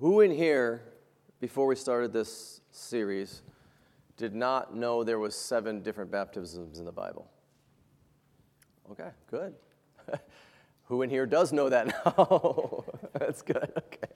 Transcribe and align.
Who 0.00 0.22
in 0.22 0.30
here, 0.30 0.80
before 1.40 1.66
we 1.66 1.76
started 1.76 2.10
this 2.10 2.62
series, 2.70 3.42
did 4.16 4.34
not 4.34 4.74
know 4.74 5.04
there 5.04 5.18
was 5.18 5.36
seven 5.36 5.82
different 5.82 6.10
baptisms 6.10 6.78
in 6.78 6.86
the 6.86 6.92
Bible? 6.92 7.30
Okay, 8.90 9.10
good. 9.30 9.52
Who 10.84 11.02
in 11.02 11.10
here 11.10 11.26
does 11.26 11.52
know 11.52 11.68
that 11.68 11.88
now? 11.88 12.84
That's 13.12 13.42
good. 13.42 13.70
Okay. 13.76 14.14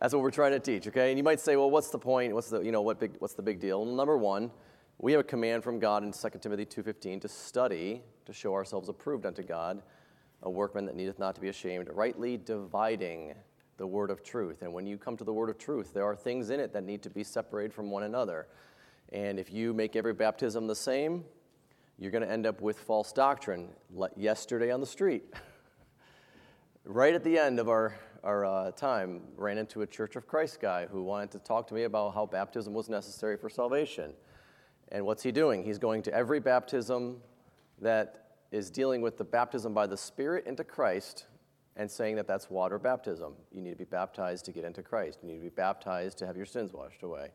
That's 0.00 0.14
what 0.14 0.22
we're 0.22 0.30
trying 0.30 0.52
to 0.52 0.60
teach, 0.60 0.86
okay? 0.86 1.08
And 1.08 1.18
you 1.18 1.24
might 1.24 1.40
say, 1.40 1.56
well, 1.56 1.72
what's 1.72 1.90
the 1.90 1.98
point? 1.98 2.32
What's 2.32 2.50
the, 2.50 2.60
you 2.60 2.70
know, 2.70 2.82
what 2.82 3.00
big, 3.00 3.16
what's 3.18 3.34
the 3.34 3.42
big 3.42 3.58
deal? 3.58 3.84
Number 3.84 4.16
one, 4.16 4.52
we 4.98 5.10
have 5.10 5.22
a 5.22 5.24
command 5.24 5.64
from 5.64 5.80
God 5.80 6.04
in 6.04 6.12
2 6.12 6.38
Timothy 6.38 6.64
2.15 6.66 7.22
to 7.22 7.28
study, 7.28 8.00
to 8.26 8.32
show 8.32 8.54
ourselves 8.54 8.88
approved 8.88 9.26
unto 9.26 9.42
God, 9.42 9.82
a 10.44 10.50
workman 10.50 10.86
that 10.86 10.94
needeth 10.94 11.18
not 11.18 11.34
to 11.34 11.40
be 11.40 11.48
ashamed, 11.48 11.88
rightly 11.92 12.36
dividing 12.36 13.34
the 13.76 13.86
word 13.86 14.10
of 14.10 14.22
truth. 14.22 14.62
And 14.62 14.72
when 14.72 14.86
you 14.86 14.96
come 14.96 15.16
to 15.16 15.24
the 15.24 15.32
word 15.32 15.50
of 15.50 15.58
truth, 15.58 15.92
there 15.92 16.04
are 16.04 16.16
things 16.16 16.50
in 16.50 16.60
it 16.60 16.72
that 16.72 16.84
need 16.84 17.02
to 17.02 17.10
be 17.10 17.24
separated 17.24 17.72
from 17.72 17.90
one 17.90 18.04
another. 18.04 18.46
And 19.12 19.38
if 19.38 19.52
you 19.52 19.72
make 19.72 19.96
every 19.96 20.14
baptism 20.14 20.66
the 20.66 20.74
same, 20.74 21.24
you're 21.98 22.10
going 22.10 22.24
to 22.24 22.30
end 22.30 22.46
up 22.46 22.60
with 22.60 22.78
false 22.78 23.12
doctrine. 23.12 23.68
Yesterday 24.16 24.70
on 24.70 24.80
the 24.80 24.86
street, 24.86 25.24
right 26.84 27.14
at 27.14 27.24
the 27.24 27.38
end 27.38 27.58
of 27.58 27.68
our, 27.68 27.94
our 28.22 28.44
uh, 28.44 28.70
time, 28.72 29.22
ran 29.36 29.58
into 29.58 29.82
a 29.82 29.86
Church 29.86 30.16
of 30.16 30.26
Christ 30.26 30.60
guy 30.60 30.86
who 30.86 31.02
wanted 31.02 31.30
to 31.32 31.38
talk 31.38 31.66
to 31.68 31.74
me 31.74 31.84
about 31.84 32.14
how 32.14 32.26
baptism 32.26 32.74
was 32.74 32.88
necessary 32.88 33.36
for 33.36 33.48
salvation. 33.48 34.12
And 34.92 35.04
what's 35.04 35.22
he 35.22 35.32
doing? 35.32 35.64
He's 35.64 35.78
going 35.78 36.02
to 36.02 36.14
every 36.14 36.40
baptism 36.40 37.18
that 37.80 38.26
is 38.52 38.70
dealing 38.70 39.02
with 39.02 39.18
the 39.18 39.24
baptism 39.24 39.74
by 39.74 39.86
the 39.86 39.96
Spirit 39.96 40.46
into 40.46 40.64
Christ 40.64 41.26
and 41.76 41.90
saying 41.90 42.16
that 42.16 42.26
that's 42.26 42.50
water 42.50 42.78
baptism. 42.78 43.34
You 43.52 43.60
need 43.60 43.70
to 43.70 43.76
be 43.76 43.84
baptized 43.84 44.46
to 44.46 44.52
get 44.52 44.64
into 44.64 44.82
Christ. 44.82 45.18
You 45.22 45.28
need 45.28 45.36
to 45.36 45.42
be 45.42 45.50
baptized 45.50 46.18
to 46.18 46.26
have 46.26 46.36
your 46.36 46.46
sins 46.46 46.72
washed 46.72 47.02
away. 47.02 47.28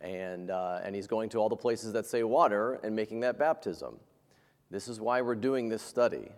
And, 0.00 0.50
uh, 0.50 0.80
and 0.82 0.94
he's 0.94 1.06
going 1.06 1.28
to 1.30 1.38
all 1.38 1.48
the 1.48 1.56
places 1.56 1.92
that 1.92 2.06
say 2.06 2.22
water 2.24 2.80
and 2.82 2.96
making 2.96 3.20
that 3.20 3.38
baptism. 3.38 3.96
This 4.70 4.88
is 4.88 5.00
why 5.00 5.20
we're 5.20 5.34
doing 5.34 5.68
this 5.68 5.82
study, 5.82 6.30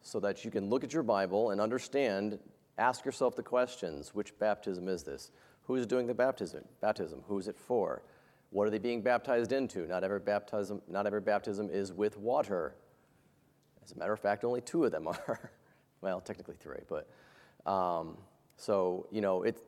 so 0.00 0.18
that 0.20 0.44
you 0.44 0.50
can 0.50 0.70
look 0.70 0.82
at 0.82 0.92
your 0.92 1.02
Bible 1.02 1.50
and 1.50 1.60
understand, 1.60 2.38
ask 2.78 3.04
yourself 3.04 3.36
the 3.36 3.42
questions 3.42 4.14
which 4.14 4.36
baptism 4.38 4.88
is 4.88 5.02
this? 5.02 5.30
Who's 5.66 5.86
doing 5.86 6.06
the 6.06 6.14
baptism? 6.14 6.64
Baptism. 6.80 7.22
Who's 7.28 7.48
it 7.48 7.56
for? 7.56 8.02
What 8.50 8.66
are 8.66 8.70
they 8.70 8.78
being 8.78 9.02
baptized 9.02 9.52
into? 9.52 9.86
Not 9.86 10.04
every 10.04 10.20
baptism, 10.20 10.82
not 10.88 11.06
every 11.06 11.20
baptism 11.20 11.70
is 11.70 11.92
with 11.92 12.16
water. 12.16 12.74
As 13.84 13.92
a 13.92 13.98
matter 13.98 14.12
of 14.12 14.20
fact, 14.20 14.44
only 14.44 14.60
two 14.60 14.84
of 14.84 14.92
them 14.92 15.06
are. 15.28 15.50
Well, 16.02 16.20
technically 16.20 16.56
three, 16.58 16.80
but 16.88 17.08
um, 17.70 18.18
so 18.56 19.06
you 19.10 19.20
know 19.20 19.42
it. 19.44 19.62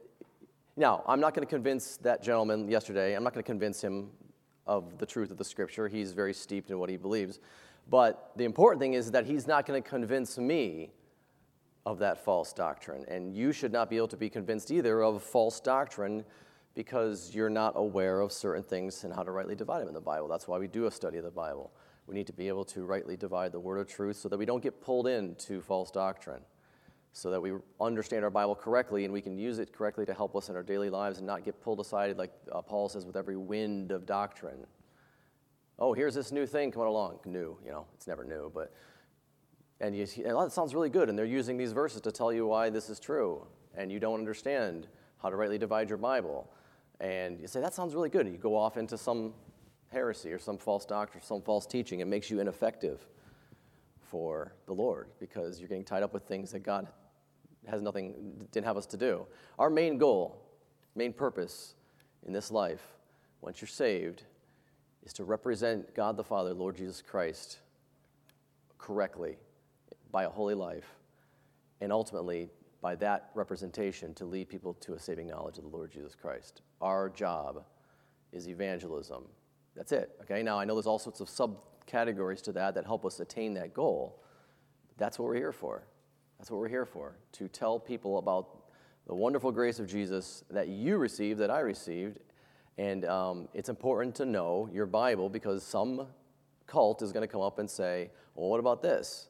Now, 0.77 1.05
I'm 1.07 1.21
not 1.21 1.35
going 1.35 1.47
to 1.47 1.51
convince 1.51 1.97
that 1.99 2.23
gentleman 2.23 2.69
yesterday. 2.69 3.15
I'm 3.15 3.23
not 3.23 3.33
going 3.33 3.45
to 3.45 3.47
convince 3.47 3.81
him 3.81 4.11
of 4.67 4.99
the 4.99 5.07
truth 5.07 5.31
of 5.31 5.39
the 5.39 5.45
Scripture. 5.45 5.87
He's 5.87 6.13
very 6.13 6.35
steeped 6.35 6.71
in 6.71 6.79
what 6.79 6.91
he 6.91 6.97
believes. 6.97 7.39
But 7.89 8.33
the 8.37 8.45
important 8.45 8.81
thing 8.81 8.95
is 8.95 9.11
that 9.13 9.25
he's 9.25 9.47
not 9.47 9.67
going 9.67 9.81
to 9.81 9.89
convince 9.89 10.37
me 10.37 10.91
of 11.87 11.99
that 11.99 12.25
false 12.25 12.53
doctrine. 12.53 13.05
And 13.09 13.35
you 13.35 13.53
should 13.53 13.73
not 13.73 13.91
be 13.91 13.97
able 13.97 14.09
to 14.09 14.17
be 14.17 14.31
convinced 14.31 14.71
either 14.71 15.03
of 15.03 15.23
false 15.23 15.61
doctrine 15.61 16.25
because 16.75 17.35
you're 17.35 17.51
not 17.51 17.75
aware 17.77 18.21
of 18.21 18.33
certain 18.33 18.63
things 18.63 19.05
and 19.05 19.13
how 19.13 19.23
to 19.23 19.31
rightly 19.31 19.55
divide 19.55 19.81
them 19.81 19.89
in 19.89 19.95
the 19.95 20.01
Bible. 20.01 20.27
That's 20.29 20.49
why 20.49 20.59
we 20.59 20.67
do 20.67 20.87
a 20.87 20.91
study 20.91 21.19
of 21.19 21.25
the 21.25 21.31
Bible. 21.31 21.71
We 22.07 22.15
need 22.15 22.27
to 22.27 22.33
be 22.33 22.49
able 22.49 22.65
to 22.67 22.85
rightly 22.85 23.17
divide 23.17 23.53
the 23.53 23.61
word 23.61 23.79
of 23.79 23.87
truth 23.89 24.17
so 24.17 24.29
that 24.29 24.39
we 24.39 24.45
don't 24.45 24.63
get 24.63 24.81
pulled 24.81 25.07
into 25.07 25.61
false 25.61 25.91
doctrine, 25.91 26.43
so 27.13 27.31
that 27.31 27.41
we 27.41 27.53
understand 27.81 28.25
our 28.25 28.31
Bible 28.31 28.55
correctly 28.55 29.05
and 29.05 29.13
we 29.13 29.21
can 29.21 29.39
use 29.39 29.59
it 29.59 29.73
correctly 29.73 30.05
to 30.07 30.15
help 30.15 30.37
us 30.37 30.49
in 30.49 30.57
our 30.57 30.63
daily 30.63 30.91
lives 30.91 31.19
and 31.19 31.27
not 31.27 31.45
get 31.45 31.61
pulled 31.63 31.81
aside, 31.81 32.17
like 32.19 32.33
uh, 32.53 32.61
Paul 32.61 32.89
says, 32.89 33.07
with 33.07 33.17
every 33.17 33.37
wind 33.37 33.91
of 33.91 34.05
doctrine. 34.05 34.67
Oh, 35.79 35.93
here's 35.93 36.15
this 36.15 36.31
new 36.31 36.47
thing 36.47 36.71
coming 36.71 36.89
along. 36.89 37.21
New, 37.25 37.59
you 37.65 37.71
know, 37.71 37.87
it's 37.95 38.07
never 38.07 38.25
new, 38.25 38.51
but. 38.55 38.73
And 39.81 39.95
you, 39.95 40.07
and 40.25 40.37
that 40.37 40.53
sounds 40.53 40.73
really 40.73 40.89
good, 40.89 41.09
and 41.09 41.19
they're 41.19 41.25
using 41.27 41.57
these 41.57 41.73
verses 41.73 42.01
to 42.03 42.13
tell 42.13 42.33
you 42.33 42.47
why 42.47 42.71
this 42.71 42.89
is 42.89 43.01
true, 43.01 43.45
and 43.77 43.91
you 43.91 43.99
don't 43.99 44.21
understand 44.21 44.87
how 45.21 45.31
to 45.31 45.37
rightly 45.37 45.59
divide 45.59 45.89
your 45.89 45.99
Bible. 45.99 46.49
And 47.01 47.41
you 47.41 47.49
say, 47.49 47.61
that 47.61 47.75
sounds 47.75 47.95
really 47.95 48.09
good. 48.09 48.27
And 48.27 48.35
you 48.35 48.41
go 48.41 48.57
off 48.57 48.77
into 48.77 48.97
some 48.97 49.35
heresy 49.95 50.33
or 50.33 50.39
some 50.39 50.59
false 50.59 50.85
doctrine, 50.85 51.23
some 51.23 51.41
false 51.41 51.65
teaching. 51.65 52.01
It 52.01 52.07
makes 52.07 52.31
you 52.31 52.41
ineffective 52.41 53.07
for 54.03 54.53
the 54.67 54.75
Lord 54.75 55.09
because 55.19 55.59
you're 55.59 55.69
getting 55.69 55.85
tied 55.85 56.03
up 56.03 56.13
with 56.13 56.25
things 56.25 56.53
that 56.53 56.63
God 56.63 56.89
has 57.67 57.81
nothing, 57.81 58.47
didn't 58.53 58.67
have 58.67 58.77
us 58.77 58.87
to 58.87 58.97
do. 58.97 59.27
Our 59.59 59.71
main 59.71 59.97
goal, 59.97 60.43
main 60.95 61.13
purpose 61.13 61.75
in 62.27 62.33
this 62.33 62.51
life, 62.51 62.83
once 63.41 63.61
you're 63.61 63.69
saved, 63.69 64.25
is 65.05 65.13
to 65.15 65.25
represent 65.25 65.95
God 65.95 66.17
the 66.17 66.25
Father, 66.25 66.53
Lord 66.53 66.77
Jesus 66.77 67.03
Christ, 67.03 67.59
correctly 68.79 69.37
by 70.11 70.25
a 70.25 70.29
holy 70.29 70.55
life, 70.55 70.95
and 71.81 71.93
ultimately 71.93 72.51
by 72.81 72.95
that 72.97 73.31
representation 73.35 74.13
to 74.15 74.25
lead 74.25 74.49
people 74.49 74.75
to 74.75 74.95
a 74.95 74.99
saving 74.99 75.29
knowledge 75.29 75.59
of 75.59 75.65
the 75.65 75.71
Lord 75.71 75.91
Jesus 75.91 76.15
Christ. 76.15 76.61
Our 76.81 77.09
job 77.09 77.65
is 78.33 78.49
evangelism. 78.49 79.25
That's 79.77 79.93
it. 79.93 80.11
Okay, 80.23 80.43
now 80.43 80.59
I 80.59 80.65
know 80.65 80.75
there's 80.75 80.87
all 80.87 80.99
sorts 80.99 81.21
of 81.21 81.29
subcategories 81.29 82.43
to 82.43 82.53
that 82.53 82.75
that 82.75 82.85
help 82.85 83.05
us 83.05 83.21
attain 83.21 83.55
that 83.55 83.75
goal. 83.75 84.23
That's 84.97 85.19
what 85.19 85.27
we're 85.27 85.37
here 85.37 85.53
for. 85.53 85.85
That's 86.39 86.51
what 86.51 86.61
we're 86.61 86.69
here 86.69 86.87
for 86.87 87.17
to 87.33 87.49
tell 87.49 87.79
people 87.79 88.19
about 88.19 88.65
the 89.07 89.15
wonderful 89.15 89.53
grace 89.53 89.79
of 89.79 89.87
Jesus 89.87 90.45
that 90.51 90.69
you 90.69 90.97
received, 90.97 91.41
that 91.41 91.51
I 91.51 91.61
received. 91.61 92.19
And 92.79 93.05
um, 93.05 93.49
it's 93.55 93.69
important 93.69 94.15
to 94.17 94.27
know 94.27 94.69
your 94.73 94.87
Bible 94.87 95.29
because 95.29 95.63
some 95.63 96.07
cult 96.67 97.03
is 97.03 97.13
going 97.13 97.27
to 97.27 97.33
come 97.33 97.41
up 97.41 97.59
and 97.59 97.69
say, 97.69 98.11
Well, 98.35 98.49
what 98.49 98.61
about 98.61 98.83
this? 98.83 99.29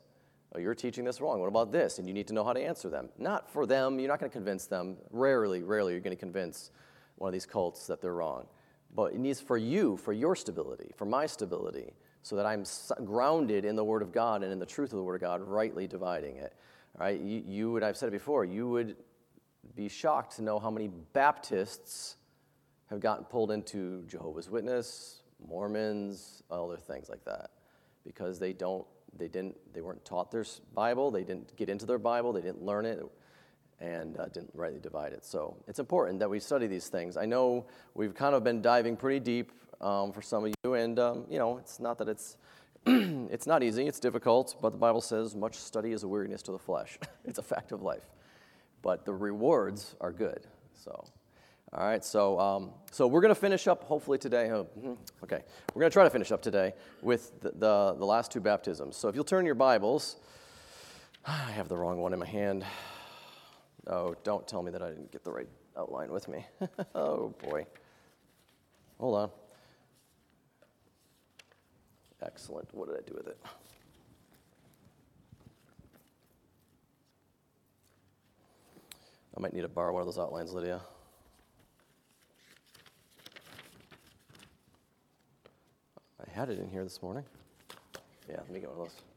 Oh, 0.54 0.58
you're 0.58 0.74
teaching 0.74 1.04
this 1.04 1.20
wrong. 1.20 1.40
What 1.40 1.48
about 1.48 1.72
this? 1.72 1.98
And 1.98 2.06
you 2.06 2.14
need 2.14 2.28
to 2.28 2.34
know 2.34 2.44
how 2.44 2.52
to 2.52 2.60
answer 2.60 2.88
them. 2.88 3.08
Not 3.18 3.50
for 3.50 3.66
them, 3.66 3.98
you're 3.98 4.08
not 4.08 4.20
going 4.20 4.30
to 4.30 4.32
convince 4.34 4.66
them. 4.66 4.96
Rarely, 5.10 5.62
rarely, 5.62 5.92
you're 5.92 6.00
going 6.00 6.16
to 6.16 6.20
convince 6.20 6.70
one 7.16 7.28
of 7.28 7.32
these 7.32 7.46
cults 7.46 7.86
that 7.88 8.00
they're 8.00 8.14
wrong 8.14 8.46
but 8.94 9.12
it 9.12 9.18
needs 9.18 9.40
for 9.40 9.56
you, 9.56 9.96
for 9.96 10.12
your 10.12 10.36
stability, 10.36 10.92
for 10.96 11.04
my 11.04 11.26
stability, 11.26 11.92
so 12.22 12.36
that 12.36 12.46
I'm 12.46 12.64
grounded 13.04 13.64
in 13.64 13.76
the 13.76 13.84
Word 13.84 14.02
of 14.02 14.12
God 14.12 14.42
and 14.42 14.52
in 14.52 14.58
the 14.58 14.66
truth 14.66 14.92
of 14.92 14.98
the 14.98 15.02
Word 15.02 15.16
of 15.16 15.20
God, 15.20 15.42
rightly 15.42 15.86
dividing 15.86 16.36
it. 16.36 16.54
All 16.98 17.06
right? 17.06 17.20
You, 17.20 17.42
you 17.46 17.72
would, 17.72 17.82
I've 17.82 17.96
said 17.96 18.08
it 18.08 18.12
before, 18.12 18.44
you 18.44 18.68
would 18.68 18.96
be 19.74 19.88
shocked 19.88 20.36
to 20.36 20.42
know 20.42 20.58
how 20.58 20.70
many 20.70 20.88
Baptists 21.12 22.16
have 22.86 23.00
gotten 23.00 23.24
pulled 23.24 23.50
into 23.50 24.04
Jehovah's 24.06 24.48
Witness, 24.48 25.22
Mormons, 25.46 26.42
other 26.50 26.76
things 26.76 27.08
like 27.08 27.24
that, 27.24 27.50
because 28.04 28.38
they 28.38 28.52
don't, 28.52 28.86
they 29.16 29.28
didn't, 29.28 29.56
they 29.72 29.80
weren't 29.80 30.04
taught 30.04 30.30
their 30.30 30.44
Bible, 30.74 31.10
they 31.10 31.24
didn't 31.24 31.56
get 31.56 31.68
into 31.68 31.86
their 31.86 31.98
Bible, 31.98 32.32
they 32.32 32.40
didn't 32.40 32.62
learn 32.62 32.86
it 32.86 33.02
and 33.80 34.18
uh, 34.18 34.26
didn't 34.26 34.50
rightly 34.54 34.80
divide 34.80 35.12
it. 35.12 35.24
So 35.24 35.56
it's 35.66 35.78
important 35.78 36.18
that 36.20 36.30
we 36.30 36.40
study 36.40 36.66
these 36.66 36.88
things. 36.88 37.16
I 37.16 37.26
know 37.26 37.66
we've 37.94 38.14
kind 38.14 38.34
of 38.34 38.44
been 38.44 38.62
diving 38.62 38.96
pretty 38.96 39.20
deep 39.20 39.52
um, 39.80 40.12
for 40.12 40.22
some 40.22 40.44
of 40.44 40.54
you, 40.64 40.74
and 40.74 40.98
um, 40.98 41.24
you 41.28 41.38
know, 41.38 41.58
it's 41.58 41.80
not 41.80 41.98
that 41.98 42.08
it's 42.08 42.36
it's 42.86 43.46
not 43.46 43.62
easy, 43.62 43.86
it's 43.86 43.98
difficult, 43.98 44.56
but 44.60 44.70
the 44.70 44.78
Bible 44.78 45.00
says 45.00 45.34
much 45.34 45.56
study 45.56 45.92
is 45.92 46.02
a 46.02 46.08
weariness 46.08 46.42
to 46.42 46.52
the 46.52 46.58
flesh. 46.58 46.98
it's 47.24 47.38
a 47.38 47.42
fact 47.42 47.72
of 47.72 47.82
life. 47.82 48.04
But 48.82 49.06
the 49.06 49.14
rewards 49.14 49.96
are 50.02 50.12
good. 50.12 50.46
So, 50.74 51.04
all 51.72 51.86
right, 51.86 52.04
so, 52.04 52.38
um, 52.38 52.70
so 52.92 53.06
we're 53.06 53.22
going 53.22 53.34
to 53.34 53.40
finish 53.40 53.66
up 53.66 53.84
hopefully 53.84 54.18
today. 54.18 54.50
Oh, 54.50 54.68
mm-hmm, 54.78 54.92
okay, 55.22 55.40
we're 55.74 55.80
going 55.80 55.90
to 55.90 55.94
try 55.94 56.04
to 56.04 56.10
finish 56.10 56.30
up 56.30 56.42
today 56.42 56.74
with 57.00 57.40
the, 57.40 57.52
the, 57.52 57.94
the 57.98 58.04
last 58.04 58.30
two 58.30 58.40
baptisms. 58.40 58.96
So 58.96 59.08
if 59.08 59.14
you'll 59.14 59.24
turn 59.24 59.46
your 59.46 59.54
Bibles, 59.54 60.16
I 61.26 61.52
have 61.52 61.68
the 61.68 61.76
wrong 61.78 62.00
one 62.00 62.12
in 62.12 62.18
my 62.18 62.26
hand. 62.26 62.66
Oh, 63.86 64.14
don't 64.24 64.46
tell 64.48 64.62
me 64.62 64.70
that 64.70 64.82
I 64.82 64.88
didn't 64.88 65.12
get 65.12 65.24
the 65.24 65.32
right 65.32 65.48
outline 65.76 66.10
with 66.10 66.28
me. 66.28 66.46
oh, 66.94 67.34
boy. 67.42 67.66
Hold 68.98 69.16
on. 69.16 69.30
Excellent. 72.22 72.72
What 72.72 72.88
did 72.88 72.96
I 72.96 73.02
do 73.06 73.14
with 73.14 73.26
it? 73.26 73.38
I 79.36 79.40
might 79.40 79.52
need 79.52 79.62
to 79.62 79.68
borrow 79.68 79.92
one 79.92 80.00
of 80.00 80.06
those 80.06 80.18
outlines, 80.18 80.52
Lydia. 80.52 80.80
I 86.20 86.30
had 86.30 86.48
it 86.48 86.58
in 86.58 86.70
here 86.70 86.84
this 86.84 87.02
morning. 87.02 87.24
Yeah, 88.28 88.36
let 88.36 88.50
me 88.50 88.60
get 88.60 88.70
one 88.70 88.86
of 88.86 88.86
those. 88.86 89.13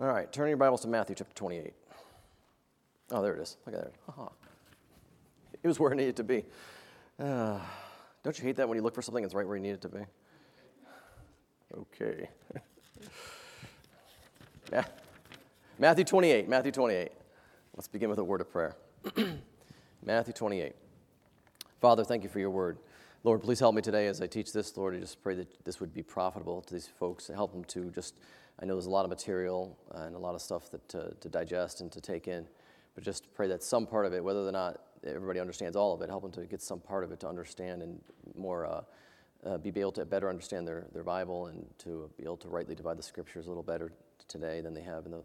All 0.00 0.08
right, 0.08 0.30
turn 0.32 0.48
your 0.48 0.56
Bibles 0.56 0.80
to 0.80 0.88
Matthew 0.88 1.14
chapter 1.14 1.32
28. 1.34 1.72
Oh, 3.12 3.22
there 3.22 3.34
it 3.34 3.40
is. 3.40 3.56
Look 3.64 3.76
at 3.76 3.84
that. 3.84 3.92
Uh-huh. 4.08 4.28
It 5.62 5.68
was 5.68 5.78
where 5.78 5.92
it 5.92 5.94
needed 5.94 6.16
to 6.16 6.24
be. 6.24 6.44
Uh, 7.16 7.60
don't 8.24 8.36
you 8.36 8.44
hate 8.44 8.56
that 8.56 8.68
when 8.68 8.74
you 8.76 8.82
look 8.82 8.96
for 8.96 9.02
something 9.02 9.22
that's 9.22 9.34
right 9.34 9.46
where 9.46 9.56
you 9.56 9.62
need 9.62 9.70
it 9.70 9.82
to 9.82 9.88
be? 9.88 10.00
Okay. 11.78 12.28
yeah. 14.72 14.84
Matthew 15.78 16.04
28. 16.04 16.48
Matthew 16.48 16.72
28. 16.72 17.12
Let's 17.76 17.86
begin 17.86 18.10
with 18.10 18.18
a 18.18 18.24
word 18.24 18.40
of 18.40 18.50
prayer. 18.50 18.74
Matthew 20.04 20.34
28. 20.34 20.72
Father, 21.80 22.02
thank 22.02 22.24
you 22.24 22.28
for 22.28 22.40
your 22.40 22.50
word. 22.50 22.78
Lord, 23.22 23.42
please 23.42 23.60
help 23.60 23.76
me 23.76 23.80
today 23.80 24.08
as 24.08 24.20
I 24.20 24.26
teach 24.26 24.52
this. 24.52 24.76
Lord, 24.76 24.96
I 24.96 24.98
just 24.98 25.22
pray 25.22 25.36
that 25.36 25.64
this 25.64 25.78
would 25.78 25.94
be 25.94 26.02
profitable 26.02 26.62
to 26.62 26.74
these 26.74 26.88
folks 26.88 27.28
help 27.28 27.52
them 27.52 27.62
to 27.64 27.90
just, 27.92 28.18
I 28.60 28.64
know 28.64 28.74
there's 28.74 28.86
a 28.86 28.90
lot 28.90 29.04
of 29.04 29.10
material 29.10 29.76
and 29.94 30.14
a 30.14 30.18
lot 30.18 30.34
of 30.34 30.40
stuff 30.40 30.70
that, 30.70 30.88
to, 30.90 31.14
to 31.20 31.28
digest 31.28 31.80
and 31.80 31.90
to 31.92 32.00
take 32.00 32.28
in, 32.28 32.46
but 32.94 33.04
just 33.04 33.32
pray 33.34 33.48
that 33.48 33.62
some 33.62 33.86
part 33.86 34.06
of 34.06 34.12
it, 34.12 34.22
whether 34.22 34.46
or 34.46 34.52
not 34.52 34.80
everybody 35.04 35.40
understands 35.40 35.76
all 35.76 35.92
of 35.92 36.02
it, 36.02 36.08
help 36.08 36.22
them 36.22 36.32
to 36.32 36.46
get 36.46 36.62
some 36.62 36.80
part 36.80 37.04
of 37.04 37.12
it 37.12 37.20
to 37.20 37.28
understand 37.28 37.82
and 37.82 38.00
more, 38.36 38.66
uh, 38.66 38.82
uh, 39.44 39.58
be 39.58 39.68
able 39.80 39.92
to 39.92 40.04
better 40.04 40.28
understand 40.28 40.66
their, 40.66 40.86
their 40.92 41.02
Bible 41.02 41.46
and 41.46 41.66
to 41.78 42.10
be 42.16 42.24
able 42.24 42.36
to 42.38 42.48
rightly 42.48 42.74
divide 42.74 42.96
the 42.96 43.02
scriptures 43.02 43.46
a 43.46 43.48
little 43.48 43.62
better 43.62 43.92
today 44.28 44.60
than 44.60 44.72
they 44.72 44.82
have 44.82 45.04
in 45.04 45.12
the 45.12 45.22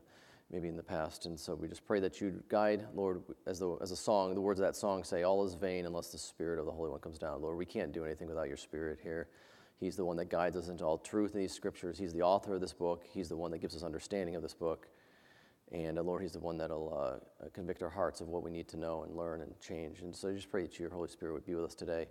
maybe 0.52 0.68
in 0.68 0.76
the 0.76 0.84
past. 0.84 1.26
And 1.26 1.40
so 1.40 1.56
we 1.56 1.68
just 1.68 1.86
pray 1.86 2.00
that 2.00 2.20
you 2.20 2.42
guide, 2.50 2.86
Lord, 2.96 3.22
as, 3.46 3.60
the, 3.60 3.78
as 3.82 3.92
a 3.92 3.96
song, 3.96 4.34
the 4.34 4.42
words 4.42 4.60
of 4.60 4.66
that 4.66 4.76
song 4.76 5.04
say, 5.04 5.24
All 5.24 5.46
is 5.46 5.54
vain 5.54 5.86
unless 5.86 6.12
the 6.12 6.18
Spirit 6.18 6.60
of 6.60 6.66
the 6.66 6.72
Holy 6.72 6.90
One 6.90 7.00
comes 7.00 7.18
down. 7.18 7.42
Lord, 7.42 7.58
we 7.58 7.66
can't 7.66 7.92
do 7.92 8.06
anything 8.06 8.28
without 8.28 8.48
your 8.48 8.58
Spirit 8.58 9.00
here. 9.02 9.28
He's 9.80 9.96
the 9.96 10.04
one 10.04 10.18
that 10.18 10.30
guides 10.30 10.58
us 10.58 10.68
into 10.68 10.84
all 10.84 10.98
truth 10.98 11.34
in 11.34 11.40
these 11.40 11.54
scriptures. 11.54 11.98
He's 11.98 12.14
the 12.14 12.22
author 12.22 12.56
of 12.56 12.62
this 12.62 12.74
book. 12.74 13.04
He's 13.10 13.30
the 13.30 13.38
one 13.38 13.52
that 13.52 13.60
gives 13.60 13.76
us 13.76 13.84
understanding 13.84 14.36
of 14.36 14.42
this 14.42 14.54
book. 14.54 14.88
And 15.72 15.98
uh, 15.98 16.02
Lord, 16.04 16.22
He's 16.22 16.34
the 16.34 16.40
one 16.40 16.58
that'll 16.58 16.94
uh, 16.94 17.46
uh 17.46 17.50
convict 17.54 17.82
our 17.82 17.90
hearts 17.90 18.22
of 18.22 18.28
what 18.28 18.44
we 18.44 18.52
need 18.52 18.68
to 18.70 18.78
know 18.78 19.04
and 19.04 19.16
learn 19.16 19.42
and 19.42 19.58
change. 19.62 20.02
And 20.02 20.14
so 20.14 20.30
I 20.30 20.34
just 20.34 20.52
pray 20.52 20.64
that 20.64 20.80
your 20.80 20.90
Holy 20.90 21.08
Spirit 21.08 21.34
would 21.34 21.46
be 21.46 21.56
with 21.56 21.66
us 21.66 21.76
today 21.76 22.08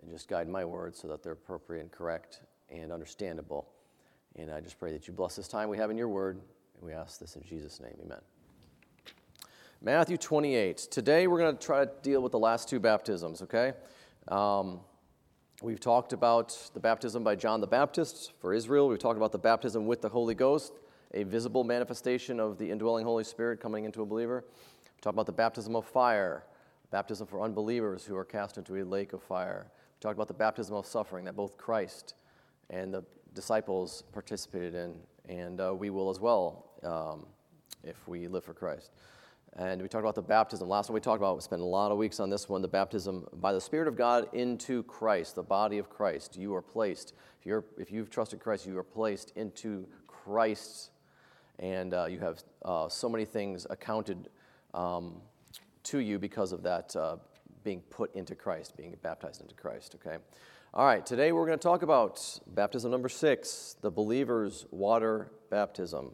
and 0.00 0.10
just 0.10 0.28
guide 0.28 0.48
my 0.48 0.64
words 0.64 1.00
so 1.00 1.08
that 1.08 1.22
they're 1.22 1.32
appropriate 1.32 1.80
and 1.80 1.90
correct 1.90 2.42
and 2.70 2.92
understandable. 2.92 3.68
And 4.36 4.50
I 4.50 4.60
just 4.60 4.78
pray 4.78 4.92
that 4.92 5.08
you 5.08 5.14
bless 5.14 5.34
this 5.34 5.48
time 5.48 5.68
we 5.68 5.78
have 5.78 5.90
in 5.90 5.96
your 5.96 6.08
word 6.08 6.40
and 6.76 6.86
we 6.86 6.92
ask 6.92 7.18
this 7.18 7.34
in 7.34 7.42
Jesus' 7.42 7.80
name. 7.80 7.96
Amen. 8.04 8.20
Matthew 9.80 10.16
28. 10.16 10.76
Today 10.76 11.26
we're 11.26 11.38
going 11.38 11.56
to 11.56 11.64
try 11.64 11.84
to 11.84 11.90
deal 12.02 12.20
with 12.20 12.32
the 12.32 12.38
last 12.38 12.68
two 12.68 12.78
baptisms, 12.78 13.42
okay? 13.42 13.72
Um, 14.28 14.80
we've 15.60 15.80
talked 15.80 16.12
about 16.12 16.70
the 16.74 16.80
baptism 16.80 17.24
by 17.24 17.34
John 17.34 17.60
the 17.60 17.66
Baptist 17.66 18.32
for 18.40 18.54
Israel. 18.54 18.88
We've 18.88 18.98
talked 18.98 19.16
about 19.16 19.32
the 19.32 19.38
baptism 19.38 19.86
with 19.86 20.00
the 20.00 20.08
Holy 20.08 20.34
Ghost, 20.34 20.72
a 21.14 21.24
visible 21.24 21.64
manifestation 21.64 22.38
of 22.38 22.58
the 22.58 22.70
indwelling 22.70 23.04
Holy 23.04 23.24
Spirit 23.24 23.60
coming 23.60 23.84
into 23.84 24.02
a 24.02 24.06
believer. 24.06 24.44
We 24.46 25.00
talked 25.00 25.14
about 25.14 25.26
the 25.26 25.32
baptism 25.32 25.74
of 25.74 25.84
fire, 25.84 26.44
baptism 26.92 27.26
for 27.26 27.42
unbelievers 27.42 28.04
who 28.04 28.16
are 28.16 28.24
cast 28.24 28.56
into 28.56 28.76
a 28.76 28.84
lake 28.84 29.12
of 29.12 29.22
fire. 29.22 29.66
We 29.68 30.00
talked 30.00 30.16
about 30.16 30.28
the 30.28 30.34
baptism 30.34 30.76
of 30.76 30.86
suffering 30.86 31.24
that 31.24 31.34
both 31.34 31.56
Christ 31.56 32.14
and 32.70 32.94
the 32.94 33.02
disciples 33.34 34.04
participated 34.12 34.74
in, 34.74 34.94
and 35.28 35.60
uh, 35.60 35.74
we 35.74 35.90
will 35.90 36.08
as 36.10 36.20
well 36.20 36.66
um, 36.84 37.26
if 37.82 38.06
we 38.06 38.28
live 38.28 38.44
for 38.44 38.54
Christ. 38.54 38.92
And 39.56 39.82
we 39.82 39.88
talked 39.88 40.04
about 40.04 40.14
the 40.14 40.22
baptism. 40.22 40.68
Last 40.68 40.88
one 40.88 40.94
we 40.94 41.00
talked 41.00 41.20
about, 41.20 41.36
we 41.36 41.42
spent 41.42 41.62
a 41.62 41.64
lot 41.64 41.90
of 41.90 41.98
weeks 41.98 42.20
on 42.20 42.30
this 42.30 42.48
one 42.48 42.62
the 42.62 42.68
baptism 42.68 43.26
by 43.34 43.52
the 43.52 43.60
Spirit 43.60 43.88
of 43.88 43.96
God 43.96 44.28
into 44.32 44.82
Christ, 44.84 45.34
the 45.34 45.42
body 45.42 45.78
of 45.78 45.90
Christ. 45.90 46.36
You 46.36 46.54
are 46.54 46.62
placed, 46.62 47.14
if, 47.40 47.46
you're, 47.46 47.64
if 47.76 47.90
you've 47.90 48.10
trusted 48.10 48.40
Christ, 48.40 48.66
you 48.66 48.78
are 48.78 48.84
placed 48.84 49.32
into 49.36 49.86
Christ. 50.06 50.90
And 51.58 51.92
uh, 51.92 52.06
you 52.06 52.20
have 52.20 52.42
uh, 52.64 52.88
so 52.88 53.08
many 53.08 53.24
things 53.24 53.66
accounted 53.68 54.28
um, 54.74 55.16
to 55.84 55.98
you 55.98 56.18
because 56.18 56.52
of 56.52 56.62
that 56.62 56.94
uh, 56.94 57.16
being 57.64 57.80
put 57.90 58.14
into 58.14 58.34
Christ, 58.34 58.76
being 58.76 58.96
baptized 59.02 59.40
into 59.40 59.54
Christ, 59.54 59.96
okay? 59.96 60.18
All 60.72 60.86
right, 60.86 61.04
today 61.04 61.32
we're 61.32 61.46
going 61.46 61.58
to 61.58 61.62
talk 61.62 61.82
about 61.82 62.38
baptism 62.46 62.90
number 62.90 63.08
six, 63.08 63.76
the 63.80 63.90
believer's 63.90 64.66
water 64.70 65.32
baptism. 65.50 66.12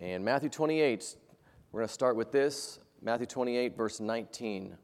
And 0.00 0.24
Matthew 0.24 0.48
28, 0.48 1.16
we're 1.72 1.80
going 1.80 1.88
to 1.88 1.92
start 1.92 2.14
with 2.14 2.30
this 2.30 2.78
Matthew 3.02 3.26
28, 3.26 3.76
verse 3.76 3.98
19. 3.98 4.76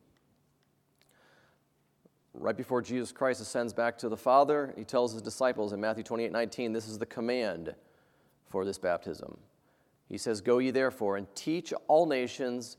Right 2.33 2.57
before 2.57 2.83
Jesus 2.83 3.13
Christ 3.13 3.41
ascends 3.41 3.73
back 3.73 3.97
to 3.99 4.09
the 4.09 4.17
Father, 4.17 4.75
he 4.77 4.83
tells 4.83 5.13
his 5.13 5.23
disciples 5.23 5.73
in 5.73 5.81
Matthew 5.81 6.03
28, 6.03 6.33
19, 6.33 6.73
this 6.73 6.89
is 6.89 6.99
the 6.99 7.07
command 7.07 7.77
for 8.49 8.65
this 8.65 8.77
baptism. 8.77 9.39
He 10.09 10.19
says, 10.19 10.41
Go 10.41 10.59
ye 10.59 10.73
therefore 10.73 11.17
and 11.17 11.33
teach 11.37 11.73
all 11.87 12.07
nations, 12.07 12.77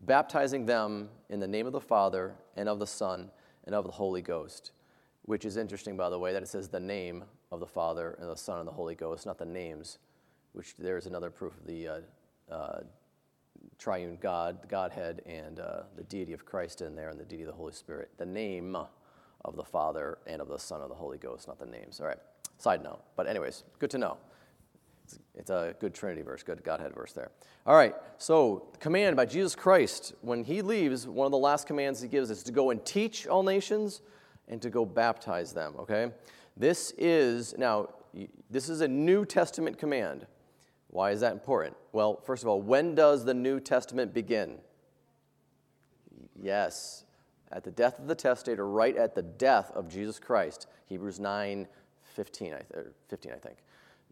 baptizing 0.00 0.66
them 0.66 1.08
in 1.30 1.40
the 1.40 1.48
name 1.48 1.66
of 1.66 1.72
the 1.72 1.80
Father 1.80 2.34
and 2.54 2.68
of 2.68 2.80
the 2.80 2.86
Son 2.86 3.30
and 3.64 3.74
of 3.74 3.86
the 3.86 3.92
Holy 3.92 4.20
Ghost. 4.20 4.72
Which 5.22 5.46
is 5.46 5.56
interesting, 5.56 5.96
by 5.96 6.10
the 6.10 6.18
way, 6.18 6.34
that 6.34 6.42
it 6.42 6.48
says 6.48 6.68
the 6.68 6.80
name 6.80 7.24
of 7.50 7.60
the 7.60 7.66
Father 7.66 8.18
and 8.20 8.28
the 8.28 8.36
Son 8.36 8.58
and 8.58 8.68
the 8.68 8.72
Holy 8.72 8.94
Ghost, 8.94 9.24
not 9.24 9.38
the 9.38 9.46
names 9.46 9.98
which 10.52 10.76
there 10.76 10.96
is 10.96 11.06
another 11.06 11.30
proof 11.30 11.56
of 11.56 11.66
the 11.66 11.88
uh, 11.88 12.00
uh, 12.50 12.80
triune 13.78 14.18
God, 14.20 14.62
the 14.62 14.66
Godhead, 14.66 15.22
and 15.26 15.60
uh, 15.60 15.82
the 15.96 16.04
deity 16.04 16.32
of 16.32 16.44
Christ 16.44 16.82
in 16.82 16.94
there, 16.94 17.10
and 17.10 17.18
the 17.18 17.24
deity 17.24 17.44
of 17.44 17.48
the 17.48 17.56
Holy 17.56 17.72
Spirit. 17.72 18.10
The 18.18 18.26
name 18.26 18.76
of 19.44 19.56
the 19.56 19.64
Father 19.64 20.18
and 20.26 20.40
of 20.40 20.48
the 20.48 20.58
Son 20.58 20.80
of 20.80 20.88
the 20.88 20.94
Holy 20.94 21.18
Ghost, 21.18 21.48
not 21.48 21.58
the 21.58 21.66
names. 21.66 22.00
All 22.00 22.06
right, 22.06 22.18
side 22.58 22.82
note. 22.82 23.00
But, 23.16 23.26
anyways, 23.26 23.64
good 23.78 23.90
to 23.90 23.98
know. 23.98 24.18
It's, 25.04 25.18
it's 25.34 25.50
a 25.50 25.74
good 25.80 25.94
Trinity 25.94 26.22
verse, 26.22 26.42
good 26.42 26.62
Godhead 26.62 26.94
verse 26.94 27.12
there. 27.12 27.30
All 27.66 27.74
right, 27.74 27.94
so 28.18 28.68
command 28.78 29.16
by 29.16 29.26
Jesus 29.26 29.54
Christ, 29.54 30.14
when 30.20 30.44
he 30.44 30.62
leaves, 30.62 31.06
one 31.06 31.26
of 31.26 31.32
the 31.32 31.38
last 31.38 31.66
commands 31.66 32.00
he 32.00 32.08
gives 32.08 32.30
is 32.30 32.42
to 32.44 32.52
go 32.52 32.70
and 32.70 32.84
teach 32.84 33.26
all 33.26 33.42
nations 33.42 34.02
and 34.48 34.60
to 34.62 34.70
go 34.70 34.84
baptize 34.84 35.52
them, 35.52 35.74
okay? 35.78 36.10
This 36.56 36.92
is, 36.98 37.56
now, 37.56 37.88
this 38.50 38.68
is 38.68 38.80
a 38.80 38.88
New 38.88 39.24
Testament 39.24 39.78
command. 39.78 40.26
Why 40.92 41.10
is 41.10 41.20
that 41.20 41.32
important? 41.32 41.74
Well, 41.92 42.20
first 42.22 42.42
of 42.42 42.48
all, 42.48 42.60
when 42.60 42.94
does 42.94 43.24
the 43.24 43.34
New 43.34 43.60
Testament 43.60 44.12
begin? 44.12 44.58
Yes, 46.40 47.04
at 47.50 47.64
the 47.64 47.70
death 47.70 47.98
of 47.98 48.08
the 48.08 48.14
testator, 48.14 48.68
right 48.68 48.96
at 48.96 49.14
the 49.14 49.22
death 49.22 49.70
of 49.74 49.88
Jesus 49.88 50.20
Christ. 50.20 50.66
Hebrews 50.86 51.18
9 51.18 51.66
15, 52.14 52.52
I, 52.52 52.58
th- 52.58 52.86
15, 53.08 53.32
I 53.32 53.36
think. 53.36 53.56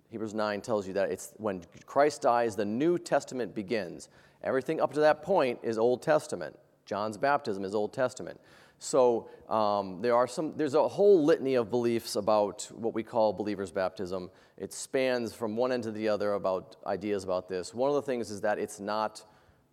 Hebrews 0.09 0.33
9 0.33 0.63
tells 0.63 0.87
you 0.87 0.95
that 0.95 1.11
it's 1.11 1.35
when 1.37 1.63
Christ 1.85 2.23
dies, 2.23 2.57
the 2.57 2.65
New 2.65 2.97
Testament 2.97 3.55
begins. 3.55 4.09
Everything 4.43 4.81
up 4.81 4.95
to 4.95 5.01
that 5.01 5.23
point 5.23 5.59
is 5.63 5.77
Old 5.77 6.03
Testament. 6.03 6.59
John's 6.87 7.19
baptism 7.19 7.63
is 7.63 7.75
Old 7.75 7.93
Testament. 7.93 8.41
So 8.83 9.29
um, 9.51 10.01
there 10.01 10.17
are 10.17 10.27
some, 10.27 10.55
there's 10.57 10.75
a 10.75 10.89
whole 10.89 11.23
litany 11.23 11.55
of 11.55 11.71
beliefs 11.71 12.17
about 12.17 12.67
what 12.75 12.95
we 12.95 13.03
call 13.03 13.35
believer's 13.35 13.71
baptism. 13.71 14.31
It 14.57 14.73
spans 14.73 15.35
from 15.35 15.55
one 15.55 15.71
end 15.71 15.83
to 15.83 15.93
the 15.93 16.09
other 16.09 16.33
about 16.33 16.77
ideas 16.87 17.23
about 17.23 17.47
this. 17.47 17.75
One 17.75 17.91
of 17.91 17.95
the 17.95 18.03
things 18.03 18.31
is 18.31 18.41
that 18.41 18.59
it's 18.59 18.81
not 18.81 19.23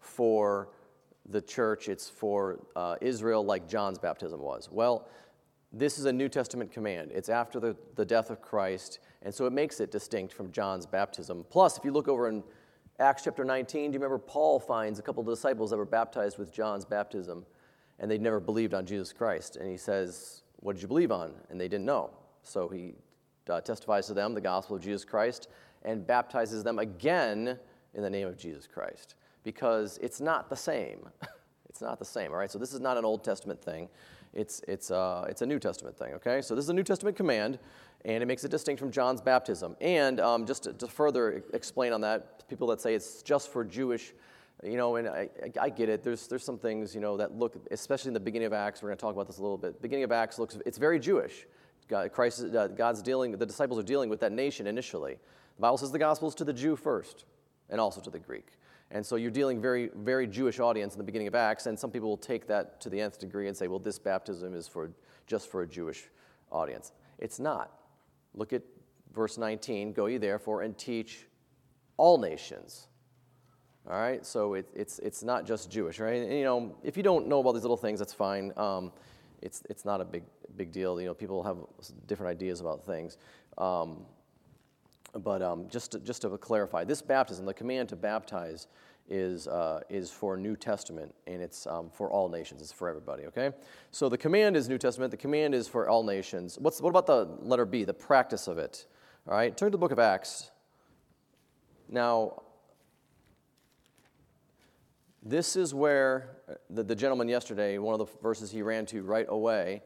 for 0.01 0.69
the 1.29 1.41
church, 1.41 1.87
it's 1.87 2.09
for 2.09 2.59
uh, 2.75 2.97
Israel 2.99 3.45
like 3.45 3.67
John's 3.67 3.97
baptism 3.97 4.41
was. 4.41 4.69
Well, 4.69 5.07
this 5.71 5.97
is 5.97 6.03
a 6.05 6.13
New 6.13 6.27
Testament 6.27 6.73
command. 6.73 7.11
It's 7.13 7.29
after 7.29 7.61
the, 7.61 7.77
the 7.95 8.05
death 8.05 8.29
of 8.29 8.41
Christ, 8.41 8.99
and 9.21 9.33
so 9.33 9.45
it 9.45 9.53
makes 9.53 9.79
it 9.79 9.89
distinct 9.89 10.33
from 10.33 10.51
John's 10.51 10.85
baptism. 10.85 11.45
Plus, 11.49 11.77
if 11.77 11.85
you 11.85 11.91
look 11.91 12.09
over 12.09 12.27
in 12.27 12.43
Acts 12.99 13.23
chapter 13.23 13.45
19, 13.45 13.91
do 13.91 13.95
you 13.95 13.99
remember 13.99 14.17
Paul 14.17 14.59
finds 14.59 14.99
a 14.99 15.01
couple 15.01 15.21
of 15.21 15.29
disciples 15.29 15.69
that 15.69 15.77
were 15.77 15.85
baptized 15.85 16.37
with 16.37 16.51
John's 16.51 16.83
baptism? 16.83 17.45
And 17.99 18.09
they'd 18.09 18.21
never 18.21 18.39
believed 18.39 18.73
on 18.73 18.85
Jesus 18.85 19.13
Christ. 19.13 19.55
And 19.55 19.69
he 19.69 19.77
says, 19.77 20.43
What 20.57 20.73
did 20.73 20.81
you 20.81 20.87
believe 20.87 21.11
on? 21.11 21.33
And 21.49 21.59
they 21.59 21.67
didn't 21.67 21.85
know. 21.85 22.11
So 22.43 22.67
he 22.67 22.95
uh, 23.49 23.61
testifies 23.61 24.07
to 24.07 24.13
them 24.13 24.33
the 24.33 24.41
gospel 24.41 24.75
of 24.75 24.81
Jesus 24.81 25.05
Christ 25.05 25.47
and 25.83 26.05
baptizes 26.05 26.63
them 26.63 26.79
again 26.79 27.57
in 27.93 28.03
the 28.03 28.09
name 28.09 28.27
of 28.27 28.37
Jesus 28.37 28.67
Christ 28.67 29.15
because 29.43 29.97
it's 30.01 30.19
not 30.19 30.49
the 30.49 30.55
same. 30.55 31.09
it's 31.69 31.81
not 31.81 31.99
the 31.99 32.05
same, 32.05 32.31
all 32.31 32.37
right? 32.37 32.51
So 32.51 32.59
this 32.59 32.73
is 32.73 32.79
not 32.79 32.97
an 32.97 33.05
Old 33.05 33.23
Testament 33.23 33.61
thing. 33.61 33.89
It's, 34.33 34.61
it's, 34.67 34.91
uh, 34.91 35.25
it's 35.29 35.41
a 35.41 35.45
New 35.45 35.59
Testament 35.59 35.97
thing, 35.97 36.13
okay? 36.15 36.41
So 36.41 36.53
this 36.53 36.65
is 36.65 36.69
a 36.69 36.73
New 36.73 36.83
Testament 36.83 37.15
command, 37.15 37.57
and 38.05 38.21
it 38.21 38.25
makes 38.25 38.43
it 38.43 38.51
distinct 38.51 38.79
from 38.79 38.91
John's 38.91 39.21
baptism. 39.21 39.75
And 39.81 40.19
um, 40.19 40.45
just 40.45 40.63
to, 40.63 40.73
to 40.73 40.87
further 40.87 41.43
explain 41.53 41.93
on 41.93 42.01
that, 42.01 42.47
people 42.47 42.67
that 42.67 42.81
say 42.81 42.93
it's 42.93 43.23
just 43.23 43.51
for 43.51 43.63
Jewish 43.63 44.13
you 44.63 44.77
know, 44.77 44.95
and 44.95 45.07
I, 45.07 45.29
I 45.61 45.69
get 45.69 45.89
it. 45.89 46.03
There's, 46.03 46.27
there's 46.27 46.43
some 46.43 46.57
things, 46.57 46.95
you 46.95 47.01
know, 47.01 47.17
that 47.17 47.35
look, 47.35 47.55
especially 47.69 48.09
in 48.09 48.13
the 48.13 48.19
beginning 48.19 48.47
of 48.47 48.53
Acts, 48.53 48.81
we're 48.81 48.89
going 48.89 48.97
to 48.97 49.01
talk 49.01 49.13
about 49.13 49.27
this 49.27 49.37
a 49.37 49.41
little 49.41 49.57
bit. 49.57 49.81
Beginning 49.81 50.03
of 50.03 50.11
Acts 50.11 50.39
looks, 50.39 50.57
it's 50.65 50.77
very 50.77 50.99
Jewish. 50.99 51.45
God, 51.87 52.11
Christ, 52.11 52.43
uh, 52.43 52.67
God's 52.67 53.01
dealing, 53.01 53.31
the 53.37 53.45
disciples 53.45 53.79
are 53.79 53.83
dealing 53.83 54.09
with 54.09 54.19
that 54.19 54.31
nation 54.31 54.67
initially. 54.67 55.13
The 55.57 55.61
Bible 55.61 55.77
says 55.77 55.91
the 55.91 55.99
gospel 55.99 56.27
is 56.27 56.35
to 56.35 56.43
the 56.43 56.53
Jew 56.53 56.75
first, 56.75 57.25
and 57.69 57.79
also 57.79 58.01
to 58.01 58.09
the 58.09 58.19
Greek. 58.19 58.47
And 58.91 59.05
so 59.05 59.15
you're 59.15 59.31
dealing 59.31 59.61
very, 59.61 59.89
very 59.95 60.27
Jewish 60.27 60.59
audience 60.59 60.93
in 60.93 60.97
the 60.97 61.03
beginning 61.03 61.27
of 61.27 61.35
Acts, 61.35 61.65
and 61.65 61.77
some 61.77 61.91
people 61.91 62.09
will 62.09 62.17
take 62.17 62.47
that 62.47 62.81
to 62.81 62.89
the 62.89 62.99
nth 62.99 63.19
degree 63.19 63.47
and 63.47 63.55
say, 63.55 63.67
well, 63.67 63.79
this 63.79 63.99
baptism 63.99 64.55
is 64.55 64.67
for 64.67 64.91
just 65.27 65.51
for 65.51 65.61
a 65.61 65.67
Jewish 65.67 66.05
audience. 66.51 66.93
It's 67.19 67.39
not. 67.39 67.71
Look 68.33 68.53
at 68.53 68.63
verse 69.13 69.37
19. 69.37 69.93
Go 69.93 70.05
ye 70.05 70.17
therefore 70.17 70.61
and 70.61 70.77
teach 70.77 71.27
all 71.97 72.17
nations 72.17 72.87
All 73.89 73.97
right, 73.97 74.25
so 74.25 74.55
it, 74.55 74.67
it's, 74.75 74.99
it's 74.99 75.23
not 75.23 75.45
just 75.45 75.71
Jewish, 75.71 75.99
right? 75.99 76.21
And, 76.21 76.33
you 76.33 76.43
know, 76.43 76.75
if 76.83 76.97
you 76.97 77.03
don't 77.03 77.25
know 77.25 77.39
about 77.39 77.53
these 77.53 77.63
little 77.63 77.77
things, 77.77 77.99
that's 77.99 78.13
fine. 78.13 78.51
Um, 78.57 78.91
it's, 79.41 79.63
it's 79.69 79.85
not 79.85 80.01
a 80.01 80.05
big, 80.05 80.23
big 80.57 80.73
deal. 80.73 80.99
You 80.99 81.07
know, 81.07 81.13
people 81.13 81.41
have 81.41 81.57
different 82.05 82.29
ideas 82.29 82.59
about 82.59 82.85
things. 82.85 83.17
Um, 83.57 83.99
but 85.13 85.41
um, 85.41 85.67
just, 85.69 85.93
to, 85.93 85.99
just 85.99 86.23
to 86.23 86.37
clarify, 86.37 86.83
this 86.83 87.01
baptism, 87.01 87.45
the 87.45 87.53
command 87.53 87.87
to 87.89 87.95
baptize, 87.95 88.67
is, 89.09 89.47
uh, 89.47 89.79
is 89.89 90.11
for 90.11 90.35
New 90.35 90.57
Testament, 90.57 91.15
and 91.25 91.41
it's 91.41 91.65
um, 91.65 91.89
for 91.89 92.11
all 92.11 92.27
nations. 92.27 92.61
It's 92.61 92.73
for 92.73 92.89
everybody, 92.89 93.23
okay? 93.27 93.51
So 93.91 94.09
the 94.09 94.17
command 94.17 94.57
is 94.57 94.67
New 94.67 94.77
Testament. 94.77 95.11
The 95.11 95.17
command 95.17 95.55
is 95.55 95.65
for 95.65 95.87
all 95.87 96.03
nations. 96.03 96.57
What's, 96.59 96.81
what 96.81 96.89
about 96.89 97.07
the 97.07 97.25
letter 97.41 97.65
B, 97.65 97.85
the 97.85 97.93
practice 97.93 98.49
of 98.49 98.57
it? 98.57 98.85
All 99.29 99.33
right, 99.33 99.55
turn 99.55 99.67
to 99.67 99.71
the 99.71 99.77
book 99.77 99.91
of 99.91 99.99
Acts. 99.99 100.51
Now, 101.87 102.41
this 105.29 105.55
is 105.55 105.73
where 105.73 106.37
uh, 106.49 106.53
the, 106.69 106.83
the 106.83 106.95
gentleman 106.95 107.27
yesterday, 107.27 107.77
one 107.77 107.99
of 107.99 107.99
the 107.99 108.17
verses 108.21 108.51
he 108.51 108.61
ran 108.61 108.85
to 108.87 109.03
right 109.03 109.25
away 109.29 109.81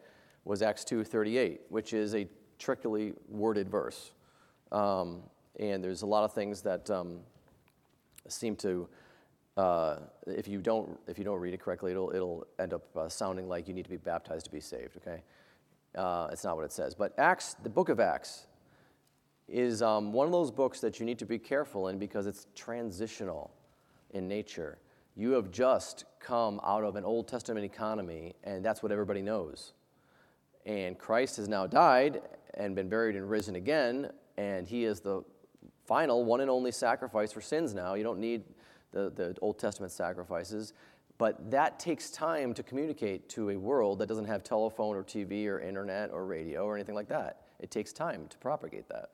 was 0.45 0.61
Acts 0.61 0.83
2.38, 0.83 1.59
which 1.69 1.93
is 1.93 2.15
a 2.15 2.27
trickily 2.59 3.13
worded 3.27 3.69
verse. 3.69 4.11
Um, 4.71 5.23
and 5.59 5.83
there's 5.83 6.03
a 6.03 6.05
lot 6.05 6.23
of 6.23 6.33
things 6.33 6.61
that 6.61 6.89
um, 6.89 7.19
seem 8.27 8.55
to, 8.57 8.87
uh, 9.57 9.97
if 10.27 10.47
you 10.47 10.59
don't 10.59 10.97
if 11.07 11.17
you 11.17 11.25
don't 11.25 11.39
read 11.39 11.53
it 11.53 11.59
correctly, 11.59 11.91
it'll 11.91 12.11
it'll 12.15 12.47
end 12.57 12.73
up 12.73 12.83
uh, 12.95 13.09
sounding 13.09 13.49
like 13.49 13.67
you 13.67 13.73
need 13.73 13.83
to 13.83 13.89
be 13.89 13.97
baptized 13.97 14.45
to 14.45 14.51
be 14.51 14.61
saved. 14.61 14.95
Okay, 14.97 15.21
uh, 15.95 16.29
it's 16.31 16.43
not 16.43 16.55
what 16.55 16.63
it 16.63 16.71
says. 16.71 16.95
But 16.95 17.13
Acts, 17.19 17.55
the 17.61 17.69
book 17.69 17.89
of 17.89 17.99
Acts, 17.99 18.47
is 19.49 19.81
um, 19.81 20.13
one 20.13 20.25
of 20.25 20.31
those 20.31 20.51
books 20.51 20.79
that 20.79 20.99
you 20.99 21.05
need 21.05 21.19
to 21.19 21.25
be 21.25 21.37
careful 21.37 21.89
in 21.89 21.99
because 21.99 22.27
it's 22.27 22.47
transitional 22.55 23.51
in 24.11 24.27
nature. 24.27 24.77
You 25.15 25.31
have 25.31 25.51
just 25.51 26.05
come 26.19 26.59
out 26.63 26.83
of 26.83 26.95
an 26.95 27.03
Old 27.03 27.27
Testament 27.27 27.65
economy, 27.65 28.33
and 28.43 28.63
that's 28.63 28.81
what 28.81 28.91
everybody 28.91 29.21
knows. 29.21 29.73
And 30.65 30.97
Christ 30.97 31.37
has 31.37 31.47
now 31.47 31.67
died 31.67 32.21
and 32.53 32.75
been 32.75 32.89
buried 32.89 33.15
and 33.15 33.29
risen 33.29 33.55
again, 33.55 34.11
and 34.37 34.67
he 34.67 34.85
is 34.85 34.99
the 34.99 35.23
final, 35.85 36.23
one 36.23 36.41
and 36.41 36.49
only 36.49 36.71
sacrifice 36.71 37.31
for 37.31 37.41
sins 37.41 37.73
now. 37.73 37.95
You 37.95 38.03
don't 38.03 38.19
need 38.19 38.43
the, 38.91 39.09
the 39.09 39.35
Old 39.41 39.59
Testament 39.59 39.91
sacrifices. 39.91 40.73
But 41.17 41.51
that 41.51 41.79
takes 41.79 42.09
time 42.09 42.53
to 42.55 42.63
communicate 42.63 43.29
to 43.29 43.51
a 43.51 43.55
world 43.55 43.99
that 43.99 44.07
doesn't 44.07 44.25
have 44.25 44.43
telephone 44.43 44.95
or 44.95 45.03
TV 45.03 45.45
or 45.45 45.59
internet 45.59 46.09
or 46.11 46.25
radio 46.25 46.65
or 46.65 46.75
anything 46.75 46.95
like 46.95 47.09
that. 47.09 47.41
It 47.59 47.69
takes 47.69 47.93
time 47.93 48.25
to 48.29 48.37
propagate 48.37 48.89
that. 48.89 49.11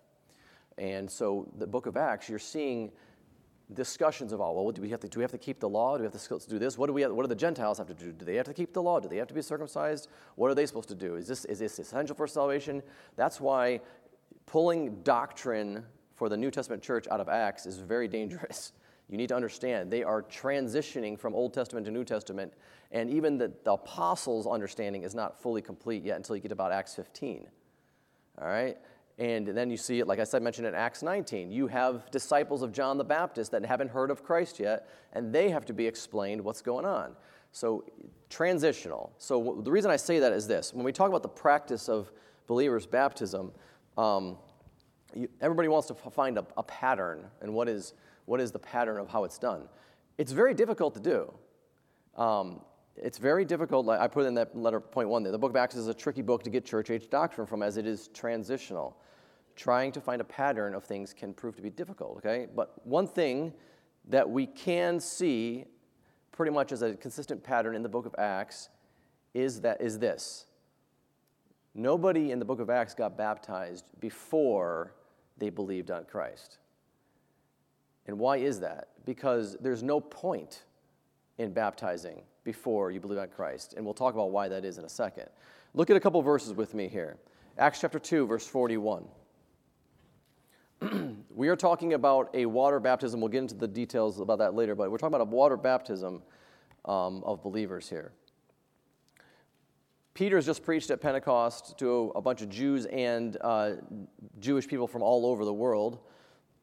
And 0.78 1.10
so 1.10 1.52
the 1.58 1.68
book 1.68 1.86
of 1.86 1.98
Acts, 1.98 2.30
you're 2.30 2.40
seeing 2.40 2.92
discussions 3.74 4.32
of, 4.32 4.40
oh, 4.40 4.52
well, 4.54 4.72
do 4.72 4.82
we 4.82 4.90
have 4.90 5.00
to, 5.02 5.10
do 5.10 5.20
we 5.20 5.24
have 5.24 5.32
to 5.32 5.38
keep 5.38 5.60
the 5.60 5.68
law? 5.68 5.98
Do 5.98 6.04
we 6.04 6.10
have 6.10 6.22
to 6.22 6.50
do 6.50 6.58
this? 6.58 6.78
What 6.78 6.88
do, 6.88 6.94
we 6.94 7.02
have, 7.02 7.12
what 7.12 7.24
do 7.24 7.28
the 7.28 7.36
Gentiles 7.36 7.78
have 7.78 7.88
to 7.88 7.94
do? 7.94 8.12
Do 8.12 8.24
they 8.24 8.36
have 8.36 8.46
to 8.46 8.54
keep 8.54 8.74
the 8.74 8.82
law? 8.82 9.00
Do 9.00 9.10
they 9.10 9.18
have 9.18 9.28
to 9.28 9.34
be 9.34 9.42
circumcised? 9.42 10.08
What 10.36 10.50
are 10.50 10.56
they 10.56 10.66
supposed 10.66 10.90
to 10.90 10.96
do? 10.96 11.16
Is 11.16 11.28
this, 11.28 11.44
is 11.46 11.60
this 11.60 11.78
essential 11.80 12.16
for 12.16 12.28
salvation? 12.28 12.82
That's 13.18 13.42
why 13.42 13.82
pulling 14.46 15.02
doctrine 15.04 15.84
for 16.16 16.30
the 16.30 16.38
New 16.38 16.50
Testament 16.50 16.82
church 16.82 17.08
out 17.12 17.20
of 17.20 17.28
Acts 17.28 17.66
is 17.66 17.78
very 17.78 18.08
dangerous. 18.08 18.74
You 19.10 19.16
need 19.16 19.30
to 19.30 19.38
understand 19.38 19.90
they 19.90 20.04
are 20.04 20.22
transitioning 20.22 21.18
from 21.18 21.34
Old 21.34 21.54
Testament 21.54 21.86
to 21.86 21.92
New 21.94 22.04
Testament, 22.04 22.54
and 22.92 23.10
even 23.10 23.38
the, 23.38 23.54
the 23.64 23.72
apostles' 23.72 24.46
understanding 24.46 25.04
is 25.04 25.16
not 25.16 25.42
fully 25.42 25.62
complete 25.62 26.04
yet 26.04 26.18
until 26.18 26.36
you 26.36 26.42
get 26.42 26.52
about 26.52 26.74
Acts 26.74 26.94
15. 26.96 27.48
All 28.42 28.48
right? 28.50 28.78
And 29.20 29.48
then 29.48 29.72
you 29.72 29.78
see 29.78 30.00
it, 30.00 30.08
like 30.08 30.20
I 30.20 30.24
said, 30.24 30.44
mentioned 30.44 30.68
in 30.68 30.76
Acts 30.76 31.02
19. 31.02 31.52
You 31.52 31.68
have 31.68 32.10
disciples 32.12 32.62
of 32.62 32.72
John 32.72 33.00
the 33.00 33.04
Baptist 33.04 33.52
that 33.52 33.66
haven't 33.66 33.90
heard 33.90 34.12
of 34.12 34.24
Christ 34.24 34.60
yet, 34.60 34.88
and 35.14 35.34
they 35.34 35.50
have 35.50 35.66
to 35.66 35.74
be 35.74 35.88
explained 35.88 36.42
what's 36.42 36.62
going 36.62 36.86
on. 36.86 37.16
So, 37.52 37.84
transitional. 38.30 39.12
So, 39.18 39.62
the 39.64 39.72
reason 39.72 39.90
I 39.90 39.96
say 39.96 40.20
that 40.20 40.34
is 40.34 40.48
this 40.48 40.72
when 40.74 40.86
we 40.86 40.92
talk 40.92 41.10
about 41.10 41.24
the 41.24 41.30
practice 41.30 41.90
of 41.90 42.12
believers' 42.46 42.86
baptism, 42.86 43.52
um, 43.98 44.38
you, 45.16 45.28
everybody 45.42 45.68
wants 45.68 45.88
to 45.88 45.96
find 45.96 46.38
a, 46.38 46.46
a, 46.56 46.64
pattern, 46.64 47.26
and 47.42 47.52
what 47.52 47.68
is, 47.68 47.94
what 48.26 48.40
is 48.40 48.52
the 48.52 48.60
pattern 48.60 48.98
of 48.98 49.10
how 49.10 49.24
it's 49.24 49.40
done? 49.40 49.68
It's 50.20 50.32
very 50.32 50.54
difficult 50.54 50.94
to 50.94 51.00
do. 51.00 51.34
Um, 52.22 52.62
it's 52.96 53.18
very 53.18 53.46
difficult. 53.46 53.90
I 53.90 54.08
put 54.08 54.26
in 54.28 54.36
that 54.36 54.56
letter 54.56 54.80
point 54.80 55.10
one 55.10 55.24
there. 55.24 55.32
The 55.32 55.40
book 55.40 55.52
of 55.52 55.56
Acts 55.56 55.76
is 55.76 55.88
a 55.88 55.94
tricky 55.94 56.22
book 56.22 56.44
to 56.44 56.52
get 56.52 56.66
church 56.66 56.92
age 56.92 57.10
doctrine 57.10 57.48
from 57.48 57.64
as 57.64 57.78
it 57.78 57.88
is 57.88 58.10
transitional 58.10 58.98
trying 59.58 59.92
to 59.92 60.00
find 60.00 60.22
a 60.22 60.24
pattern 60.24 60.74
of 60.74 60.86
things 60.86 61.14
can 61.14 61.34
prove 61.34 61.56
to 61.58 61.62
be 61.62 61.70
difficult, 61.70 62.18
okay? 62.18 62.48
But 62.56 62.86
one 62.86 63.08
thing 63.08 63.52
that 64.08 64.30
we 64.30 64.46
can 64.46 65.00
see 65.00 65.66
pretty 66.32 66.52
much 66.52 66.72
as 66.72 66.84
a 66.84 66.94
consistent 66.94 67.44
pattern 67.44 67.76
in 67.76 67.84
the 67.84 67.90
book 67.90 68.06
of 68.06 68.16
Acts 68.18 68.70
is 69.34 69.60
that 69.62 69.82
is 69.82 70.00
this. 70.00 70.46
Nobody 71.74 72.32
in 72.32 72.40
the 72.40 72.46
book 72.46 72.60
of 72.60 72.70
Acts 72.70 72.94
got 72.94 73.18
baptized 73.18 73.86
before 74.00 74.94
they 75.38 75.50
believed 75.50 75.92
on 75.92 76.06
Christ. 76.06 76.60
And 78.06 78.18
why 78.18 78.38
is 78.38 78.60
that? 78.62 78.90
Because 79.06 79.58
there's 79.60 79.84
no 79.84 80.00
point 80.00 80.64
in 81.38 81.52
baptizing 81.52 82.22
before 82.44 82.92
you 82.92 83.00
believe 83.00 83.20
on 83.20 83.28
Christ. 83.28 83.74
And 83.76 83.84
we'll 83.84 83.94
talk 83.94 84.14
about 84.14 84.32
why 84.32 84.48
that 84.48 84.64
is 84.64 84.78
in 84.78 84.86
a 84.86 84.90
second. 84.90 85.28
Look 85.74 85.90
at 85.90 85.98
a 85.98 86.00
couple 86.00 86.22
verses 86.22 86.54
with 86.54 86.74
me 86.74 86.88
here. 86.88 87.18
Acts 87.58 87.82
chapter 87.82 88.00
2, 88.00 88.26
verse 88.26 88.48
41. 88.48 89.06
We 91.38 91.50
are 91.50 91.56
talking 91.56 91.94
about 91.94 92.32
a 92.34 92.48
water 92.48 92.80
baptism. 92.80 93.22
We'll 93.22 93.30
get 93.30 93.44
into 93.44 93.54
the 93.54 93.68
details 93.68 94.20
about 94.20 94.40
that 94.40 94.56
later, 94.56 94.74
but 94.74 94.90
we're 94.90 94.98
talking 94.98 95.14
about 95.14 95.28
a 95.28 95.30
water 95.30 95.56
baptism 95.56 96.24
um, 96.86 97.24
of 97.24 97.44
believers 97.44 97.88
here. 97.88 98.12
Peter 100.16 100.36
has 100.36 100.48
just 100.48 100.64
preached 100.64 100.90
at 100.90 101.00
Pentecost 101.00 101.78
to 101.78 102.12
a 102.16 102.22
bunch 102.22 102.42
of 102.42 102.50
Jews 102.50 102.88
and 102.88 103.38
uh, 103.42 103.74
Jewish 104.40 104.68
people 104.68 104.88
from 104.88 105.04
all 105.04 105.28
over 105.28 105.46
the 105.46 105.54
world 105.54 106.00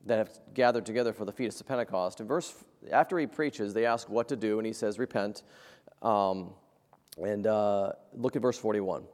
that 0.06 0.18
have 0.18 0.40
gathered 0.54 0.84
together 0.84 1.12
for 1.12 1.24
the 1.24 1.32
feast 1.32 1.60
of 1.60 1.68
Pentecost. 1.68 2.18
And 2.18 2.28
verse 2.28 2.52
after 2.90 3.16
he 3.16 3.28
preaches, 3.28 3.74
they 3.74 3.86
ask 3.86 4.08
what 4.08 4.26
to 4.26 4.36
do, 4.36 4.58
and 4.58 4.66
he 4.66 4.72
says, 4.72 4.98
"Repent." 4.98 5.44
Um, 6.02 6.50
and 7.22 7.46
uh, 7.46 7.92
look 8.12 8.34
at 8.34 8.42
verse 8.42 8.58
forty-one. 8.58 9.04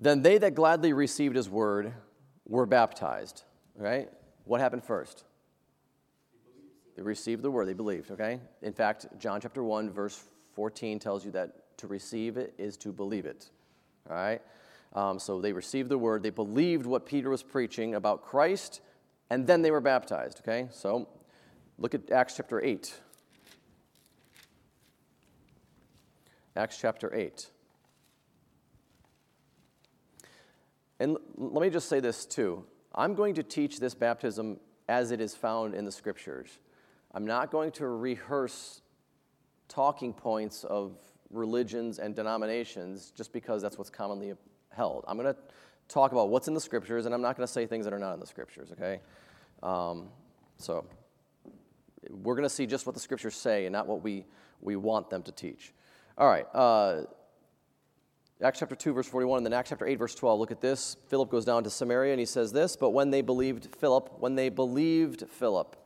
Then 0.00 0.22
they 0.22 0.38
that 0.38 0.54
gladly 0.54 0.92
received 0.92 1.34
his 1.34 1.50
word 1.50 1.92
were 2.46 2.66
baptized, 2.66 3.44
right? 3.76 4.08
What 4.44 4.60
happened 4.60 4.84
first? 4.84 5.24
They 6.96 7.02
received 7.02 7.42
the 7.42 7.50
word, 7.50 7.66
they 7.66 7.74
believed, 7.74 8.10
okay? 8.12 8.40
In 8.62 8.72
fact, 8.72 9.06
John 9.18 9.40
chapter 9.40 9.64
1, 9.64 9.90
verse 9.90 10.22
14 10.52 10.98
tells 10.98 11.24
you 11.24 11.32
that 11.32 11.76
to 11.78 11.86
receive 11.86 12.36
it 12.36 12.54
is 12.56 12.76
to 12.78 12.92
believe 12.92 13.26
it, 13.26 13.50
all 14.08 14.16
right? 14.16 14.40
Um, 14.92 15.18
so 15.18 15.40
they 15.40 15.52
received 15.52 15.88
the 15.88 15.98
word, 15.98 16.22
they 16.22 16.30
believed 16.30 16.86
what 16.86 17.04
Peter 17.04 17.30
was 17.30 17.42
preaching 17.42 17.96
about 17.96 18.22
Christ, 18.22 18.80
and 19.30 19.46
then 19.46 19.62
they 19.62 19.72
were 19.72 19.80
baptized, 19.80 20.40
okay? 20.40 20.68
So 20.70 21.08
look 21.78 21.94
at 21.94 22.10
Acts 22.12 22.36
chapter 22.36 22.62
8. 22.62 22.94
Acts 26.56 26.78
chapter 26.78 27.12
8. 27.12 27.50
And 31.00 31.16
let 31.36 31.62
me 31.62 31.70
just 31.70 31.88
say 31.88 32.00
this 32.00 32.24
too. 32.24 32.64
I'm 32.94 33.14
going 33.14 33.34
to 33.34 33.42
teach 33.42 33.80
this 33.80 33.94
baptism 33.94 34.60
as 34.88 35.10
it 35.10 35.20
is 35.20 35.34
found 35.34 35.74
in 35.74 35.84
the 35.84 35.92
scriptures. 35.92 36.58
I'm 37.12 37.26
not 37.26 37.50
going 37.50 37.72
to 37.72 37.86
rehearse 37.86 38.82
talking 39.68 40.12
points 40.12 40.64
of 40.64 40.96
religions 41.30 41.98
and 41.98 42.14
denominations 42.14 43.12
just 43.16 43.32
because 43.32 43.62
that's 43.62 43.78
what's 43.78 43.90
commonly 43.90 44.34
held. 44.70 45.04
I'm 45.08 45.16
going 45.18 45.32
to 45.32 45.40
talk 45.88 46.12
about 46.12 46.28
what's 46.28 46.48
in 46.48 46.54
the 46.54 46.60
scriptures, 46.60 47.06
and 47.06 47.14
I'm 47.14 47.22
not 47.22 47.36
going 47.36 47.46
to 47.46 47.52
say 47.52 47.66
things 47.66 47.84
that 47.84 47.92
are 47.94 47.98
not 47.98 48.14
in 48.14 48.20
the 48.20 48.26
scriptures, 48.26 48.70
okay? 48.72 49.00
Um, 49.62 50.08
so 50.58 50.84
we're 52.10 52.34
going 52.34 52.48
to 52.48 52.54
see 52.54 52.66
just 52.66 52.86
what 52.86 52.94
the 52.94 53.00
scriptures 53.00 53.34
say 53.34 53.66
and 53.66 53.72
not 53.72 53.86
what 53.86 54.02
we, 54.02 54.24
we 54.60 54.76
want 54.76 55.10
them 55.10 55.22
to 55.22 55.32
teach. 55.32 55.72
All 56.16 56.28
right. 56.28 56.46
Uh, 56.54 57.02
Acts 58.44 58.58
chapter 58.58 58.76
2, 58.76 58.92
verse 58.92 59.08
41, 59.08 59.38
and 59.38 59.46
then 59.46 59.52
Acts 59.54 59.70
chapter 59.70 59.86
8, 59.86 59.94
verse 59.94 60.14
12. 60.14 60.38
Look 60.38 60.50
at 60.50 60.60
this. 60.60 60.98
Philip 61.08 61.30
goes 61.30 61.46
down 61.46 61.64
to 61.64 61.70
Samaria 61.70 62.12
and 62.12 62.20
he 62.20 62.26
says 62.26 62.52
this 62.52 62.76
But 62.76 62.90
when 62.90 63.10
they 63.10 63.22
believed 63.22 63.74
Philip, 63.74 64.10
when 64.18 64.34
they 64.34 64.50
believed 64.50 65.24
Philip, 65.30 65.76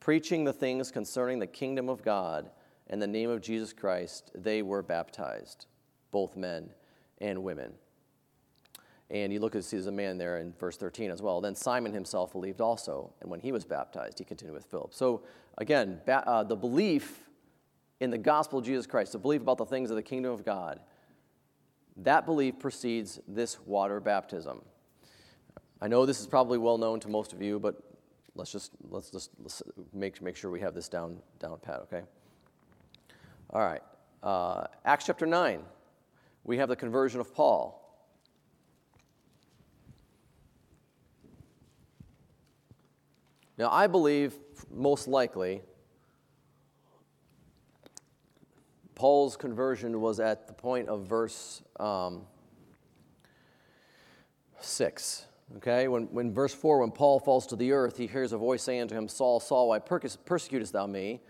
preaching 0.00 0.44
the 0.44 0.54
things 0.54 0.90
concerning 0.90 1.38
the 1.38 1.46
kingdom 1.46 1.90
of 1.90 2.02
God 2.02 2.50
and 2.88 3.00
the 3.00 3.06
name 3.06 3.28
of 3.28 3.42
Jesus 3.42 3.74
Christ, 3.74 4.30
they 4.34 4.62
were 4.62 4.82
baptized, 4.82 5.66
both 6.10 6.34
men 6.34 6.70
and 7.20 7.42
women. 7.42 7.74
And 9.10 9.30
you 9.30 9.40
look 9.40 9.54
at 9.54 9.62
see 9.62 9.76
there's 9.76 9.86
a 9.86 9.92
man 9.92 10.16
there 10.16 10.38
in 10.38 10.54
verse 10.54 10.78
13 10.78 11.10
as 11.10 11.20
well. 11.20 11.42
Then 11.42 11.54
Simon 11.54 11.92
himself 11.92 12.32
believed 12.32 12.62
also, 12.62 13.12
and 13.20 13.30
when 13.30 13.40
he 13.40 13.52
was 13.52 13.66
baptized, 13.66 14.18
he 14.18 14.24
continued 14.24 14.54
with 14.54 14.64
Philip. 14.64 14.94
So 14.94 15.24
again, 15.58 16.00
ba- 16.06 16.26
uh, 16.26 16.42
the 16.42 16.56
belief 16.56 17.28
in 18.00 18.10
the 18.10 18.16
gospel 18.16 18.60
of 18.60 18.64
Jesus 18.64 18.86
Christ, 18.86 19.12
the 19.12 19.18
belief 19.18 19.42
about 19.42 19.58
the 19.58 19.66
things 19.66 19.90
of 19.90 19.96
the 19.96 20.02
kingdom 20.02 20.32
of 20.32 20.42
God, 20.42 20.80
that 21.98 22.26
belief 22.26 22.58
precedes 22.58 23.20
this 23.28 23.60
water 23.60 24.00
baptism. 24.00 24.62
I 25.80 25.88
know 25.88 26.06
this 26.06 26.20
is 26.20 26.26
probably 26.26 26.58
well 26.58 26.78
known 26.78 27.00
to 27.00 27.08
most 27.08 27.32
of 27.32 27.42
you, 27.42 27.58
but 27.58 27.82
let's 28.34 28.52
just 28.52 28.72
let's 28.88 29.10
just 29.10 29.30
let's 29.40 29.62
make 29.92 30.22
make 30.22 30.36
sure 30.36 30.50
we 30.50 30.60
have 30.60 30.74
this 30.74 30.88
down 30.88 31.18
down 31.38 31.58
pat. 31.60 31.80
Okay. 31.80 32.02
All 33.50 33.60
right. 33.60 33.82
Uh, 34.22 34.66
Acts 34.84 35.06
chapter 35.06 35.26
nine, 35.26 35.62
we 36.44 36.56
have 36.56 36.68
the 36.68 36.76
conversion 36.76 37.20
of 37.20 37.34
Paul. 37.34 37.78
Now, 43.58 43.70
I 43.70 43.86
believe 43.86 44.34
most 44.70 45.06
likely 45.06 45.62
Paul's 48.94 49.36
conversion 49.36 50.00
was 50.00 50.20
at 50.20 50.46
the 50.46 50.52
point 50.52 50.88
of 50.88 51.06
verse 51.06 51.62
um, 51.80 52.22
6. 54.60 55.26
Okay, 55.58 55.86
when, 55.88 56.04
when 56.04 56.32
verse 56.32 56.54
4, 56.54 56.80
when 56.80 56.90
Paul 56.90 57.20
falls 57.20 57.46
to 57.48 57.56
the 57.56 57.72
earth, 57.72 57.98
he 57.98 58.06
hears 58.06 58.32
a 58.32 58.38
voice 58.38 58.62
saying 58.62 58.88
to 58.88 58.94
him, 58.94 59.06
Saul, 59.06 59.38
Saul, 59.38 59.68
why 59.68 59.78
persecutest 59.80 60.72
thou 60.72 60.86
me? 60.86 61.20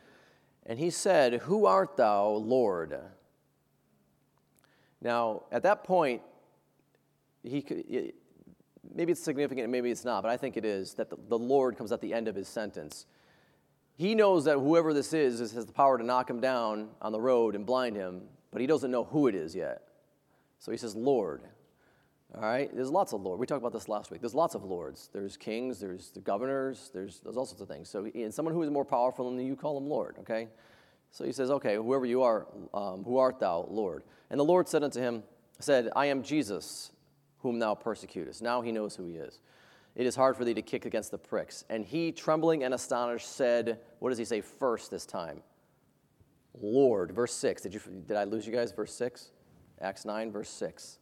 And 0.64 0.78
he 0.78 0.90
said, 0.90 1.34
Who 1.42 1.66
art 1.66 1.96
thou, 1.96 2.28
Lord? 2.28 2.96
Now, 5.00 5.42
at 5.50 5.64
that 5.64 5.82
point, 5.82 6.22
he, 7.42 8.12
maybe 8.94 9.10
it's 9.10 9.22
significant, 9.22 9.68
maybe 9.70 9.90
it's 9.90 10.04
not, 10.04 10.22
but 10.22 10.30
I 10.30 10.36
think 10.36 10.56
it 10.56 10.64
is 10.64 10.94
that 10.94 11.10
the, 11.10 11.16
the 11.28 11.38
Lord 11.38 11.76
comes 11.76 11.90
at 11.90 12.00
the 12.00 12.14
end 12.14 12.28
of 12.28 12.36
his 12.36 12.46
sentence. 12.46 13.06
He 13.96 14.14
knows 14.14 14.44
that 14.44 14.54
whoever 14.54 14.94
this 14.94 15.12
is, 15.12 15.38
has 15.38 15.66
the 15.66 15.72
power 15.72 15.98
to 15.98 16.04
knock 16.04 16.28
him 16.28 16.40
down 16.40 16.88
on 17.00 17.12
the 17.12 17.20
road 17.20 17.54
and 17.54 17.66
blind 17.66 17.96
him, 17.96 18.22
but 18.50 18.60
he 18.60 18.66
doesn't 18.66 18.90
know 18.90 19.04
who 19.04 19.28
it 19.28 19.34
is 19.34 19.54
yet. 19.54 19.82
So 20.58 20.72
he 20.72 20.78
says, 20.78 20.94
Lord. 20.94 21.42
All 22.34 22.40
right? 22.40 22.74
There's 22.74 22.90
lots 22.90 23.12
of 23.12 23.20
lords. 23.20 23.38
We 23.38 23.46
talked 23.46 23.60
about 23.60 23.74
this 23.74 23.88
last 23.88 24.10
week. 24.10 24.20
There's 24.22 24.34
lots 24.34 24.54
of 24.54 24.64
lords. 24.64 25.10
There's 25.12 25.36
kings, 25.36 25.80
there's 25.80 26.10
the 26.10 26.20
governors, 26.20 26.90
there's, 26.94 27.20
there's 27.20 27.36
all 27.36 27.44
sorts 27.44 27.60
of 27.60 27.68
things. 27.68 27.90
So, 27.90 28.06
and 28.14 28.32
someone 28.32 28.54
who 28.54 28.62
is 28.62 28.70
more 28.70 28.84
powerful 28.84 29.30
than 29.30 29.44
you, 29.44 29.54
call 29.54 29.76
him 29.76 29.86
Lord, 29.86 30.16
okay? 30.20 30.48
So 31.10 31.24
he 31.24 31.32
says, 31.32 31.50
Okay, 31.50 31.74
whoever 31.76 32.06
you 32.06 32.22
are, 32.22 32.46
um, 32.72 33.04
who 33.04 33.18
art 33.18 33.38
thou, 33.38 33.66
Lord? 33.68 34.02
And 34.30 34.40
the 34.40 34.44
Lord 34.44 34.66
said 34.66 34.82
unto 34.82 34.98
him, 34.98 35.22
said, 35.60 35.90
I 35.94 36.06
am 36.06 36.22
Jesus, 36.22 36.90
whom 37.40 37.58
thou 37.58 37.74
persecutest. 37.74 38.40
Now 38.40 38.62
he 38.62 38.72
knows 38.72 38.96
who 38.96 39.06
he 39.06 39.16
is. 39.16 39.40
It 39.94 40.06
is 40.06 40.16
hard 40.16 40.36
for 40.36 40.44
thee 40.44 40.54
to 40.54 40.62
kick 40.62 40.86
against 40.86 41.10
the 41.10 41.18
pricks. 41.18 41.64
And 41.68 41.84
he, 41.84 42.12
trembling 42.12 42.64
and 42.64 42.72
astonished, 42.72 43.30
said, 43.30 43.78
What 43.98 44.08
does 44.08 44.18
he 44.18 44.24
say 44.24 44.40
first 44.40 44.90
this 44.90 45.04
time? 45.04 45.42
Lord. 46.60 47.12
Verse 47.12 47.34
6. 47.34 47.62
Did, 47.62 47.74
you, 47.74 47.80
did 48.06 48.16
I 48.16 48.24
lose 48.24 48.46
you 48.46 48.52
guys? 48.52 48.72
Verse 48.72 48.94
6? 48.94 49.30
Acts 49.80 50.04
9, 50.04 50.30
verse 50.30 50.48
6. 50.48 50.98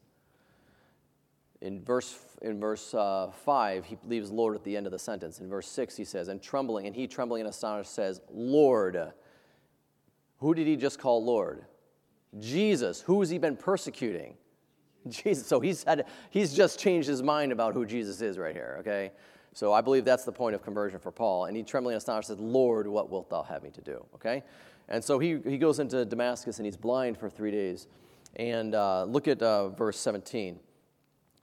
In 1.60 1.84
verse, 1.84 2.18
in 2.40 2.58
verse 2.58 2.94
uh, 2.94 3.30
5, 3.44 3.84
he 3.84 3.98
leaves 4.06 4.30
Lord 4.30 4.56
at 4.56 4.64
the 4.64 4.76
end 4.76 4.86
of 4.86 4.92
the 4.92 4.98
sentence. 4.98 5.40
In 5.40 5.48
verse 5.48 5.68
6, 5.68 5.96
he 5.96 6.04
says, 6.04 6.28
And 6.28 6.42
trembling, 6.42 6.86
and 6.86 6.96
he, 6.96 7.06
trembling 7.06 7.42
and 7.42 7.50
astonished, 7.50 7.94
says, 7.94 8.20
Lord. 8.30 9.12
Who 10.38 10.54
did 10.54 10.66
he 10.66 10.76
just 10.76 10.98
call 10.98 11.22
Lord? 11.22 11.66
Jesus. 12.38 13.02
Who 13.02 13.20
has 13.20 13.28
he 13.28 13.38
been 13.38 13.56
persecuting? 13.56 14.36
Jesus. 15.08 15.46
So 15.46 15.60
he's, 15.60 15.84
had, 15.84 16.06
he's 16.30 16.52
just 16.52 16.78
changed 16.78 17.08
his 17.08 17.22
mind 17.22 17.52
about 17.52 17.74
who 17.74 17.86
Jesus 17.86 18.20
is 18.20 18.38
right 18.38 18.54
here, 18.54 18.76
okay? 18.80 19.12
So 19.54 19.72
I 19.72 19.80
believe 19.80 20.04
that's 20.04 20.24
the 20.24 20.32
point 20.32 20.54
of 20.54 20.62
conversion 20.62 20.98
for 20.98 21.10
Paul. 21.10 21.46
And 21.46 21.56
he, 21.56 21.62
trembling 21.62 21.94
and 21.94 21.98
astonished, 21.98 22.28
said, 22.28 22.40
Lord, 22.40 22.86
what 22.86 23.10
wilt 23.10 23.30
thou 23.30 23.42
have 23.42 23.62
me 23.62 23.70
to 23.70 23.80
do? 23.80 24.04
Okay? 24.14 24.42
And 24.88 25.02
so 25.02 25.18
he, 25.18 25.38
he 25.44 25.58
goes 25.58 25.78
into 25.78 26.04
Damascus 26.04 26.58
and 26.58 26.66
he's 26.66 26.76
blind 26.76 27.18
for 27.18 27.28
three 27.28 27.50
days. 27.50 27.88
And 28.36 28.74
uh, 28.74 29.04
look 29.04 29.26
at 29.26 29.42
uh, 29.42 29.70
verse 29.70 29.98
17. 29.98 30.58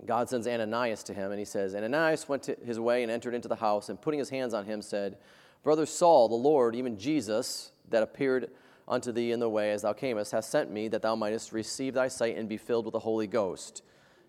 God 0.06 0.30
sends 0.30 0.48
Ananias 0.48 1.04
to 1.04 1.14
him, 1.14 1.32
and 1.32 1.40
he 1.40 1.46
says, 1.46 1.74
Ananias 1.74 2.30
went 2.30 2.46
his 2.64 2.80
way 2.80 3.02
and 3.02 3.12
entered 3.12 3.34
into 3.34 3.48
the 3.48 3.56
house, 3.56 3.90
and 3.90 4.00
putting 4.00 4.20
his 4.20 4.30
hands 4.30 4.54
on 4.54 4.64
him, 4.64 4.82
said, 4.82 5.18
Brother 5.64 5.88
Saul, 5.88 6.30
the 6.30 6.36
Lord, 6.36 6.76
even 6.76 7.00
Jesus, 7.00 7.72
that 7.90 8.04
appeared 8.04 8.52
unto 8.88 9.12
thee 9.12 9.32
in 9.32 9.40
the 9.40 9.50
way 9.50 9.72
as 9.72 9.82
thou 9.82 9.94
camest, 9.94 10.32
hath 10.32 10.46
sent 10.46 10.72
me 10.72 10.88
that 10.88 11.02
thou 11.02 11.16
mightest 11.16 11.52
receive 11.52 11.94
thy 11.94 12.08
sight 12.08 12.38
and 12.38 12.48
be 12.48 12.58
filled 12.58 12.86
with 12.86 12.94
the 12.94 13.00
Holy 13.00 13.28
Ghost. 13.28 13.84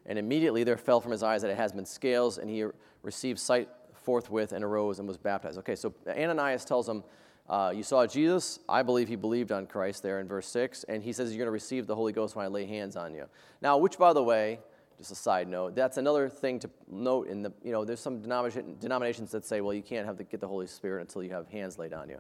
And 0.06 0.18
immediately 0.18 0.64
there 0.64 0.76
fell 0.76 1.00
from 1.00 1.12
his 1.12 1.22
eyes 1.22 1.42
that 1.42 1.50
it 1.50 1.56
has 1.56 1.72
been 1.72 1.84
scales, 1.84 2.38
and 2.38 2.48
he 2.48 2.64
received 3.02 3.38
sight 3.38 3.68
forthwith 3.94 4.52
and 4.52 4.64
arose 4.64 4.98
and 4.98 5.06
was 5.06 5.18
baptized. 5.18 5.58
Okay, 5.58 5.76
so 5.76 5.94
Ananias 6.08 6.64
tells 6.64 6.88
him, 6.88 7.04
uh, 7.48 7.72
You 7.74 7.82
saw 7.82 8.06
Jesus. 8.06 8.58
I 8.68 8.82
believe 8.82 9.06
he 9.06 9.16
believed 9.16 9.52
on 9.52 9.66
Christ 9.66 10.02
there 10.02 10.20
in 10.20 10.26
verse 10.26 10.48
6. 10.48 10.84
And 10.84 11.02
he 11.02 11.12
says, 11.12 11.30
You're 11.30 11.38
going 11.38 11.48
to 11.48 11.52
receive 11.52 11.86
the 11.86 11.94
Holy 11.94 12.12
Ghost 12.12 12.34
when 12.34 12.44
I 12.44 12.48
lay 12.48 12.64
hands 12.64 12.96
on 12.96 13.14
you. 13.14 13.26
Now, 13.60 13.76
which, 13.76 13.98
by 13.98 14.12
the 14.14 14.22
way, 14.22 14.60
just 14.96 15.12
a 15.12 15.14
side 15.14 15.46
note. 15.46 15.74
That's 15.74 15.96
another 15.96 16.28
thing 16.28 16.58
to 16.60 16.70
note 16.90 17.28
in 17.28 17.42
the, 17.42 17.52
you 17.62 17.70
know, 17.70 17.84
there's 17.84 18.00
some 18.00 18.20
denominations 18.20 19.30
that 19.30 19.44
say, 19.44 19.60
well, 19.60 19.72
you 19.72 19.82
can't 19.82 20.06
have 20.06 20.16
the, 20.16 20.24
get 20.24 20.40
the 20.40 20.48
Holy 20.48 20.66
Spirit 20.66 21.02
until 21.02 21.22
you 21.22 21.30
have 21.30 21.46
hands 21.48 21.78
laid 21.78 21.92
on 21.92 22.08
you. 22.08 22.18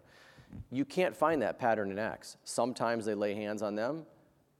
You 0.70 0.84
can't 0.84 1.16
find 1.16 1.42
that 1.42 1.58
pattern 1.58 1.90
in 1.90 1.98
Acts. 1.98 2.36
Sometimes 2.44 3.04
they 3.04 3.14
lay 3.14 3.34
hands 3.34 3.62
on 3.62 3.74
them. 3.74 4.04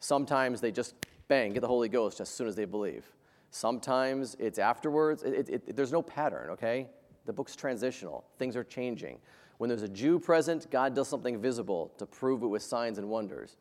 Sometimes 0.00 0.60
they 0.60 0.70
just, 0.70 0.94
bang, 1.28 1.52
get 1.52 1.60
the 1.60 1.68
Holy 1.68 1.88
Ghost 1.88 2.20
as 2.20 2.28
soon 2.28 2.48
as 2.48 2.56
they 2.56 2.64
believe. 2.64 3.04
Sometimes 3.50 4.36
it's 4.38 4.58
afterwards. 4.58 5.22
It, 5.22 5.48
it, 5.48 5.64
it, 5.66 5.76
there's 5.76 5.92
no 5.92 6.02
pattern, 6.02 6.50
okay? 6.50 6.86
The 7.26 7.32
book's 7.32 7.56
transitional. 7.56 8.24
Things 8.38 8.56
are 8.56 8.64
changing. 8.64 9.18
When 9.58 9.68
there's 9.68 9.82
a 9.82 9.88
Jew 9.88 10.18
present, 10.18 10.70
God 10.70 10.94
does 10.94 11.08
something 11.08 11.40
visible 11.40 11.92
to 11.98 12.06
prove 12.06 12.42
it 12.42 12.46
with 12.46 12.62
signs 12.62 12.98
and 12.98 13.08
wonders. 13.08 13.56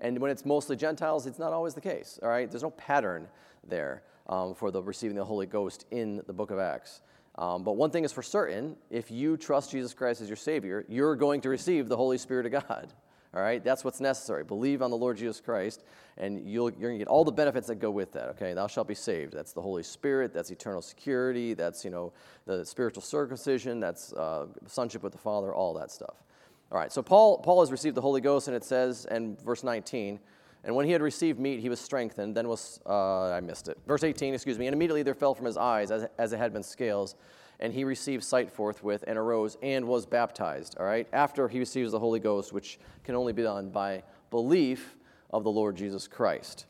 And 0.00 0.18
when 0.18 0.30
it's 0.30 0.44
mostly 0.44 0.76
Gentiles, 0.76 1.26
it's 1.26 1.38
not 1.38 1.52
always 1.52 1.74
the 1.74 1.80
case, 1.80 2.18
all 2.22 2.28
right? 2.28 2.50
There's 2.50 2.62
no 2.62 2.70
pattern 2.70 3.28
there 3.66 4.02
um, 4.28 4.54
for 4.54 4.70
the 4.70 4.82
receiving 4.82 5.16
the 5.16 5.24
Holy 5.24 5.46
Ghost 5.46 5.86
in 5.90 6.22
the 6.26 6.32
book 6.32 6.50
of 6.50 6.58
Acts. 6.58 7.02
Um, 7.36 7.64
but 7.64 7.72
one 7.72 7.90
thing 7.90 8.04
is 8.04 8.12
for 8.12 8.22
certain 8.22 8.76
if 8.90 9.10
you 9.10 9.36
trust 9.36 9.72
Jesus 9.72 9.92
Christ 9.92 10.20
as 10.20 10.28
your 10.28 10.36
Savior, 10.36 10.84
you're 10.88 11.16
going 11.16 11.40
to 11.42 11.48
receive 11.48 11.88
the 11.88 11.96
Holy 11.96 12.18
Spirit 12.18 12.46
of 12.46 12.52
God. 12.52 12.92
All 13.34 13.42
right, 13.42 13.64
that's 13.64 13.82
what's 13.82 14.00
necessary. 14.00 14.44
Believe 14.44 14.80
on 14.80 14.92
the 14.92 14.96
Lord 14.96 15.16
Jesus 15.16 15.40
Christ, 15.40 15.82
and 16.16 16.48
you 16.48 16.68
are 16.68 16.70
going 16.70 16.94
to 16.94 16.98
get 16.98 17.08
all 17.08 17.24
the 17.24 17.32
benefits 17.32 17.66
that 17.66 17.80
go 17.80 17.90
with 17.90 18.12
that. 18.12 18.28
Okay, 18.28 18.54
thou 18.54 18.68
shalt 18.68 18.86
be 18.86 18.94
saved. 18.94 19.32
That's 19.32 19.52
the 19.52 19.60
Holy 19.60 19.82
Spirit. 19.82 20.32
That's 20.32 20.52
eternal 20.52 20.80
security. 20.80 21.52
That's 21.52 21.84
you 21.84 21.90
know 21.90 22.12
the 22.46 22.64
spiritual 22.64 23.02
circumcision. 23.02 23.80
That's 23.80 24.12
uh, 24.12 24.46
sonship 24.68 25.02
with 25.02 25.10
the 25.10 25.18
Father. 25.18 25.52
All 25.52 25.74
that 25.74 25.90
stuff. 25.90 26.22
All 26.70 26.78
right, 26.78 26.92
so 26.92 27.02
Paul 27.02 27.38
Paul 27.38 27.58
has 27.58 27.72
received 27.72 27.96
the 27.96 28.00
Holy 28.00 28.20
Ghost, 28.20 28.46
and 28.46 28.56
it 28.56 28.62
says 28.62 29.04
in 29.10 29.36
verse 29.44 29.64
19. 29.64 30.20
And 30.64 30.74
when 30.74 30.86
he 30.86 30.92
had 30.92 31.02
received 31.02 31.38
meat, 31.38 31.60
he 31.60 31.68
was 31.68 31.78
strengthened. 31.78 32.34
Then 32.34 32.48
was, 32.48 32.80
uh, 32.86 33.30
I 33.30 33.40
missed 33.40 33.68
it. 33.68 33.78
Verse 33.86 34.02
18, 34.02 34.32
excuse 34.32 34.58
me. 34.58 34.66
And 34.66 34.74
immediately 34.74 35.02
there 35.02 35.14
fell 35.14 35.34
from 35.34 35.44
his 35.44 35.58
eyes, 35.58 35.90
as, 35.90 36.06
as 36.18 36.32
it 36.32 36.38
had 36.38 36.54
been 36.54 36.62
scales. 36.62 37.16
And 37.60 37.72
he 37.72 37.84
received 37.84 38.24
sight 38.24 38.50
forthwith 38.50 39.04
and 39.06 39.18
arose 39.18 39.58
and 39.62 39.86
was 39.86 40.06
baptized. 40.06 40.76
All 40.80 40.86
right? 40.86 41.06
After 41.12 41.48
he 41.48 41.58
receives 41.58 41.92
the 41.92 41.98
Holy 41.98 42.18
Ghost, 42.18 42.52
which 42.52 42.78
can 43.04 43.14
only 43.14 43.34
be 43.34 43.42
done 43.42 43.68
by 43.68 44.02
belief 44.30 44.96
of 45.30 45.44
the 45.44 45.50
Lord 45.50 45.76
Jesus 45.76 46.08
Christ. 46.08 46.64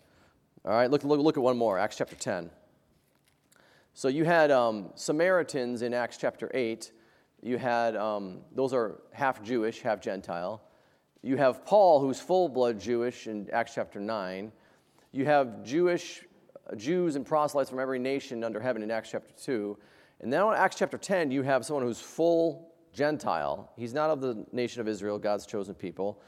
All 0.64 0.72
right? 0.72 0.90
Look, 0.90 1.04
look, 1.04 1.20
look 1.20 1.37
at 1.37 1.42
one 1.42 1.57
more 1.57 1.78
Acts 1.78 1.96
chapter 1.96 2.16
10. 2.16 2.50
So 3.92 4.09
you 4.09 4.24
had 4.24 4.50
um, 4.50 4.90
Samaritans 4.96 5.83
in 5.83 5.94
Acts 5.94 6.16
chapter 6.16 6.50
8. 6.52 6.90
You 7.42 7.59
had, 7.59 7.94
um, 7.94 8.40
those 8.52 8.74
are 8.74 9.00
half 9.12 9.40
Jewish, 9.40 9.83
half 9.83 10.00
Gentile. 10.00 10.61
You 11.25 11.39
have 11.39 11.65
Paul, 11.65 12.03
who's 12.03 12.21
full 12.21 12.51
blood 12.51 12.79
Jewish 12.79 13.29
in 13.29 13.49
Acts 13.51 13.73
chapter 13.75 13.99
9. 13.99 14.53
You 15.11 15.25
have 15.25 15.65
Jewish 15.65 16.23
Jews 16.77 17.17
and 17.17 17.25
proselytes 17.25 17.71
from 17.71 17.79
every 17.79 17.99
nation 17.99 18.45
under 18.45 18.61
heaven 18.61 18.83
in 18.83 18.91
Acts 18.91 19.11
chapter 19.13 19.33
2. 19.43 19.79
And 20.21 20.31
now 20.31 20.51
in 20.51 20.59
Acts 20.59 20.77
chapter 20.77 20.99
10, 20.99 21.31
you 21.31 21.41
have 21.41 21.65
someone 21.65 21.83
who's 21.83 21.99
full 21.99 22.75
Gentile. 22.93 23.73
He's 23.75 23.95
not 23.95 24.11
of 24.11 24.21
the 24.21 24.45
nation 24.53 24.83
of 24.83 24.89
Israel, 24.89 25.19
God's 25.19 25.47
chosen 25.47 25.75
people. 25.75 26.21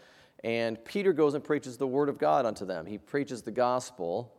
And 0.44 0.82
Peter 0.86 1.12
goes 1.12 1.34
and 1.34 1.44
preaches 1.44 1.76
the 1.76 1.86
word 1.86 2.08
of 2.08 2.16
God 2.16 2.46
unto 2.46 2.64
them. 2.64 2.86
He 2.86 2.96
preaches 2.96 3.42
the 3.42 3.52
gospel. 3.52 4.32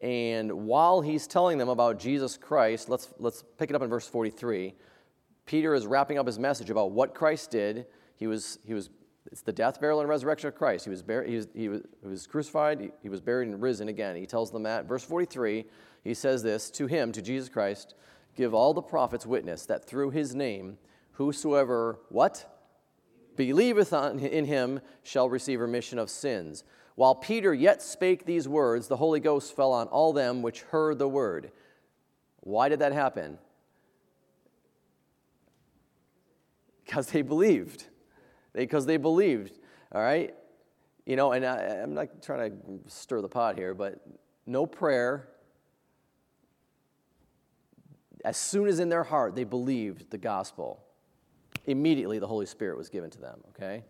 And 0.00 0.50
while 0.66 1.00
he's 1.00 1.28
telling 1.28 1.58
them 1.58 1.68
about 1.68 2.00
Jesus 2.00 2.36
Christ, 2.36 2.88
let's, 2.88 3.14
let's 3.20 3.44
pick 3.56 3.70
it 3.70 3.76
up 3.76 3.82
in 3.82 3.88
verse 3.88 4.08
43. 4.08 4.74
Peter 5.44 5.76
is 5.76 5.86
wrapping 5.86 6.18
up 6.18 6.26
his 6.26 6.40
message 6.40 6.70
about 6.70 6.90
what 6.90 7.14
Christ 7.14 7.52
did. 7.52 7.86
He 8.16 8.26
was, 8.26 8.58
he 8.66 8.74
was 8.74 8.90
it's 9.30 9.42
the 9.42 9.52
death, 9.52 9.80
burial, 9.80 10.00
and 10.00 10.08
resurrection 10.08 10.48
of 10.48 10.54
Christ. 10.54 10.84
He 10.84 10.90
was, 10.90 11.04
he 11.06 11.36
was, 11.36 11.48
he 11.54 11.68
was, 11.68 11.82
he 12.02 12.08
was 12.08 12.26
crucified, 12.26 12.80
he, 12.80 12.90
he 13.02 13.08
was 13.08 13.20
buried, 13.20 13.48
and 13.48 13.60
risen 13.60 13.88
again. 13.88 14.16
He 14.16 14.26
tells 14.26 14.50
them 14.50 14.62
that. 14.64 14.86
Verse 14.86 15.04
43, 15.04 15.64
he 16.04 16.14
says 16.14 16.42
this 16.42 16.70
to 16.70 16.86
him, 16.86 17.12
to 17.12 17.22
Jesus 17.22 17.48
Christ, 17.48 17.94
give 18.36 18.54
all 18.54 18.74
the 18.74 18.82
prophets 18.82 19.26
witness 19.26 19.66
that 19.66 19.84
through 19.84 20.10
his 20.10 20.34
name, 20.34 20.78
whosoever, 21.12 21.98
what? 22.08 22.52
Believeth 23.36 23.92
on, 23.92 24.18
in 24.18 24.44
him 24.44 24.80
shall 25.02 25.28
receive 25.28 25.60
remission 25.60 25.98
of 25.98 26.10
sins. 26.10 26.64
While 26.94 27.14
Peter 27.14 27.52
yet 27.52 27.82
spake 27.82 28.24
these 28.24 28.48
words, 28.48 28.88
the 28.88 28.96
Holy 28.96 29.20
Ghost 29.20 29.54
fell 29.54 29.72
on 29.72 29.88
all 29.88 30.12
them 30.12 30.40
which 30.40 30.62
heard 30.62 30.98
the 30.98 31.08
word. 31.08 31.52
Why 32.40 32.68
did 32.68 32.78
that 32.78 32.92
happen? 32.92 33.38
Because 36.84 37.08
they 37.08 37.22
believed 37.22 37.84
because 38.56 38.86
they 38.86 38.96
believed. 38.96 39.58
All 39.92 40.00
right? 40.00 40.34
You 41.04 41.16
know, 41.16 41.32
and 41.32 41.44
I, 41.44 41.62
am 41.62 41.94
not 41.94 42.22
trying 42.22 42.50
to 42.50 42.90
stir 42.90 43.20
the 43.20 43.28
pot 43.28 43.56
here, 43.56 43.74
but 43.74 44.00
no 44.46 44.66
prayer. 44.66 45.28
As 48.24 48.36
soon 48.36 48.66
as 48.66 48.80
in 48.80 48.88
their 48.88 49.04
heart 49.04 49.36
they 49.36 49.44
believed 49.44 50.10
the 50.10 50.18
gospel, 50.18 50.82
immediately 51.66 52.18
the 52.18 52.26
Holy 52.26 52.46
Spirit 52.46 52.76
was 52.76 52.88
given 52.88 53.10
to 53.10 53.20
them, 53.20 53.40
okay? 53.50 53.84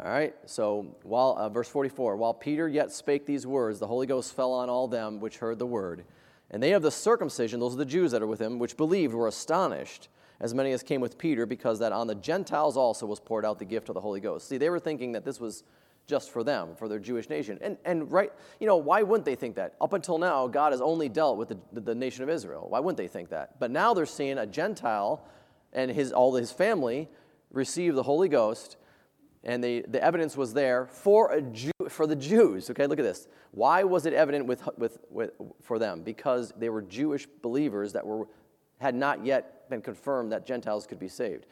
All 0.00 0.10
right, 0.10 0.34
so 0.46 0.96
while, 1.02 1.36
uh, 1.38 1.48
verse 1.48 1.68
44, 1.68 2.16
while 2.16 2.34
Peter 2.34 2.66
yet 2.68 2.90
spake 2.90 3.26
these 3.26 3.46
words, 3.46 3.78
the 3.78 3.86
Holy 3.86 4.06
Ghost 4.06 4.34
fell 4.34 4.52
on 4.52 4.70
all 4.70 4.88
them 4.88 5.20
which 5.20 5.36
heard 5.36 5.58
the 5.58 5.66
word. 5.66 6.04
And 6.50 6.62
they 6.62 6.72
of 6.72 6.82
the 6.82 6.90
circumcision, 6.90 7.60
those 7.60 7.74
are 7.74 7.78
the 7.78 7.84
Jews 7.84 8.10
that 8.12 8.22
are 8.22 8.26
with 8.26 8.40
him, 8.40 8.58
which 8.58 8.76
believed, 8.76 9.14
were 9.14 9.28
astonished, 9.28 10.08
as 10.42 10.52
many 10.52 10.72
as 10.72 10.82
came 10.82 11.00
with 11.00 11.16
Peter, 11.16 11.46
because 11.46 11.78
that 11.78 11.92
on 11.92 12.06
the 12.06 12.16
Gentiles 12.16 12.76
also 12.76 13.06
was 13.06 13.20
poured 13.20 13.46
out 13.46 13.58
the 13.58 13.64
gift 13.64 13.88
of 13.88 13.94
the 13.94 14.00
Holy 14.00 14.20
Ghost. 14.20 14.48
See, 14.48 14.58
they 14.58 14.68
were 14.68 14.80
thinking 14.80 15.12
that 15.12 15.24
this 15.24 15.40
was 15.40 15.64
just 16.08 16.30
for 16.30 16.42
them, 16.42 16.74
for 16.76 16.88
their 16.88 16.98
Jewish 16.98 17.28
nation. 17.30 17.58
And, 17.62 17.78
and 17.84 18.10
right, 18.10 18.32
you 18.58 18.66
know, 18.66 18.76
why 18.76 19.02
wouldn't 19.04 19.24
they 19.24 19.36
think 19.36 19.54
that? 19.54 19.76
Up 19.80 19.92
until 19.92 20.18
now, 20.18 20.48
God 20.48 20.72
has 20.72 20.80
only 20.80 21.08
dealt 21.08 21.38
with 21.38 21.48
the, 21.48 21.80
the 21.80 21.94
nation 21.94 22.24
of 22.24 22.28
Israel. 22.28 22.66
Why 22.68 22.80
wouldn't 22.80 22.98
they 22.98 23.06
think 23.06 23.28
that? 23.30 23.60
But 23.60 23.70
now 23.70 23.94
they're 23.94 24.04
seeing 24.04 24.36
a 24.36 24.46
Gentile 24.46 25.24
and 25.72 25.90
his, 25.90 26.12
all 26.12 26.34
his 26.34 26.50
family 26.50 27.08
receive 27.52 27.94
the 27.94 28.02
Holy 28.02 28.28
Ghost, 28.28 28.76
and 29.44 29.62
they, 29.62 29.82
the 29.82 30.02
evidence 30.02 30.36
was 30.36 30.54
there 30.54 30.86
for, 30.86 31.30
a 31.32 31.40
Jew, 31.40 31.70
for 31.88 32.06
the 32.06 32.16
Jews. 32.16 32.68
Okay, 32.68 32.88
look 32.88 32.98
at 32.98 33.04
this. 33.04 33.28
Why 33.52 33.84
was 33.84 34.04
it 34.04 34.12
evident 34.12 34.46
with, 34.46 34.68
with, 34.76 34.98
with, 35.08 35.30
for 35.62 35.78
them? 35.78 36.02
Because 36.02 36.52
they 36.56 36.68
were 36.68 36.82
Jewish 36.82 37.28
believers 37.42 37.92
that 37.92 38.04
were, 38.04 38.26
had 38.82 38.94
not 38.94 39.24
yet 39.24 39.70
been 39.70 39.80
confirmed 39.80 40.32
that 40.32 40.44
Gentiles 40.44 40.86
could 40.86 40.98
be 40.98 41.08
saved. 41.08 41.46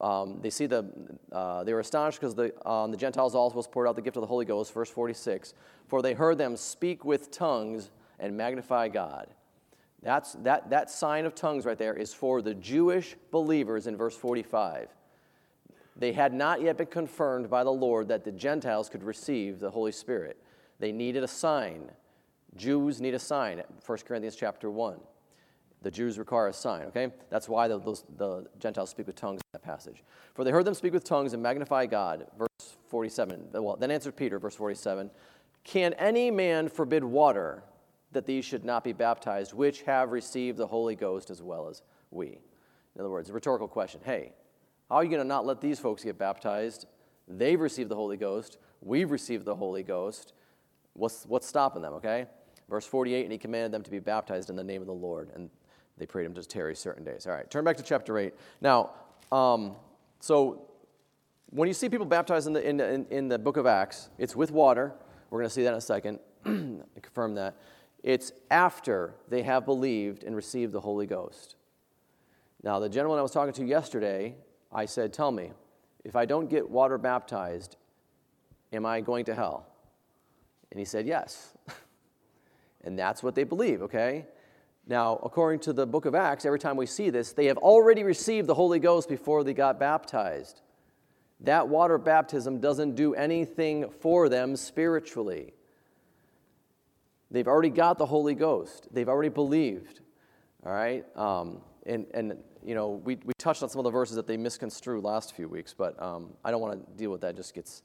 Um, 0.00 0.40
they 0.42 0.50
see 0.50 0.66
the, 0.66 0.84
uh, 1.32 1.64
they 1.64 1.72
were 1.72 1.80
astonished 1.80 2.20
because 2.20 2.34
the, 2.34 2.68
um, 2.68 2.90
the 2.90 2.96
Gentiles 2.96 3.34
also 3.34 3.62
poured 3.62 3.88
out 3.88 3.96
the 3.96 4.02
gift 4.02 4.16
of 4.16 4.20
the 4.22 4.26
Holy 4.26 4.44
Ghost, 4.44 4.74
verse 4.74 4.90
46. 4.90 5.54
For 5.86 6.02
they 6.02 6.14
heard 6.14 6.36
them 6.36 6.56
speak 6.56 7.04
with 7.04 7.30
tongues 7.30 7.90
and 8.18 8.36
magnify 8.36 8.88
God. 8.88 9.28
That's, 10.02 10.32
that, 10.42 10.68
that 10.70 10.90
sign 10.90 11.24
of 11.24 11.34
tongues 11.34 11.64
right 11.64 11.78
there 11.78 11.94
is 11.94 12.12
for 12.12 12.42
the 12.42 12.54
Jewish 12.54 13.16
believers 13.30 13.86
in 13.86 13.96
verse 13.96 14.16
45. 14.16 14.88
They 15.96 16.12
had 16.12 16.34
not 16.34 16.60
yet 16.60 16.76
been 16.76 16.88
confirmed 16.88 17.48
by 17.48 17.62
the 17.62 17.72
Lord 17.72 18.08
that 18.08 18.24
the 18.24 18.32
Gentiles 18.32 18.88
could 18.88 19.04
receive 19.04 19.60
the 19.60 19.70
Holy 19.70 19.92
Spirit. 19.92 20.36
They 20.80 20.90
needed 20.90 21.22
a 21.22 21.28
sign. 21.28 21.90
Jews 22.56 23.00
need 23.00 23.14
a 23.14 23.18
sign, 23.18 23.62
1 23.86 23.98
Corinthians 24.06 24.36
chapter 24.36 24.70
1. 24.70 24.98
The 25.84 25.90
Jews 25.90 26.18
require 26.18 26.48
a 26.48 26.52
sign, 26.52 26.84
okay? 26.86 27.12
That's 27.28 27.46
why 27.46 27.68
the, 27.68 27.78
those, 27.78 28.04
the 28.16 28.46
Gentiles 28.58 28.88
speak 28.88 29.06
with 29.06 29.16
tongues 29.16 29.42
in 29.42 29.48
that 29.52 29.62
passage. 29.62 30.02
For 30.34 30.42
they 30.42 30.50
heard 30.50 30.64
them 30.64 30.72
speak 30.72 30.94
with 30.94 31.04
tongues 31.04 31.34
and 31.34 31.42
magnify 31.42 31.84
God, 31.84 32.26
verse 32.38 32.76
47. 32.88 33.48
Well, 33.52 33.76
then 33.76 33.90
answered 33.90 34.16
Peter, 34.16 34.38
verse 34.38 34.56
47 34.56 35.10
Can 35.62 35.92
any 35.94 36.30
man 36.30 36.70
forbid 36.70 37.04
water 37.04 37.62
that 38.12 38.24
these 38.24 38.46
should 38.46 38.64
not 38.64 38.82
be 38.82 38.94
baptized, 38.94 39.52
which 39.52 39.82
have 39.82 40.10
received 40.10 40.56
the 40.56 40.66
Holy 40.66 40.94
Ghost 40.94 41.28
as 41.28 41.42
well 41.42 41.68
as 41.68 41.82
we? 42.10 42.38
In 42.94 43.00
other 43.00 43.10
words, 43.10 43.28
a 43.28 43.34
rhetorical 43.34 43.68
question. 43.68 44.00
Hey, 44.02 44.32
how 44.88 44.96
are 44.96 45.04
you 45.04 45.10
going 45.10 45.22
to 45.22 45.28
not 45.28 45.44
let 45.44 45.60
these 45.60 45.78
folks 45.78 46.02
get 46.02 46.16
baptized? 46.16 46.86
They've 47.28 47.60
received 47.60 47.90
the 47.90 47.96
Holy 47.96 48.16
Ghost. 48.16 48.56
We've 48.80 49.10
received 49.10 49.44
the 49.44 49.54
Holy 49.54 49.82
Ghost. 49.82 50.32
What's, 50.94 51.26
what's 51.26 51.46
stopping 51.46 51.82
them, 51.82 51.92
okay? 51.94 52.26
Verse 52.70 52.86
48 52.86 53.24
And 53.24 53.32
he 53.32 53.38
commanded 53.38 53.72
them 53.72 53.82
to 53.82 53.90
be 53.90 53.98
baptized 53.98 54.48
in 54.48 54.56
the 54.56 54.64
name 54.64 54.80
of 54.80 54.86
the 54.86 54.94
Lord. 54.94 55.30
And 55.34 55.50
they 55.98 56.06
prayed 56.06 56.26
him 56.26 56.34
to 56.34 56.42
tarry 56.42 56.74
certain 56.74 57.04
days. 57.04 57.26
All 57.26 57.32
right, 57.32 57.48
turn 57.50 57.64
back 57.64 57.76
to 57.76 57.82
chapter 57.82 58.18
8. 58.18 58.34
Now, 58.60 58.90
um, 59.30 59.76
so 60.20 60.68
when 61.50 61.68
you 61.68 61.74
see 61.74 61.88
people 61.88 62.06
baptized 62.06 62.46
in 62.46 62.52
the, 62.52 62.68
in, 62.68 62.80
in, 62.80 63.06
in 63.10 63.28
the 63.28 63.38
book 63.38 63.56
of 63.56 63.66
Acts, 63.66 64.10
it's 64.18 64.34
with 64.34 64.50
water. 64.50 64.92
We're 65.30 65.38
going 65.38 65.48
to 65.48 65.54
see 65.54 65.62
that 65.62 65.70
in 65.70 65.78
a 65.78 65.80
second, 65.80 66.18
confirm 66.44 67.34
that. 67.36 67.56
It's 68.02 68.32
after 68.50 69.14
they 69.28 69.42
have 69.42 69.64
believed 69.64 70.24
and 70.24 70.36
received 70.36 70.72
the 70.72 70.80
Holy 70.80 71.06
Ghost. 71.06 71.56
Now, 72.62 72.78
the 72.78 72.88
gentleman 72.88 73.18
I 73.18 73.22
was 73.22 73.30
talking 73.30 73.52
to 73.54 73.64
yesterday, 73.64 74.34
I 74.72 74.86
said, 74.86 75.12
Tell 75.12 75.30
me, 75.30 75.52
if 76.04 76.16
I 76.16 76.24
don't 76.26 76.50
get 76.50 76.68
water 76.68 76.98
baptized, 76.98 77.76
am 78.72 78.84
I 78.84 79.00
going 79.00 79.24
to 79.26 79.34
hell? 79.34 79.66
And 80.70 80.78
he 80.78 80.84
said, 80.84 81.06
Yes. 81.06 81.54
and 82.84 82.98
that's 82.98 83.22
what 83.22 83.34
they 83.34 83.44
believe, 83.44 83.80
okay? 83.82 84.26
Now, 84.86 85.18
according 85.22 85.60
to 85.60 85.72
the 85.72 85.86
book 85.86 86.04
of 86.04 86.14
Acts, 86.14 86.44
every 86.44 86.58
time 86.58 86.76
we 86.76 86.86
see 86.86 87.08
this, 87.08 87.32
they 87.32 87.46
have 87.46 87.56
already 87.58 88.02
received 88.02 88.46
the 88.46 88.54
Holy 88.54 88.78
Ghost 88.78 89.08
before 89.08 89.42
they 89.42 89.54
got 89.54 89.80
baptized. 89.80 90.60
That 91.40 91.68
water 91.68 91.96
baptism 91.96 92.60
doesn't 92.60 92.94
do 92.94 93.14
anything 93.14 93.90
for 94.00 94.28
them 94.28 94.56
spiritually. 94.56 95.54
They've 97.30 97.48
already 97.48 97.70
got 97.70 97.98
the 97.98 98.06
Holy 98.06 98.34
Ghost, 98.34 98.88
they've 98.92 99.08
already 99.08 99.30
believed. 99.30 100.00
All 100.64 100.72
right? 100.72 101.04
Um, 101.16 101.60
and, 101.86 102.06
and, 102.14 102.36
you 102.64 102.74
know, 102.74 103.02
we, 103.04 103.16
we 103.24 103.32
touched 103.38 103.62
on 103.62 103.68
some 103.68 103.80
of 103.80 103.84
the 103.84 103.90
verses 103.90 104.16
that 104.16 104.26
they 104.26 104.36
misconstrued 104.36 105.02
last 105.02 105.34
few 105.34 105.48
weeks, 105.48 105.74
but 105.76 106.00
um, 106.02 106.30
I 106.44 106.50
don't 106.50 106.60
want 106.60 106.86
to 106.86 106.92
deal 106.96 107.10
with 107.10 107.20
that. 107.22 107.30
It 107.30 107.36
just 107.36 107.54
gets, 107.54 107.82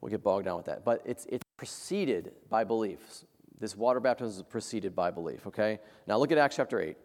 we'll 0.00 0.10
get 0.10 0.22
bogged 0.22 0.46
down 0.46 0.56
with 0.56 0.66
that. 0.66 0.84
But 0.84 1.02
it's, 1.04 1.26
it's 1.26 1.44
preceded 1.56 2.32
by 2.50 2.64
beliefs. 2.64 3.24
This 3.58 3.76
water 3.76 4.00
baptism 4.00 4.40
is 4.40 4.42
preceded 4.42 4.94
by 4.94 5.10
belief, 5.10 5.46
okay? 5.46 5.78
Now 6.06 6.18
look 6.18 6.30
at 6.30 6.38
Acts 6.38 6.56
chapter 6.56 6.80
8. 6.80 6.96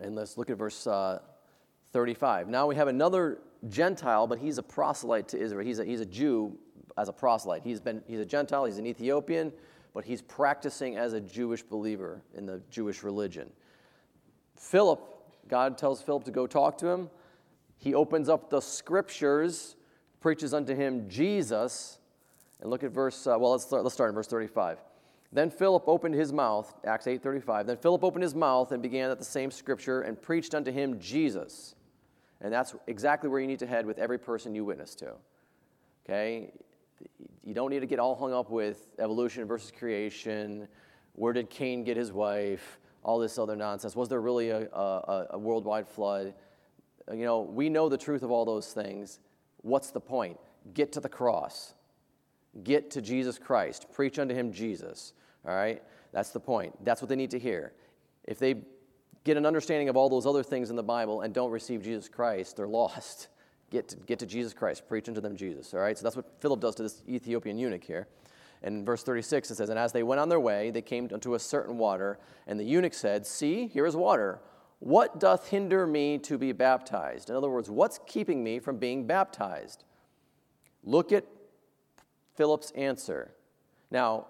And 0.00 0.14
let's 0.14 0.36
look 0.36 0.50
at 0.50 0.58
verse 0.58 0.86
uh, 0.86 1.20
35. 1.92 2.48
Now 2.48 2.66
we 2.66 2.76
have 2.76 2.88
another 2.88 3.38
Gentile, 3.68 4.26
but 4.26 4.38
he's 4.38 4.58
a 4.58 4.62
proselyte 4.62 5.28
to 5.28 5.38
Israel. 5.38 5.66
He's 5.66 5.78
a, 5.78 5.84
he's 5.84 6.00
a 6.00 6.06
Jew 6.06 6.56
as 6.96 7.08
a 7.08 7.12
proselyte. 7.12 7.62
He's, 7.62 7.80
been, 7.80 8.02
he's 8.06 8.20
a 8.20 8.26
Gentile, 8.26 8.64
he's 8.64 8.78
an 8.78 8.86
Ethiopian, 8.86 9.52
but 9.94 10.04
he's 10.04 10.22
practicing 10.22 10.96
as 10.96 11.12
a 11.12 11.20
Jewish 11.20 11.62
believer 11.62 12.22
in 12.34 12.46
the 12.46 12.60
Jewish 12.70 13.02
religion. 13.02 13.50
Philip, 14.56 15.00
God 15.48 15.78
tells 15.78 16.02
Philip 16.02 16.24
to 16.24 16.30
go 16.30 16.46
talk 16.46 16.78
to 16.78 16.86
him. 16.86 17.10
He 17.78 17.94
opens 17.94 18.28
up 18.28 18.50
the 18.50 18.60
scriptures, 18.60 19.76
preaches 20.20 20.52
unto 20.52 20.74
him 20.74 21.08
Jesus. 21.08 21.98
And 22.60 22.70
look 22.70 22.84
at 22.84 22.90
verse, 22.90 23.26
uh, 23.26 23.36
well, 23.38 23.52
let's 23.52 23.72
let's 23.72 23.94
start 23.94 24.10
in 24.10 24.14
verse 24.14 24.26
35. 24.26 24.78
Then 25.32 25.50
Philip 25.50 25.84
opened 25.86 26.14
his 26.14 26.32
mouth, 26.32 26.74
Acts 26.84 27.06
8:35. 27.06 27.66
Then 27.66 27.76
Philip 27.76 28.02
opened 28.02 28.22
his 28.22 28.34
mouth 28.34 28.72
and 28.72 28.82
began 28.82 29.10
at 29.10 29.18
the 29.18 29.24
same 29.24 29.50
scripture 29.50 30.02
and 30.02 30.20
preached 30.20 30.54
unto 30.54 30.72
him 30.72 30.98
Jesus. 30.98 31.76
And 32.40 32.52
that's 32.52 32.74
exactly 32.86 33.28
where 33.28 33.40
you 33.40 33.46
need 33.46 33.58
to 33.60 33.66
head 33.66 33.86
with 33.86 33.98
every 33.98 34.18
person 34.18 34.54
you 34.54 34.64
witness 34.64 34.94
to. 34.96 35.12
Okay? 36.04 36.52
You 37.44 37.54
don't 37.54 37.70
need 37.70 37.80
to 37.80 37.86
get 37.86 37.98
all 37.98 38.16
hung 38.16 38.32
up 38.32 38.50
with 38.50 38.88
evolution 38.98 39.46
versus 39.46 39.70
creation. 39.70 40.66
Where 41.14 41.32
did 41.32 41.48
Cain 41.50 41.84
get 41.84 41.96
his 41.96 42.12
wife? 42.12 42.78
All 43.02 43.18
this 43.18 43.38
other 43.38 43.56
nonsense. 43.56 43.94
Was 43.94 44.08
there 44.08 44.20
really 44.20 44.50
a, 44.50 44.62
a, 44.72 45.26
a 45.30 45.38
worldwide 45.38 45.88
flood? 45.88 46.34
You 47.10 47.24
know, 47.24 47.40
we 47.42 47.68
know 47.68 47.88
the 47.88 47.98
truth 47.98 48.22
of 48.22 48.30
all 48.30 48.44
those 48.44 48.72
things. 48.72 49.20
What's 49.58 49.90
the 49.90 50.00
point? 50.00 50.38
Get 50.74 50.92
to 50.92 51.00
the 51.00 51.08
cross. 51.08 51.74
Get 52.64 52.90
to 52.92 53.02
Jesus 53.02 53.38
Christ. 53.38 53.86
Preach 53.92 54.18
unto 54.18 54.34
him 54.34 54.52
Jesus. 54.52 55.12
All 55.46 55.54
right? 55.54 55.82
That's 56.12 56.30
the 56.30 56.40
point. 56.40 56.84
That's 56.84 57.00
what 57.00 57.08
they 57.08 57.16
need 57.16 57.30
to 57.30 57.38
hear. 57.38 57.72
If 58.24 58.38
they 58.38 58.62
get 59.24 59.36
an 59.36 59.46
understanding 59.46 59.88
of 59.88 59.96
all 59.96 60.08
those 60.08 60.26
other 60.26 60.42
things 60.42 60.70
in 60.70 60.76
the 60.76 60.82
Bible 60.82 61.22
and 61.22 61.32
don't 61.32 61.50
receive 61.50 61.82
Jesus 61.82 62.08
Christ, 62.08 62.56
they're 62.56 62.68
lost. 62.68 63.28
Get 63.70 63.86
to, 63.90 63.96
get 63.98 64.18
to 64.18 64.26
Jesus 64.26 64.52
Christ. 64.52 64.88
Preach 64.88 65.08
unto 65.08 65.20
them 65.20 65.36
Jesus. 65.36 65.72
All 65.74 65.78
right? 65.78 65.96
So 65.96 66.02
that's 66.02 66.16
what 66.16 66.28
Philip 66.40 66.58
does 66.58 66.74
to 66.74 66.82
this 66.82 67.04
Ethiopian 67.08 67.56
eunuch 67.56 67.84
here. 67.84 68.08
In 68.64 68.84
verse 68.84 69.04
36, 69.04 69.52
it 69.52 69.54
says, 69.54 69.68
And 69.68 69.78
as 69.78 69.92
they 69.92 70.02
went 70.02 70.20
on 70.20 70.28
their 70.28 70.40
way, 70.40 70.72
they 70.72 70.82
came 70.82 71.08
unto 71.12 71.34
a 71.34 71.38
certain 71.38 71.78
water, 71.78 72.18
and 72.48 72.58
the 72.58 72.64
eunuch 72.64 72.94
said, 72.94 73.24
See, 73.24 73.68
here 73.68 73.86
is 73.86 73.94
water. 73.94 74.40
What 74.80 75.20
doth 75.20 75.48
hinder 75.48 75.86
me 75.86 76.18
to 76.18 76.36
be 76.36 76.50
baptized? 76.50 77.30
In 77.30 77.36
other 77.36 77.48
words, 77.48 77.70
what's 77.70 78.00
keeping 78.08 78.42
me 78.42 78.58
from 78.58 78.78
being 78.78 79.06
baptized? 79.06 79.84
Look 80.82 81.12
at 81.12 81.24
Philip's 82.40 82.70
answer. 82.70 83.34
Now, 83.90 84.28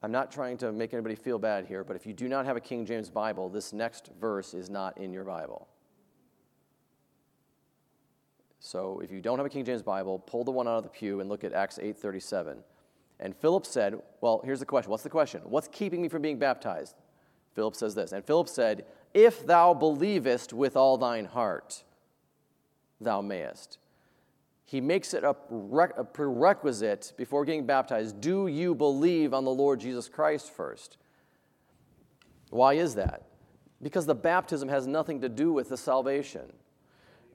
I'm 0.00 0.12
not 0.12 0.30
trying 0.30 0.58
to 0.58 0.70
make 0.70 0.94
anybody 0.94 1.16
feel 1.16 1.36
bad 1.36 1.66
here, 1.66 1.82
but 1.82 1.96
if 1.96 2.06
you 2.06 2.12
do 2.12 2.28
not 2.28 2.46
have 2.46 2.56
a 2.56 2.60
King 2.60 2.86
James 2.86 3.10
Bible, 3.10 3.48
this 3.48 3.72
next 3.72 4.12
verse 4.20 4.54
is 4.54 4.70
not 4.70 4.96
in 4.96 5.12
your 5.12 5.24
Bible. 5.24 5.66
So 8.60 9.00
if 9.02 9.10
you 9.10 9.20
don't 9.20 9.38
have 9.38 9.46
a 9.46 9.48
King 9.48 9.64
James 9.64 9.82
Bible, 9.82 10.20
pull 10.20 10.44
the 10.44 10.52
one 10.52 10.68
out 10.68 10.76
of 10.76 10.84
the 10.84 10.88
pew 10.88 11.18
and 11.18 11.28
look 11.28 11.42
at 11.42 11.52
Acts 11.52 11.80
8:37. 11.80 12.58
And 13.18 13.34
Philip 13.34 13.66
said, 13.66 14.00
Well, 14.20 14.40
here's 14.44 14.60
the 14.60 14.64
question. 14.64 14.92
What's 14.92 15.02
the 15.02 15.10
question? 15.10 15.40
What's 15.46 15.66
keeping 15.66 16.00
me 16.00 16.08
from 16.08 16.22
being 16.22 16.38
baptized? 16.38 16.94
Philip 17.56 17.74
says 17.74 17.96
this. 17.96 18.12
And 18.12 18.24
Philip 18.24 18.48
said, 18.48 18.86
If 19.14 19.44
thou 19.44 19.74
believest 19.74 20.52
with 20.52 20.76
all 20.76 20.96
thine 20.96 21.24
heart, 21.24 21.82
thou 23.00 23.20
mayest 23.20 23.78
he 24.68 24.82
makes 24.82 25.14
it 25.14 25.24
a, 25.24 25.32
prerequisite 25.32 27.14
before 27.16 27.46
getting 27.46 27.64
baptized. 27.64 28.20
Do 28.20 28.48
you 28.48 28.74
believe 28.74 29.32
on 29.32 29.46
the 29.46 29.50
Lord 29.50 29.80
Jesus 29.80 30.10
Christ 30.10 30.52
first? 30.52 30.98
Why 32.50 32.74
is 32.74 32.94
that? 32.96 33.22
Because 33.80 34.04
the 34.04 34.14
baptism 34.14 34.68
has 34.68 34.86
nothing 34.86 35.22
to 35.22 35.30
do 35.30 35.54
with 35.54 35.70
the 35.70 35.78
salvation. 35.78 36.52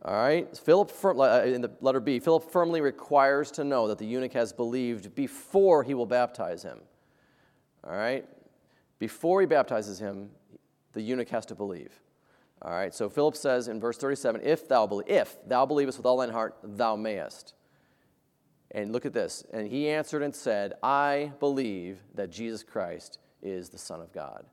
All 0.06 0.13
right? 0.13 0.56
Philip, 0.56 0.91
uh, 1.04 1.41
in 1.43 1.62
the 1.62 1.72
letter 1.82 2.00
B, 2.00 2.19
Philip 2.19 2.52
firmly 2.52 2.82
requires 2.82 3.50
to 3.54 3.63
know 3.63 3.88
that 3.88 3.98
the 3.98 4.06
eunuch 4.06 4.34
has 4.34 4.54
believed 4.54 5.15
before 5.15 5.82
he 5.82 5.96
will 5.96 6.06
baptize 6.06 6.62
him. 6.62 6.82
All 7.84 7.96
right? 7.96 8.28
Before 9.00 9.41
he 9.41 9.48
baptizes 9.48 9.98
him, 9.98 10.30
the 10.91 11.02
eunuch 11.02 11.30
has 11.30 11.48
to 11.48 11.56
believe. 11.56 12.00
All 12.63 12.71
right, 12.71 12.93
so 12.93 13.10
Philip 13.10 13.36
says 13.36 13.67
in 13.67 13.80
verse 13.80 13.97
37, 13.97 14.41
if 14.43 14.69
thou, 14.69 14.88
be- 14.88 15.02
if 15.06 15.38
thou 15.45 15.65
believest 15.65 15.97
with 15.97 16.06
all 16.06 16.17
thine 16.17 16.30
heart, 16.30 16.56
thou 16.63 16.95
mayest. 16.95 17.54
And 18.71 18.93
look 18.93 19.06
at 19.06 19.13
this. 19.13 19.43
And 19.52 19.67
he 19.67 19.89
answered 19.89 20.23
and 20.23 20.34
said, 20.34 20.73
I 20.82 21.34
believe 21.39 21.99
that 22.15 22.32
Jesus 22.32 22.63
Christ 22.63 23.19
is 23.41 23.69
the 23.69 23.78
Son 23.78 23.99
of 23.99 24.13
God. 24.13 24.45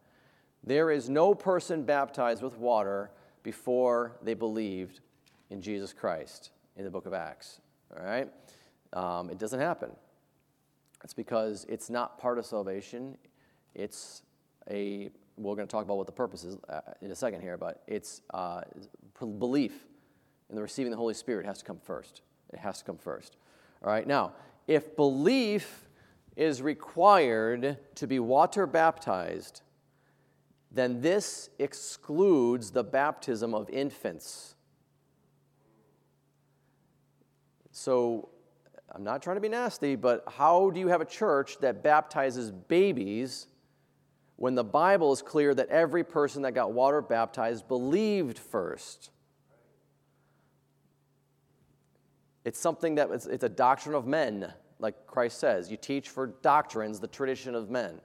There 0.64 0.90
is 0.90 1.08
no 1.08 1.34
person 1.34 1.84
baptized 1.84 2.42
with 2.42 2.58
water 2.58 3.12
before 3.42 4.16
they 4.22 4.34
believed 4.34 5.00
in 5.48 5.62
Jesus 5.62 5.92
Christ 5.92 6.50
in 6.76 6.84
the 6.84 6.90
book 6.90 7.06
of 7.06 7.14
Acts. 7.14 7.60
All 7.96 8.04
right? 8.04 8.28
Um, 8.92 9.30
it 9.30 9.38
doesn't 9.38 9.60
happen. 9.60 9.90
It's 11.02 11.14
because 11.14 11.64
it's 11.68 11.88
not 11.88 12.18
part 12.18 12.38
of 12.38 12.44
salvation. 12.44 13.16
It's 13.74 14.22
a, 14.68 15.10
we're 15.40 15.57
going 15.57 15.66
to 15.66 15.72
talk 15.72 15.85
about 15.85 15.96
what 15.96 16.07
the 16.07 16.12
purpose 16.12 16.44
is 16.44 16.57
uh, 16.68 16.81
in 17.00 17.11
a 17.11 17.14
second 17.14 17.40
here, 17.40 17.57
but 17.57 17.83
it's 17.87 18.20
uh, 18.35 18.61
belief 19.38 19.72
in 20.50 20.57
the 20.57 20.62
receiving 20.62 20.90
the 20.90 20.96
Holy 20.96 21.14
Spirit 21.14 21.46
has 21.46 21.59
to 21.59 21.64
come 21.64 21.79
first. 21.79 22.22
It 22.53 22.59
has 22.59 22.79
to 22.79 22.85
come 22.85 22.98
first. 22.98 23.37
All 23.83 23.90
right, 23.90 24.07
now, 24.07 24.33
if 24.66 24.96
belief 24.96 25.88
is 26.37 26.61
required 26.61 27.79
to 27.94 28.07
be 28.07 28.18
water 28.18 28.66
baptized, 28.66 29.62
then 30.70 31.00
this 31.00 31.50
excludes 31.59 32.70
the 32.70 32.85
baptism 32.85 33.55
of 33.55 33.68
infants. 33.70 34.55
So, 37.72 38.29
I'm 38.92 39.05
not 39.05 39.22
trying 39.22 39.37
to 39.37 39.40
be 39.40 39.48
nasty, 39.48 39.96
but 39.96 40.24
how 40.26 40.70
do 40.70 40.81
you 40.81 40.88
have 40.88 41.00
a 41.00 41.07
church 41.07 41.59
that 41.61 41.83
baptizes 41.83 42.50
babies 42.50 43.46
when 44.40 44.55
the 44.55 44.64
Bible 44.64 45.12
is 45.12 45.20
clear 45.20 45.55
that 45.55 45.68
every 45.68 46.03
person 46.03 46.40
that 46.42 46.53
got 46.53 46.72
water 46.72 47.03
baptized 47.03 47.68
believed 47.68 48.38
first? 48.38 49.11
It's 52.46 52.59
something 52.59 52.94
that 52.94 53.11
it's, 53.11 53.26
it's 53.26 53.44
a 53.44 53.50
doctrine 53.50 53.94
of 53.94 54.07
men, 54.07 54.50
like 54.79 55.07
Christ 55.07 55.40
says. 55.40 55.70
You 55.70 55.76
teach 55.76 56.09
for 56.09 56.29
doctrines 56.40 57.00
the 57.00 57.07
tradition 57.07 57.55
of 57.55 57.68
men. 57.68 58.00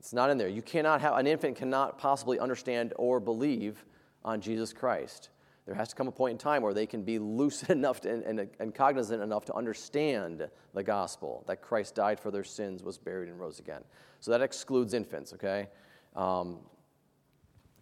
It's 0.00 0.12
not 0.12 0.30
in 0.30 0.36
there. 0.36 0.48
You 0.48 0.62
cannot 0.62 1.00
have, 1.00 1.16
an 1.16 1.28
infant 1.28 1.54
cannot 1.58 1.96
possibly 1.96 2.40
understand 2.40 2.92
or 2.96 3.20
believe 3.20 3.84
on 4.24 4.40
Jesus 4.40 4.72
Christ. 4.72 5.28
There 5.66 5.74
has 5.74 5.88
to 5.88 5.94
come 5.94 6.08
a 6.08 6.12
point 6.12 6.32
in 6.32 6.38
time 6.38 6.62
where 6.62 6.74
they 6.74 6.86
can 6.86 7.02
be 7.02 7.18
lucid 7.18 7.70
enough 7.78 8.00
to, 8.02 8.10
and, 8.10 8.22
and, 8.22 8.50
and 8.60 8.74
cognizant 8.74 9.22
enough 9.22 9.44
to 9.46 9.54
understand 9.54 10.48
the 10.74 10.82
gospel 10.82 11.44
that 11.46 11.62
Christ 11.62 11.94
died 11.94 12.20
for 12.20 12.30
their 12.30 12.44
sins, 12.44 12.82
was 12.82 12.98
buried, 12.98 13.28
and 13.28 13.40
rose 13.40 13.58
again. 13.58 13.82
So 14.20 14.30
that 14.30 14.42
excludes 14.42 14.94
infants, 14.94 15.32
okay? 15.32 15.68
Um, 16.14 16.58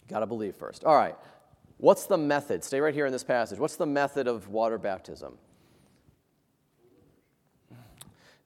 Got 0.09 0.21
to 0.21 0.27
believe 0.27 0.57
first. 0.57 0.85
All 0.85 0.95
right. 0.95 1.16
What's 1.79 2.07
the 2.07 2.18
method? 2.18 2.62
Stay 2.62 2.81
right 2.81 2.95
here 2.95 3.07
in 3.07 3.12
this 3.12 3.25
passage. 3.25 3.59
What's 3.59 3.77
the 3.77 3.87
method 3.87 4.29
of 4.29 4.49
water 4.49 4.79
baptism? 4.79 5.38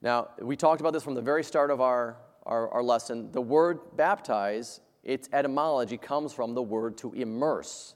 Now, 0.01 0.29
we 0.41 0.55
talked 0.55 0.79
about 0.79 0.93
this 0.93 1.03
from 1.03 1.15
the 1.15 1.21
very 1.21 1.43
start 1.43 1.71
of 1.71 1.81
our, 1.81 2.17
our, 2.43 2.69
our, 2.69 2.83
lesson. 2.83 3.31
The 3.31 3.41
word 3.41 3.79
baptize, 3.97 4.79
its 5.03 5.27
etymology 5.33 5.97
comes 5.97 6.33
from 6.33 6.53
the 6.53 6.61
word 6.61 6.97
to 6.99 7.11
immerse, 7.13 7.95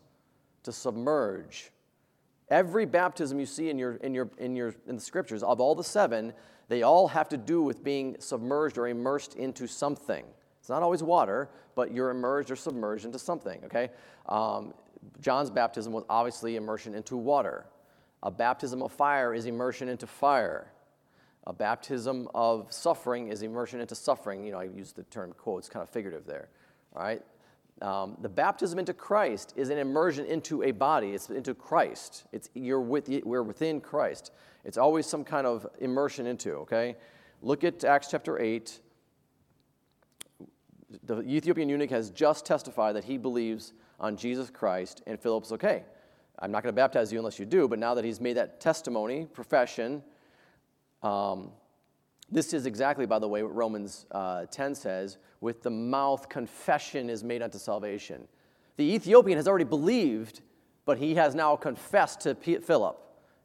to 0.64 0.72
submerge. 0.72 1.72
Every 2.50 2.86
baptism 2.86 3.40
you 3.40 3.46
see 3.46 3.70
in, 3.70 3.78
your, 3.78 3.96
in, 3.96 4.14
your, 4.14 4.30
in, 4.38 4.56
your, 4.56 4.76
in 4.88 4.96
the 4.96 5.02
scriptures, 5.02 5.42
of 5.42 5.62
all 5.62 5.74
the 5.74 5.84
seven, 5.84 6.34
they 6.68 6.84
all 6.84 7.08
have 7.08 7.30
to 7.30 7.38
do 7.38 7.62
with 7.62 7.84
being 7.84 8.18
submerged 8.20 8.78
or 8.78 8.88
immersed 8.88 9.36
into 9.36 9.68
something. 9.68 10.26
It's 10.60 10.70
not 10.70 10.84
always 10.84 11.02
water, 11.02 11.50
but 11.76 11.94
you're 11.94 12.10
immersed 12.10 12.52
or 12.52 12.56
submerged 12.56 13.06
into 13.06 13.20
something, 13.20 13.62
okay? 13.66 13.90
Um, 14.28 14.74
John's 15.20 15.50
baptism 15.50 15.94
was 15.94 16.04
obviously 16.10 16.56
immersion 16.56 16.94
into 16.94 17.18
water. 17.18 17.66
A 18.24 18.30
baptism 18.30 18.84
of 18.84 18.92
fire 18.92 19.34
is 19.34 19.46
immersion 19.46 19.90
into 19.90 20.06
fire. 20.06 20.72
A 21.48 21.54
baptism 21.54 22.28
of 22.36 22.72
suffering 22.72 23.30
is 23.30 23.42
immersion 23.42 23.80
into 23.80 23.96
suffering. 23.96 24.44
You 24.46 24.52
know, 24.52 24.60
I 24.60 24.66
use 24.66 24.92
the 24.92 25.04
term 25.04 25.34
quotes, 25.34 25.68
kind 25.68 25.82
of 25.82 25.90
figurative 25.90 26.28
there. 26.28 26.50
All 26.96 27.02
right? 27.02 27.24
Um, 27.82 28.16
the 28.22 28.30
baptism 28.30 28.78
into 28.78 28.94
Christ 28.94 29.54
is 29.56 29.70
an 29.70 29.80
immersion 29.80 30.26
into 30.26 30.62
a 30.64 30.72
body. 30.72 31.12
It's 31.12 31.30
into 31.30 31.56
Christ. 31.56 32.26
It's 32.32 32.50
you're 32.54 32.80
with 32.80 33.10
we're 33.24 33.44
within 33.44 33.82
Christ. 33.82 34.32
It's 34.64 34.78
always 34.78 35.08
some 35.08 35.24
kind 35.24 35.48
of 35.48 35.66
immersion 35.80 36.28
into. 36.28 36.52
Okay, 36.58 36.96
look 37.42 37.64
at 37.64 37.84
Acts 37.84 38.10
chapter 38.12 38.40
eight. 38.40 38.82
The 41.04 41.22
Ethiopian 41.22 41.70
eunuch 41.70 41.90
has 41.90 42.12
just 42.12 42.46
testified 42.46 42.96
that 42.96 43.06
he 43.06 43.18
believes 43.18 43.74
on 44.00 44.16
Jesus 44.16 44.50
Christ, 44.50 45.02
and 45.08 45.20
Philip's 45.20 45.52
okay. 45.52 45.84
I'm 46.40 46.52
not 46.52 46.64
going 46.64 46.74
to 46.74 46.76
baptize 46.76 47.12
you 47.12 47.20
unless 47.20 47.40
you 47.40 47.46
do, 47.46 47.68
but 47.68 47.80
now 47.80 47.94
that 47.94 48.04
he's 48.04 48.20
made 48.20 48.34
that 48.38 48.60
testimony, 48.60 49.26
profession, 49.26 50.04
um, 51.04 51.52
this 52.32 52.54
is 52.54 52.66
exactly, 52.66 53.06
by 53.06 53.20
the 53.20 53.28
way, 53.28 53.44
what 53.44 53.54
Romans 53.54 54.06
uh, 54.12 54.46
10 54.46 54.76
says 54.76 55.18
with 55.42 55.64
the 55.64 55.70
mouth, 55.70 56.30
confession 56.30 57.10
is 57.10 57.24
made 57.24 57.42
unto 57.42 57.58
salvation. 57.58 58.28
The 58.78 58.86
Ethiopian 58.94 59.38
has 59.38 59.48
already 59.48 59.66
believed, 59.66 60.42
but 60.86 60.98
he 60.98 61.16
has 61.16 61.36
now 61.36 61.56
confessed 61.56 62.22
to 62.22 62.36
P- 62.36 62.58
Philip. 62.58 62.98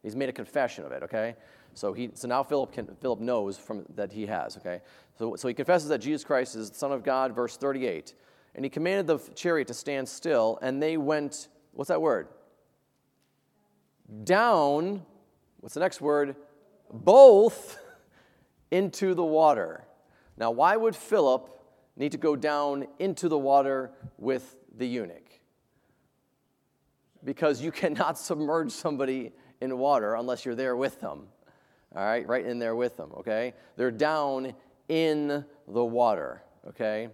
He's 0.03 0.15
made 0.15 0.29
a 0.29 0.33
confession 0.33 0.85
of 0.85 0.91
it, 0.91 1.03
okay? 1.03 1.35
So, 1.73 1.93
he, 1.93 2.11
so 2.13 2.27
now 2.27 2.43
Philip, 2.43 2.71
can, 2.71 2.87
Philip 3.01 3.19
knows 3.19 3.57
from, 3.57 3.83
that 3.95 4.11
he 4.11 4.25
has, 4.27 4.57
okay? 4.57 4.81
So, 5.17 5.35
so 5.35 5.47
he 5.47 5.53
confesses 5.53 5.89
that 5.89 5.99
Jesus 5.99 6.23
Christ 6.23 6.55
is 6.55 6.69
the 6.69 6.77
Son 6.77 6.91
of 6.91 7.03
God, 7.03 7.35
verse 7.35 7.57
38. 7.57 8.13
And 8.55 8.63
he 8.63 8.69
commanded 8.69 9.07
the 9.07 9.19
chariot 9.35 9.67
to 9.67 9.73
stand 9.73 10.07
still, 10.07 10.59
and 10.61 10.81
they 10.81 10.97
went, 10.97 11.49
what's 11.73 11.89
that 11.89 12.01
word? 12.01 12.27
Down, 14.23 15.03
what's 15.59 15.73
the 15.73 15.81
next 15.81 15.99
word? 15.99 16.35
Both 16.91 17.79
into 18.71 19.13
the 19.13 19.23
water. 19.23 19.85
Now, 20.37 20.51
why 20.51 20.75
would 20.75 20.95
Philip 20.95 21.49
need 21.95 22.11
to 22.11 22.17
go 22.17 22.35
down 22.35 22.87
into 22.99 23.27
the 23.27 23.37
water 23.37 23.91
with 24.17 24.55
the 24.75 24.85
eunuch? 24.85 25.39
Because 27.23 27.61
you 27.61 27.71
cannot 27.81 28.17
submerge 28.17 28.71
somebody 28.71 29.31
in 29.61 29.77
water 29.77 30.15
unless 30.15 30.45
you're 30.45 30.55
there 30.55 30.75
with 30.75 30.99
them. 30.99 31.27
All 31.95 32.03
right, 32.03 32.27
right 32.27 32.45
in 32.45 32.59
there 32.59 32.75
with 32.75 32.97
them, 32.97 33.11
okay? 33.17 33.53
They're 33.75 33.91
down 33.91 34.53
in 34.89 35.45
the 35.67 35.83
water, 35.83 36.43
okay? 36.67 37.09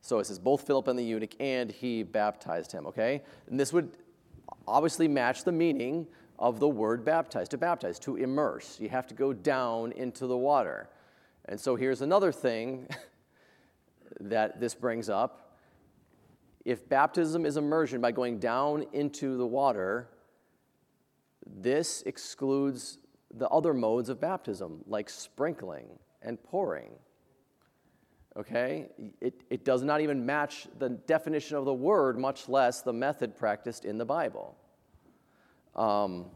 So 0.00 0.18
it 0.18 0.26
says 0.26 0.38
both 0.38 0.66
Philip 0.66 0.88
and 0.88 0.98
the 0.98 1.02
eunuch, 1.02 1.34
and 1.40 1.70
he 1.70 2.02
baptized 2.02 2.72
him, 2.72 2.86
okay? 2.86 3.22
And 3.48 3.58
this 3.58 3.72
would 3.72 3.96
obviously 4.66 5.08
match 5.08 5.44
the 5.44 5.52
meaning 5.52 6.06
of 6.38 6.60
the 6.60 6.68
word 6.68 7.04
baptize, 7.04 7.48
to 7.50 7.58
baptize, 7.58 7.98
to 8.00 8.16
immerse. 8.16 8.78
You 8.80 8.88
have 8.88 9.06
to 9.08 9.14
go 9.14 9.32
down 9.32 9.92
into 9.92 10.26
the 10.26 10.36
water. 10.36 10.88
And 11.46 11.58
so 11.58 11.76
here's 11.76 12.02
another 12.02 12.32
thing 12.32 12.88
that 14.20 14.60
this 14.60 14.74
brings 14.74 15.08
up. 15.08 15.58
If 16.64 16.88
baptism 16.88 17.44
is 17.44 17.56
immersion 17.56 18.00
by 18.00 18.12
going 18.12 18.38
down 18.38 18.86
into 18.92 19.36
the 19.36 19.46
water, 19.46 20.08
this 21.46 22.02
excludes 22.06 22.98
the 23.34 23.48
other 23.48 23.74
modes 23.74 24.08
of 24.08 24.20
baptism, 24.20 24.82
like 24.86 25.10
sprinkling 25.10 25.86
and 26.22 26.42
pouring 26.42 26.90
okay? 28.36 28.88
It, 29.20 29.42
it 29.50 29.64
does 29.64 29.82
not 29.82 30.00
even 30.00 30.24
match 30.24 30.66
the 30.78 30.88
definition 30.88 31.56
of 31.56 31.64
the 31.64 31.74
word, 31.74 32.18
much 32.18 32.48
less 32.48 32.82
the 32.82 32.92
method 32.92 33.36
practiced 33.36 33.84
in 33.84 33.98
the 33.98 34.04
Bible. 34.04 34.56
Um, 35.76 36.26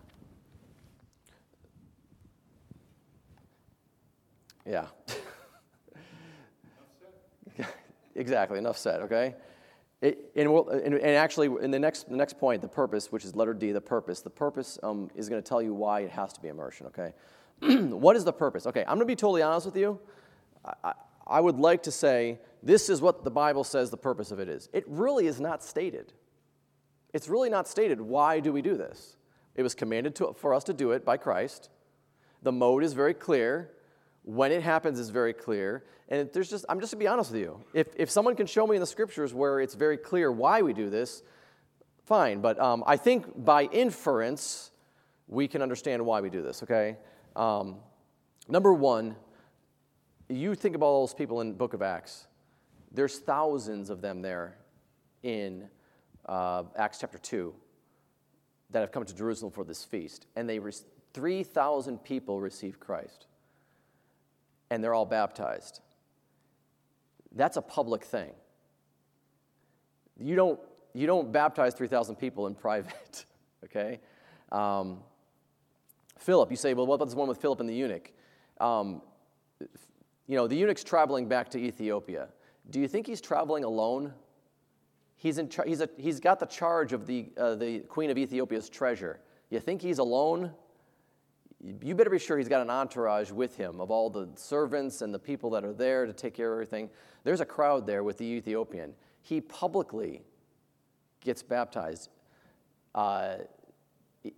yeah. 4.66 4.86
exactly, 8.14 8.58
enough 8.58 8.76
said, 8.76 9.02
okay? 9.02 9.34
It, 10.00 10.30
and, 10.36 10.52
we'll, 10.52 10.68
and, 10.68 10.94
and, 10.94 11.04
actually, 11.04 11.50
in 11.62 11.70
the 11.70 11.78
next, 11.78 12.08
the 12.08 12.16
next 12.16 12.38
point, 12.38 12.62
the 12.62 12.68
purpose, 12.68 13.10
which 13.10 13.24
is 13.24 13.34
letter 13.34 13.54
D, 13.54 13.72
the 13.72 13.80
purpose, 13.80 14.20
the 14.20 14.30
purpose 14.30 14.78
um, 14.82 15.10
is 15.16 15.28
going 15.28 15.42
to 15.42 15.48
tell 15.48 15.60
you 15.60 15.74
why 15.74 16.00
it 16.00 16.10
has 16.10 16.32
to 16.34 16.40
be 16.40 16.48
immersion, 16.48 16.86
okay? 16.86 17.12
what 17.90 18.14
is 18.14 18.24
the 18.24 18.32
purpose? 18.32 18.66
Okay, 18.66 18.80
I'm 18.82 18.96
going 18.96 19.00
to 19.00 19.06
be 19.06 19.16
totally 19.16 19.42
honest 19.42 19.66
with 19.66 19.76
you. 19.76 19.98
I, 20.84 20.92
I 21.26 21.40
would 21.40 21.58
like 21.58 21.82
to 21.84 21.90
say, 21.90 22.38
this 22.62 22.88
is 22.88 23.00
what 23.00 23.24
the 23.24 23.30
Bible 23.30 23.64
says 23.64 23.90
the 23.90 23.96
purpose 23.96 24.30
of 24.30 24.38
it 24.38 24.48
is. 24.48 24.68
It 24.72 24.84
really 24.86 25.26
is 25.26 25.40
not 25.40 25.62
stated. 25.64 26.12
It's 27.12 27.28
really 27.28 27.50
not 27.50 27.68
stated. 27.68 28.00
Why 28.00 28.40
do 28.40 28.52
we 28.52 28.62
do 28.62 28.76
this? 28.76 29.17
It 29.58 29.62
was 29.62 29.74
commanded 29.74 30.14
to, 30.14 30.34
for 30.38 30.54
us 30.54 30.64
to 30.64 30.72
do 30.72 30.92
it 30.92 31.04
by 31.04 31.16
Christ. 31.18 31.68
The 32.42 32.52
mode 32.52 32.84
is 32.84 32.94
very 32.94 33.12
clear. 33.12 33.72
When 34.22 34.52
it 34.52 34.62
happens 34.62 34.98
is 34.98 35.10
very 35.10 35.34
clear. 35.34 35.84
And 36.08 36.30
there's 36.32 36.48
just, 36.48 36.64
I'm 36.68 36.80
just 36.80 36.92
to 36.92 36.96
be 36.96 37.06
honest 37.06 37.32
with 37.32 37.40
you. 37.40 37.60
If, 37.74 37.88
if 37.96 38.08
someone 38.08 38.36
can 38.36 38.46
show 38.46 38.66
me 38.66 38.76
in 38.76 38.80
the 38.80 38.86
scriptures 38.86 39.34
where 39.34 39.60
it's 39.60 39.74
very 39.74 39.98
clear 39.98 40.32
why 40.32 40.62
we 40.62 40.72
do 40.72 40.88
this, 40.88 41.22
fine. 42.06 42.40
But 42.40 42.58
um, 42.58 42.84
I 42.86 42.96
think 42.96 43.44
by 43.44 43.64
inference, 43.64 44.70
we 45.26 45.48
can 45.48 45.60
understand 45.60 46.06
why 46.06 46.20
we 46.20 46.30
do 46.30 46.40
this, 46.40 46.62
okay? 46.62 46.96
Um, 47.36 47.76
number 48.48 48.72
one, 48.72 49.16
you 50.28 50.54
think 50.54 50.76
about 50.76 50.86
all 50.86 51.02
those 51.02 51.14
people 51.14 51.40
in 51.40 51.52
book 51.52 51.74
of 51.74 51.82
acts 51.82 52.28
there's 52.92 53.18
thousands 53.18 53.90
of 53.90 54.00
them 54.00 54.22
there 54.22 54.56
in 55.22 55.68
uh, 56.26 56.64
Acts 56.76 56.98
chapter 56.98 57.18
2, 57.18 57.54
that 58.70 58.80
have 58.80 58.92
come 58.92 59.04
to 59.04 59.14
Jerusalem 59.14 59.52
for 59.52 59.64
this 59.64 59.84
feast. 59.84 60.26
And 60.36 60.48
they 60.48 60.58
re- 60.58 60.72
3,000 61.14 62.02
people 62.04 62.40
receive 62.40 62.78
Christ. 62.78 63.26
And 64.70 64.84
they're 64.84 64.94
all 64.94 65.06
baptized. 65.06 65.80
That's 67.34 67.56
a 67.56 67.62
public 67.62 68.04
thing. 68.04 68.32
You 70.18 70.36
don't, 70.36 70.60
you 70.94 71.06
don't 71.06 71.32
baptize 71.32 71.74
3,000 71.74 72.16
people 72.16 72.46
in 72.46 72.54
private, 72.66 73.24
okay? 73.64 74.00
Um, 74.52 74.98
Philip, 76.18 76.50
you 76.50 76.56
say, 76.56 76.74
well, 76.74 76.86
what 76.86 76.96
about 76.96 77.06
this 77.06 77.14
one 77.14 77.28
with 77.28 77.40
Philip 77.40 77.60
and 77.60 77.68
the 77.68 77.74
eunuch? 77.74 78.12
Um, 78.60 79.02
you 80.26 80.36
know, 80.36 80.46
the 80.46 80.56
eunuch's 80.56 80.84
traveling 80.84 81.28
back 81.28 81.48
to 81.50 81.58
Ethiopia. 81.58 82.28
Do 82.70 82.80
you 82.80 82.88
think 82.88 83.06
he's 83.06 83.20
traveling 83.20 83.64
alone? 83.64 84.12
He's, 85.18 85.38
in 85.38 85.50
he's, 85.66 85.80
a, 85.80 85.88
he's 85.98 86.20
got 86.20 86.38
the 86.38 86.46
charge 86.46 86.92
of 86.92 87.06
the, 87.06 87.30
uh, 87.36 87.56
the 87.56 87.80
queen 87.80 88.08
of 88.10 88.16
Ethiopia's 88.16 88.68
treasure. 88.68 89.18
You 89.50 89.58
think 89.58 89.82
he's 89.82 89.98
alone? 89.98 90.52
You 91.82 91.96
better 91.96 92.08
be 92.08 92.20
sure 92.20 92.38
he's 92.38 92.48
got 92.48 92.62
an 92.62 92.70
entourage 92.70 93.32
with 93.32 93.56
him 93.56 93.80
of 93.80 93.90
all 93.90 94.10
the 94.10 94.28
servants 94.36 95.02
and 95.02 95.12
the 95.12 95.18
people 95.18 95.50
that 95.50 95.64
are 95.64 95.72
there 95.72 96.06
to 96.06 96.12
take 96.12 96.34
care 96.34 96.52
of 96.52 96.54
everything. 96.54 96.88
There's 97.24 97.40
a 97.40 97.44
crowd 97.44 97.84
there 97.84 98.04
with 98.04 98.16
the 98.16 98.26
Ethiopian. 98.26 98.94
He 99.20 99.40
publicly 99.40 100.22
gets 101.20 101.42
baptized. 101.42 102.10
Uh, 102.94 103.38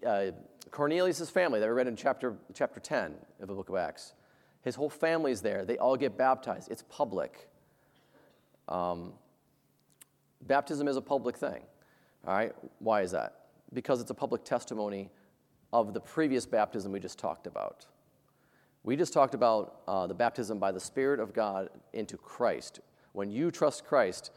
uh, 0.07 0.31
Cornelius' 0.71 1.29
family 1.29 1.61
that 1.61 1.66
we 1.66 1.73
read 1.73 1.88
in 1.88 1.97
chapter, 1.97 2.37
chapter 2.55 2.81
10 2.81 3.14
of 3.40 3.49
the 3.49 3.55
book 3.55 3.69
of 3.69 3.77
Acts, 3.77 4.14
his 4.62 4.75
whole 4.75 4.88
family's 4.88 5.43
there. 5.43 5.66
They 5.66 5.77
all 5.77 5.97
get 5.97 6.16
baptized. 6.16 6.71
It's 6.71 6.85
public. 6.88 7.51
Um, 8.66 9.12
baptism 10.46 10.88
is 10.88 10.96
a 10.96 11.03
public 11.03 11.37
thing. 11.37 11.62
All 12.26 12.35
right? 12.35 12.55
Why 12.79 13.03
is 13.03 13.12
that? 13.12 13.46
Because 13.72 14.00
it's 14.00 14.11
a 14.11 14.14
public 14.14 14.44
testimony 14.44 15.11
of 15.72 15.94
the 15.94 16.00
previous 16.00 16.46
baptism 16.46 16.92
we 16.92 17.00
just 17.00 17.18
talked 17.18 17.46
about. 17.46 17.87
We 18.83 18.96
just 18.96 19.12
talked 19.12 19.35
about 19.35 19.83
uh, 19.87 20.07
the 20.07 20.14
baptism 20.14 20.59
by 20.59 20.72
the 20.72 20.81
Spirit 20.81 21.20
of 21.20 21.33
God 21.33 21.68
into 21.92 22.16
Christ. 22.16 22.81
When 23.12 23.31
you 23.31 23.50
trust 23.50 23.85
Christ, 23.85 24.33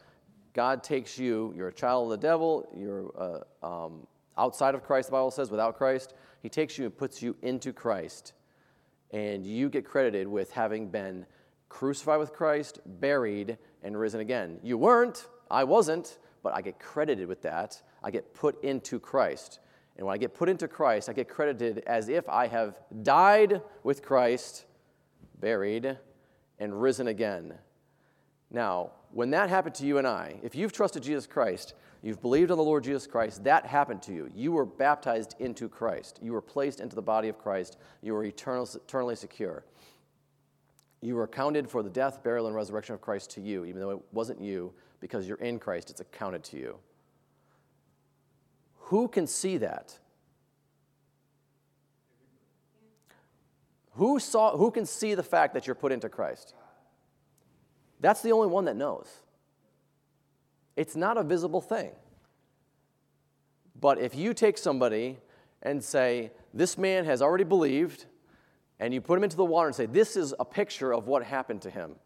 God 0.52 0.84
takes 0.84 1.18
you, 1.18 1.52
you're 1.56 1.68
a 1.68 1.72
child 1.72 2.12
of 2.12 2.20
the 2.20 2.26
devil, 2.26 2.68
you're 2.76 3.44
uh, 3.62 3.66
um, 3.86 4.06
outside 4.36 4.74
of 4.74 4.84
Christ, 4.84 5.08
the 5.08 5.12
Bible 5.12 5.30
says, 5.30 5.50
without 5.50 5.76
Christ. 5.76 6.14
He 6.42 6.48
takes 6.48 6.78
you 6.78 6.84
and 6.84 6.96
puts 6.96 7.22
you 7.22 7.36
into 7.42 7.72
Christ. 7.72 8.34
And 9.10 9.46
you 9.46 9.68
get 9.68 9.84
credited 9.84 10.28
with 10.28 10.50
having 10.52 10.88
been 10.88 11.24
crucified 11.68 12.18
with 12.18 12.32
Christ, 12.32 12.80
buried, 12.84 13.58
and 13.82 13.98
risen 13.98 14.20
again. 14.20 14.58
You 14.62 14.76
weren't, 14.76 15.26
I 15.50 15.64
wasn't, 15.64 16.18
but 16.42 16.54
I 16.54 16.60
get 16.60 16.78
credited 16.78 17.28
with 17.28 17.42
that. 17.42 17.80
I 18.02 18.10
get 18.10 18.34
put 18.34 18.62
into 18.62 18.98
Christ. 18.98 19.60
And 19.96 20.06
when 20.06 20.14
I 20.14 20.18
get 20.18 20.34
put 20.34 20.48
into 20.48 20.68
Christ, 20.68 21.08
I 21.08 21.12
get 21.12 21.28
credited 21.28 21.82
as 21.86 22.08
if 22.08 22.28
I 22.28 22.48
have 22.48 22.78
died 23.02 23.62
with 23.82 24.02
Christ, 24.02 24.64
buried, 25.40 25.98
and 26.58 26.80
risen 26.80 27.08
again. 27.08 27.54
Now, 28.50 28.92
when 29.12 29.30
that 29.30 29.48
happened 29.48 29.74
to 29.76 29.86
you 29.86 29.98
and 29.98 30.06
I, 30.06 30.36
if 30.42 30.54
you've 30.54 30.72
trusted 30.72 31.02
Jesus 31.02 31.26
Christ, 31.26 31.74
you've 32.02 32.20
believed 32.20 32.50
on 32.50 32.58
the 32.58 32.64
Lord 32.64 32.84
Jesus 32.84 33.06
Christ, 33.06 33.44
that 33.44 33.66
happened 33.66 34.02
to 34.02 34.12
you. 34.12 34.30
You 34.34 34.52
were 34.52 34.66
baptized 34.66 35.36
into 35.38 35.68
Christ. 35.68 36.18
You 36.20 36.32
were 36.32 36.42
placed 36.42 36.80
into 36.80 36.96
the 36.96 37.02
body 37.02 37.28
of 37.28 37.38
Christ. 37.38 37.78
You 38.02 38.14
were 38.14 38.24
eternal, 38.24 38.68
eternally 38.74 39.16
secure. 39.16 39.64
You 41.00 41.14
were 41.14 41.24
accounted 41.24 41.68
for 41.68 41.82
the 41.82 41.90
death, 41.90 42.22
burial, 42.22 42.46
and 42.46 42.56
resurrection 42.56 42.94
of 42.94 43.00
Christ 43.00 43.30
to 43.32 43.40
you, 43.40 43.64
even 43.64 43.80
though 43.80 43.90
it 43.90 44.00
wasn't 44.12 44.40
you, 44.40 44.72
because 45.04 45.28
you're 45.28 45.36
in 45.36 45.58
Christ, 45.58 45.90
it's 45.90 46.00
accounted 46.00 46.42
to 46.44 46.56
you. 46.56 46.78
Who 48.84 49.06
can 49.06 49.26
see 49.26 49.58
that? 49.58 49.98
Who, 53.96 54.18
saw, 54.18 54.56
who 54.56 54.70
can 54.70 54.86
see 54.86 55.14
the 55.14 55.22
fact 55.22 55.52
that 55.52 55.66
you're 55.66 55.74
put 55.74 55.92
into 55.92 56.08
Christ? 56.08 56.54
That's 58.00 58.22
the 58.22 58.32
only 58.32 58.46
one 58.46 58.64
that 58.64 58.76
knows. 58.76 59.06
It's 60.74 60.96
not 60.96 61.18
a 61.18 61.22
visible 61.22 61.60
thing. 61.60 61.90
But 63.78 63.98
if 63.98 64.14
you 64.14 64.32
take 64.32 64.56
somebody 64.56 65.18
and 65.62 65.84
say, 65.84 66.32
This 66.54 66.78
man 66.78 67.04
has 67.04 67.20
already 67.20 67.44
believed, 67.44 68.06
and 68.80 68.94
you 68.94 69.02
put 69.02 69.18
him 69.18 69.24
into 69.24 69.36
the 69.36 69.44
water 69.44 69.66
and 69.66 69.76
say, 69.76 69.84
This 69.84 70.16
is 70.16 70.32
a 70.40 70.46
picture 70.46 70.94
of 70.94 71.06
what 71.06 71.22
happened 71.24 71.60
to 71.60 71.70
him. 71.70 71.96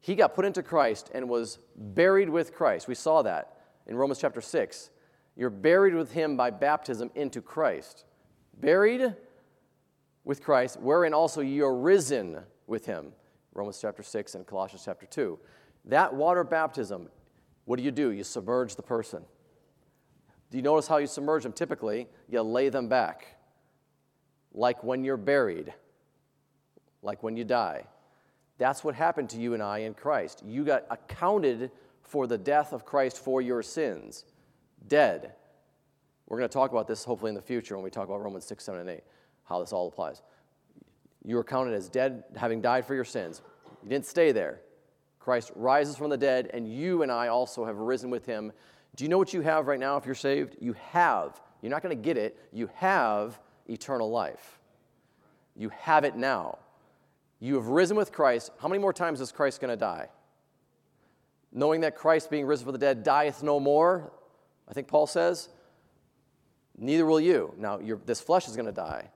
He 0.00 0.14
got 0.14 0.34
put 0.34 0.44
into 0.44 0.62
Christ 0.62 1.10
and 1.12 1.28
was 1.28 1.58
buried 1.76 2.28
with 2.28 2.54
Christ. 2.54 2.88
We 2.88 2.94
saw 2.94 3.22
that 3.22 3.56
in 3.86 3.96
Romans 3.96 4.20
chapter 4.20 4.40
6. 4.40 4.90
You're 5.36 5.50
buried 5.50 5.94
with 5.94 6.12
him 6.12 6.36
by 6.36 6.50
baptism 6.50 7.10
into 7.14 7.40
Christ. 7.40 8.04
Buried 8.60 9.14
with 10.24 10.42
Christ, 10.42 10.80
wherein 10.80 11.14
also 11.14 11.40
you're 11.40 11.74
risen 11.74 12.40
with 12.66 12.86
him. 12.86 13.12
Romans 13.54 13.78
chapter 13.80 14.02
6 14.02 14.34
and 14.34 14.46
Colossians 14.46 14.82
chapter 14.84 15.06
2. 15.06 15.38
That 15.86 16.14
water 16.14 16.44
baptism, 16.44 17.08
what 17.64 17.76
do 17.76 17.82
you 17.82 17.90
do? 17.90 18.10
You 18.10 18.24
submerge 18.24 18.76
the 18.76 18.82
person. 18.82 19.22
Do 20.50 20.58
you 20.58 20.62
notice 20.62 20.86
how 20.86 20.98
you 20.98 21.06
submerge 21.06 21.42
them? 21.42 21.52
Typically, 21.52 22.08
you 22.28 22.40
lay 22.42 22.68
them 22.68 22.88
back, 22.88 23.36
like 24.52 24.82
when 24.82 25.04
you're 25.04 25.16
buried, 25.16 25.72
like 27.02 27.22
when 27.22 27.36
you 27.36 27.44
die. 27.44 27.84
That's 28.58 28.82
what 28.82 28.94
happened 28.94 29.30
to 29.30 29.40
you 29.40 29.54
and 29.54 29.62
I 29.62 29.78
in 29.78 29.94
Christ. 29.94 30.42
You 30.44 30.64
got 30.64 30.84
accounted 30.90 31.70
for 32.02 32.26
the 32.26 32.38
death 32.38 32.72
of 32.72 32.84
Christ 32.84 33.18
for 33.18 33.40
your 33.40 33.62
sins 33.62 34.24
dead. 34.86 35.32
We're 36.26 36.38
going 36.38 36.48
to 36.48 36.52
talk 36.52 36.70
about 36.70 36.86
this 36.86 37.04
hopefully 37.04 37.30
in 37.30 37.34
the 37.34 37.42
future 37.42 37.74
when 37.76 37.84
we 37.84 37.90
talk 37.90 38.06
about 38.06 38.22
Romans 38.22 38.44
6, 38.44 38.62
7, 38.62 38.80
and 38.80 38.90
8, 38.90 39.02
how 39.44 39.60
this 39.60 39.72
all 39.72 39.88
applies. 39.88 40.22
You 41.24 41.38
are 41.38 41.44
counted 41.44 41.74
as 41.74 41.88
dead, 41.88 42.24
having 42.36 42.60
died 42.60 42.86
for 42.86 42.94
your 42.94 43.04
sins. 43.04 43.42
You 43.82 43.88
didn't 43.88 44.06
stay 44.06 44.32
there. 44.32 44.60
Christ 45.20 45.52
rises 45.54 45.96
from 45.96 46.10
the 46.10 46.16
dead, 46.16 46.50
and 46.52 46.70
you 46.70 47.02
and 47.02 47.12
I 47.12 47.28
also 47.28 47.64
have 47.64 47.76
risen 47.76 48.10
with 48.10 48.24
him. 48.26 48.52
Do 48.96 49.04
you 49.04 49.10
know 49.10 49.18
what 49.18 49.32
you 49.32 49.40
have 49.42 49.66
right 49.66 49.80
now 49.80 49.96
if 49.96 50.06
you're 50.06 50.14
saved? 50.14 50.56
You 50.60 50.74
have. 50.90 51.40
You're 51.60 51.70
not 51.70 51.82
going 51.82 51.96
to 51.96 52.02
get 52.02 52.16
it. 52.16 52.38
You 52.52 52.70
have 52.74 53.38
eternal 53.66 54.10
life. 54.10 54.58
You 55.56 55.70
have 55.70 56.04
it 56.04 56.16
now. 56.16 56.58
You 57.40 57.54
have 57.54 57.68
risen 57.68 57.96
with 57.96 58.12
Christ. 58.12 58.50
How 58.58 58.68
many 58.68 58.80
more 58.80 58.92
times 58.92 59.20
is 59.20 59.32
Christ 59.32 59.60
going 59.60 59.70
to 59.70 59.76
die? 59.76 60.08
Knowing 61.52 61.80
that 61.82 61.96
Christ, 61.96 62.30
being 62.30 62.46
risen 62.46 62.64
from 62.64 62.72
the 62.72 62.78
dead, 62.78 63.02
dieth 63.02 63.42
no 63.42 63.60
more, 63.60 64.12
I 64.68 64.72
think 64.72 64.88
Paul 64.88 65.06
says, 65.06 65.48
neither 66.76 67.06
will 67.06 67.20
you. 67.20 67.54
Now, 67.56 67.80
this 68.04 68.20
flesh 68.20 68.48
is 68.48 68.56
going 68.56 68.66
to 68.66 68.72
die, 68.72 69.10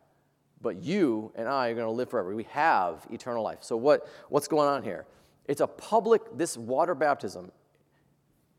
but 0.60 0.82
you 0.82 1.32
and 1.34 1.48
I 1.48 1.68
are 1.68 1.74
going 1.74 1.86
to 1.86 1.90
live 1.90 2.10
forever. 2.10 2.34
We 2.34 2.44
have 2.44 3.06
eternal 3.10 3.42
life. 3.42 3.58
So, 3.60 3.76
what, 3.76 4.08
what's 4.28 4.48
going 4.48 4.68
on 4.68 4.82
here? 4.82 5.04
It's 5.46 5.60
a 5.60 5.66
public, 5.66 6.22
this 6.38 6.56
water 6.56 6.94
baptism, 6.94 7.50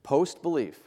post 0.03 0.41
belief, 0.41 0.79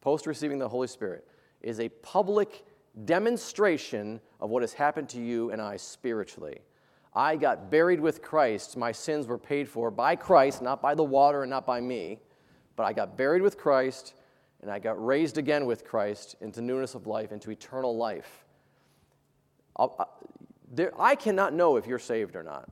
post 0.00 0.26
receiving 0.26 0.58
the 0.58 0.68
Holy 0.68 0.88
Spirit, 0.88 1.26
is 1.62 1.80
a 1.80 1.88
public 1.88 2.64
demonstration 3.04 4.20
of 4.40 4.50
what 4.50 4.62
has 4.62 4.72
happened 4.72 5.08
to 5.10 5.20
you 5.20 5.50
and 5.50 5.62
I 5.62 5.76
spiritually. 5.76 6.58
I 7.14 7.36
got 7.36 7.70
buried 7.70 8.00
with 8.00 8.22
Christ. 8.22 8.76
My 8.76 8.90
sins 8.90 9.26
were 9.26 9.38
paid 9.38 9.68
for 9.68 9.90
by 9.90 10.16
Christ, 10.16 10.62
not 10.62 10.82
by 10.82 10.94
the 10.94 11.04
water 11.04 11.42
and 11.42 11.50
not 11.50 11.64
by 11.64 11.80
me. 11.80 12.18
But 12.76 12.84
I 12.84 12.92
got 12.92 13.16
buried 13.16 13.42
with 13.42 13.56
Christ 13.56 14.14
and 14.62 14.70
I 14.70 14.78
got 14.78 15.04
raised 15.04 15.38
again 15.38 15.66
with 15.66 15.84
Christ 15.84 16.36
into 16.40 16.60
newness 16.60 16.94
of 16.94 17.06
life, 17.06 17.32
into 17.32 17.50
eternal 17.50 17.96
life. 17.96 18.44
I, 19.78 19.86
there, 20.72 20.92
I 20.98 21.14
cannot 21.14 21.52
know 21.52 21.76
if 21.76 21.86
you're 21.86 21.98
saved 21.98 22.34
or 22.34 22.42
not. 22.42 22.68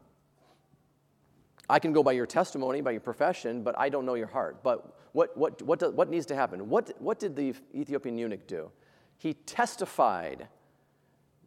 I 1.69 1.79
can 1.79 1.93
go 1.93 2.03
by 2.03 2.13
your 2.13 2.27
testimony, 2.27 2.81
by 2.81 2.93
your 2.93 3.01
profession, 3.01 3.63
but 3.63 3.79
I 3.79 3.89
don't 3.89 4.07
know 4.07 4.15
your 4.15 4.27
heart. 4.27 4.63
But 4.63 4.97
what, 5.13 5.37
what, 5.37 5.63
what, 5.63 5.79
do, 5.79 5.91
what 5.91 6.09
needs 6.09 6.27
to 6.27 6.35
happen? 6.35 6.69
What, 6.69 6.93
what 7.01 7.19
did 7.21 7.37
the 7.37 7.55
Ethiopian 7.75 8.19
eunuch 8.19 8.47
do? 8.47 8.71
He 9.19 9.35
testified 9.35 10.49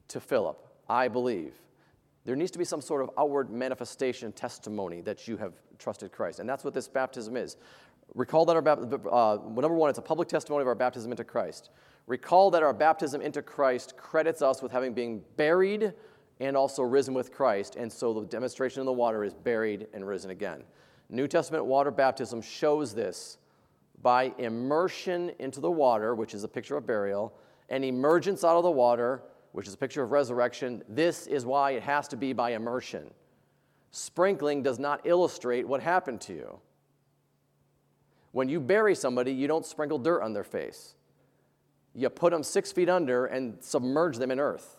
to 0.07 0.19
Philip, 0.19 0.65
I 0.87 1.07
believe. 1.07 1.53
There 2.25 2.35
needs 2.35 2.51
to 2.51 2.57
be 2.57 2.65
some 2.65 2.81
sort 2.81 3.03
of 3.03 3.11
outward 3.17 3.51
manifestation 3.51 4.31
testimony 4.31 5.01
that 5.01 5.27
you 5.27 5.37
have 5.37 5.53
trusted 5.77 6.11
Christ. 6.11 6.39
And 6.39 6.49
that's 6.49 6.63
what 6.63 6.73
this 6.73 6.87
baptism 6.87 7.37
is. 7.37 7.57
Recall 8.13 8.45
that 8.45 8.55
our 8.55 8.67
uh, 8.67 9.37
number 9.45 9.75
one, 9.75 9.89
it's 9.89 9.99
a 9.99 10.01
public 10.01 10.27
testimony 10.27 10.61
of 10.61 10.67
our 10.67 10.75
baptism 10.75 11.11
into 11.11 11.23
Christ. 11.23 11.69
Recall 12.07 12.51
that 12.51 12.63
our 12.63 12.73
baptism 12.73 13.21
into 13.21 13.41
Christ 13.41 13.95
credits 13.97 14.41
us 14.41 14.61
with 14.61 14.71
having 14.71 14.93
been 14.93 15.21
buried 15.37 15.93
and 16.39 16.57
also 16.57 16.83
risen 16.83 17.13
with 17.13 17.31
Christ, 17.31 17.77
and 17.77 17.91
so 17.91 18.13
the 18.13 18.25
demonstration 18.25 18.81
in 18.81 18.85
the 18.85 18.93
water 18.93 19.23
is 19.23 19.33
buried 19.33 19.87
and 19.93 20.05
risen 20.05 20.31
again. 20.31 20.63
New 21.09 21.27
Testament 21.27 21.65
water 21.65 21.91
baptism 21.91 22.41
shows 22.41 22.93
this 22.93 23.37
by 24.01 24.33
immersion 24.37 25.31
into 25.39 25.59
the 25.59 25.71
water, 25.71 26.13
which 26.13 26.33
is 26.33 26.43
a 26.43 26.47
picture 26.47 26.77
of 26.77 26.85
burial, 26.85 27.33
and 27.69 27.83
emergence 27.83 28.43
out 28.43 28.57
of 28.57 28.63
the 28.63 28.71
water, 28.71 29.23
which 29.55 29.69
is 29.69 29.73
a 29.73 29.77
picture 29.77 30.03
of 30.03 30.11
resurrection. 30.11 30.83
This 30.89 31.27
is 31.27 31.45
why 31.45 31.71
it 31.71 31.83
has 31.83 32.09
to 32.09 32.17
be 32.17 32.33
by 32.33 32.51
immersion. 32.51 33.09
Sprinkling 33.91 34.61
does 34.61 34.79
not 34.79 34.99
illustrate 35.05 35.65
what 35.65 35.81
happened 35.81 36.19
to 36.21 36.33
you. 36.33 36.59
When 38.33 38.49
you 38.49 38.59
bury 38.59 38.95
somebody, 38.95 39.31
you 39.31 39.47
don't 39.47 39.65
sprinkle 39.65 39.97
dirt 39.97 40.21
on 40.21 40.33
their 40.33 40.43
face. 40.43 40.95
You 41.93 42.09
put 42.09 42.33
them 42.33 42.43
six 42.43 42.73
feet 42.73 42.89
under 42.89 43.27
and 43.27 43.55
submerge 43.61 44.17
them 44.17 44.29
in 44.29 44.41
earth. 44.41 44.75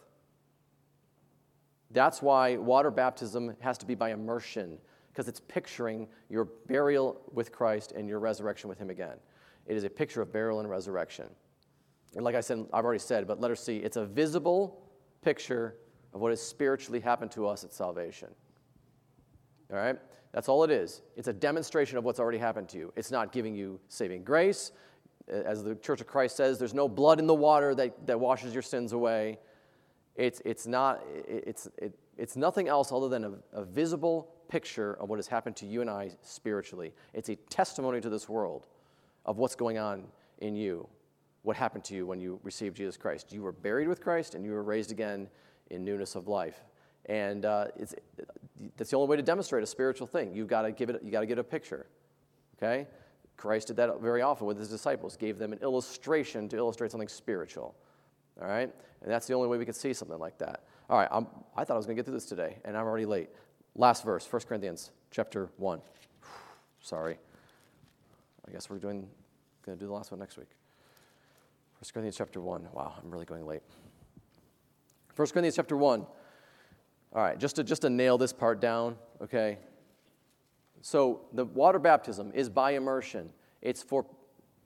That's 1.90 2.20
why 2.20 2.56
water 2.58 2.90
baptism 2.90 3.56
has 3.60 3.78
to 3.78 3.86
be 3.86 3.94
by 3.94 4.10
immersion, 4.10 4.76
because 5.08 5.26
it's 5.26 5.40
picturing 5.40 6.06
your 6.28 6.44
burial 6.44 7.22
with 7.32 7.50
Christ 7.50 7.92
and 7.92 8.06
your 8.06 8.18
resurrection 8.18 8.68
with 8.68 8.76
Him 8.76 8.90
again. 8.90 9.16
It 9.64 9.74
is 9.74 9.84
a 9.84 9.90
picture 9.90 10.20
of 10.20 10.34
burial 10.34 10.60
and 10.60 10.68
resurrection. 10.68 11.30
Like 12.22 12.34
I 12.34 12.40
said, 12.40 12.66
I've 12.72 12.84
already 12.84 13.00
said, 13.00 13.26
but 13.26 13.40
letter 13.40 13.56
C, 13.56 13.78
it's 13.78 13.96
a 13.96 14.06
visible 14.06 14.82
picture 15.22 15.76
of 16.14 16.20
what 16.20 16.30
has 16.30 16.40
spiritually 16.40 17.00
happened 17.00 17.30
to 17.32 17.46
us 17.46 17.62
at 17.62 17.72
salvation. 17.72 18.28
All 19.70 19.76
right? 19.76 19.96
That's 20.32 20.48
all 20.48 20.64
it 20.64 20.70
is. 20.70 21.02
It's 21.16 21.28
a 21.28 21.32
demonstration 21.32 21.98
of 21.98 22.04
what's 22.04 22.20
already 22.20 22.38
happened 22.38 22.68
to 22.70 22.78
you. 22.78 22.92
It's 22.96 23.10
not 23.10 23.32
giving 23.32 23.54
you 23.54 23.80
saving 23.88 24.24
grace. 24.24 24.72
As 25.28 25.64
the 25.64 25.74
Church 25.74 26.00
of 26.00 26.06
Christ 26.06 26.36
says, 26.36 26.58
there's 26.58 26.74
no 26.74 26.88
blood 26.88 27.18
in 27.18 27.26
the 27.26 27.34
water 27.34 27.74
that, 27.74 28.06
that 28.06 28.18
washes 28.18 28.52
your 28.52 28.62
sins 28.62 28.92
away. 28.92 29.38
It's, 30.14 30.40
it's, 30.44 30.66
not, 30.66 31.02
it's, 31.26 31.68
it, 31.78 31.98
it's 32.16 32.36
nothing 32.36 32.68
else 32.68 32.92
other 32.92 33.08
than 33.08 33.24
a, 33.24 33.32
a 33.52 33.64
visible 33.64 34.32
picture 34.48 34.94
of 35.00 35.08
what 35.08 35.16
has 35.18 35.26
happened 35.26 35.56
to 35.56 35.66
you 35.66 35.80
and 35.80 35.90
I 35.90 36.10
spiritually. 36.22 36.94
It's 37.12 37.28
a 37.28 37.36
testimony 37.36 38.00
to 38.00 38.08
this 38.08 38.28
world 38.28 38.66
of 39.24 39.38
what's 39.38 39.56
going 39.56 39.78
on 39.78 40.04
in 40.38 40.54
you, 40.54 40.88
what 41.46 41.56
happened 41.56 41.84
to 41.84 41.94
you 41.94 42.04
when 42.04 42.20
you 42.20 42.40
received 42.42 42.76
Jesus 42.76 42.96
Christ. 42.96 43.32
You 43.32 43.40
were 43.40 43.52
buried 43.52 43.86
with 43.86 44.00
Christ 44.00 44.34
and 44.34 44.44
you 44.44 44.50
were 44.50 44.64
raised 44.64 44.90
again 44.90 45.28
in 45.70 45.84
newness 45.84 46.16
of 46.16 46.26
life. 46.26 46.64
And 47.04 47.44
uh, 47.44 47.66
it's, 47.76 47.94
that's 48.76 48.90
the 48.90 48.96
only 48.96 49.08
way 49.08 49.16
to 49.16 49.22
demonstrate 49.22 49.62
a 49.62 49.66
spiritual 49.66 50.08
thing. 50.08 50.34
You've 50.34 50.48
got 50.48 50.62
to 50.62 50.72
give 50.72 50.90
it, 50.90 51.00
you 51.04 51.12
got 51.12 51.20
to 51.20 51.26
get 51.26 51.38
a 51.38 51.44
picture. 51.44 51.86
Okay? 52.56 52.88
Christ 53.36 53.68
did 53.68 53.76
that 53.76 54.00
very 54.00 54.22
often 54.22 54.48
with 54.48 54.58
his 54.58 54.68
disciples, 54.68 55.16
gave 55.16 55.38
them 55.38 55.52
an 55.52 55.60
illustration 55.60 56.48
to 56.48 56.56
illustrate 56.56 56.90
something 56.90 57.06
spiritual. 57.06 57.76
All 58.42 58.48
right? 58.48 58.74
And 59.02 59.10
that's 59.10 59.28
the 59.28 59.34
only 59.34 59.46
way 59.46 59.56
we 59.56 59.64
can 59.64 59.74
see 59.74 59.92
something 59.92 60.18
like 60.18 60.38
that. 60.38 60.64
All 60.90 60.98
right, 60.98 61.08
I'm, 61.12 61.28
I 61.56 61.62
thought 61.62 61.74
I 61.74 61.76
was 61.76 61.86
going 61.86 61.96
to 61.96 62.02
get 62.02 62.06
through 62.06 62.14
this 62.14 62.26
today, 62.26 62.56
and 62.64 62.76
I'm 62.76 62.86
already 62.86 63.06
late. 63.06 63.28
Last 63.76 64.04
verse, 64.04 64.26
1 64.28 64.42
Corinthians 64.48 64.90
chapter 65.12 65.48
1. 65.58 65.80
Sorry. 66.80 67.18
I 68.48 68.50
guess 68.50 68.68
we're 68.68 68.78
doing, 68.78 69.06
going 69.64 69.78
to 69.78 69.84
do 69.84 69.86
the 69.86 69.94
last 69.94 70.10
one 70.10 70.18
next 70.18 70.38
week. 70.38 70.48
1 71.78 71.90
Corinthians 71.92 72.16
chapter 72.16 72.40
1. 72.40 72.68
Wow, 72.72 72.94
I'm 73.02 73.10
really 73.10 73.26
going 73.26 73.44
late. 73.44 73.62
1 75.14 75.28
Corinthians 75.28 75.56
chapter 75.56 75.76
1. 75.76 76.00
All 76.00 77.22
right, 77.22 77.38
just 77.38 77.56
to, 77.56 77.64
just 77.64 77.82
to 77.82 77.90
nail 77.90 78.16
this 78.16 78.32
part 78.32 78.60
down, 78.60 78.96
okay? 79.22 79.58
So 80.80 81.22
the 81.34 81.44
water 81.44 81.78
baptism 81.78 82.32
is 82.34 82.48
by 82.48 82.72
immersion. 82.72 83.30
It's 83.60 83.82
for 83.82 84.06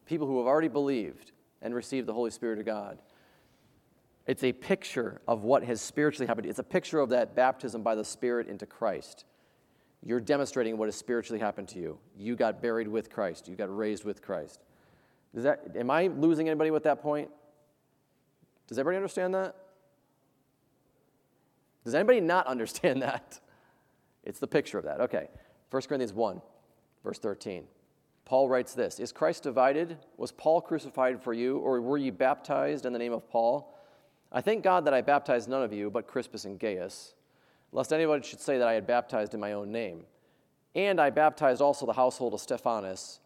people 0.07 0.27
who 0.27 0.39
have 0.39 0.47
already 0.47 0.69
believed 0.69 1.33
and 1.63 1.75
received 1.75 2.07
the 2.07 2.13
Holy 2.13 2.31
Spirit 2.31 2.61
of 2.61 2.67
God. 2.67 2.99
It's 4.27 4.45
a 4.45 4.53
picture 4.53 5.21
of 5.27 5.43
what 5.43 5.65
has 5.65 5.81
spiritually 5.81 6.29
happened. 6.29 6.47
It's 6.47 6.59
a 6.61 6.65
picture 6.65 7.01
of 7.01 7.09
that 7.09 7.35
baptism 7.35 7.83
by 7.83 7.97
the 7.97 8.05
Spirit 8.05 8.47
into 8.47 8.67
Christ. 8.67 9.25
You're 10.03 10.21
demonstrating 10.21 10.79
what 10.79 10.87
has 10.87 10.95
spiritually 10.95 11.41
happened 11.41 11.69
to 11.69 11.81
you. 11.81 11.99
You 12.17 12.37
got 12.37 12.63
buried 12.63 12.89
with 12.89 13.11
Christ. 13.11 13.49
You 13.49 13.57
got 13.57 13.75
raised 13.77 14.05
with 14.05 14.23
Christ. 14.23 14.61
Does 15.35 15.45
that, 15.45 15.61
am 15.77 15.91
I 15.91 16.09
losing 16.09 16.49
anybody 16.49 16.71
with 16.71 16.85
that 16.85 17.03
point? 17.03 17.31
Does 18.67 18.79
everybody 18.79 18.97
understand 18.97 19.35
that? 19.35 19.55
Does 21.85 21.95
anybody 21.95 22.21
not 22.21 22.47
understand 22.49 23.03
that? 23.03 23.41
It's 24.25 24.39
the 24.39 24.47
picture 24.47 24.79
of 24.79 24.85
that. 24.85 25.01
Okay. 25.01 25.29
1 25.71 25.83
Corinthians 25.83 26.13
1, 26.13 26.43
verse 27.05 27.19
13. 27.19 27.65
Paul 28.25 28.49
writes 28.49 28.75
this 28.75 29.01
Is 29.01 29.13
Christ 29.13 29.43
divided? 29.43 29.97
Was 30.17 30.33
Paul 30.33 30.61
crucified 30.61 31.23
for 31.23 31.33
you, 31.33 31.59
or 31.59 31.81
were 31.81 31.99
ye 31.99 32.11
baptized 32.11 32.87
in 32.87 32.93
the 32.93 32.99
name 32.99 33.13
of 33.13 33.29
Paul? 33.29 33.77
I 34.33 34.41
thank 34.41 34.63
God 34.63 34.85
that 34.85 34.95
I 34.95 35.01
baptized 35.01 35.49
none 35.49 35.63
of 35.63 35.73
you 35.73 35.91
but 35.91 36.07
Crispus 36.07 36.45
and 36.45 36.59
Gaius, 36.59 37.15
lest 37.73 37.93
anyone 37.93 38.23
should 38.23 38.41
say 38.41 38.59
that 38.59 38.69
I 38.69 38.75
had 38.75 38.87
baptized 38.87 39.35
in 39.35 39.41
my 39.41 39.53
own 39.53 39.73
name. 39.73 40.05
And 40.75 41.01
I 41.01 41.11
baptized 41.11 41.61
also 41.61 41.87
the 41.87 41.93
household 41.93 42.35
of 42.35 42.41
Stephanas. 42.41 43.19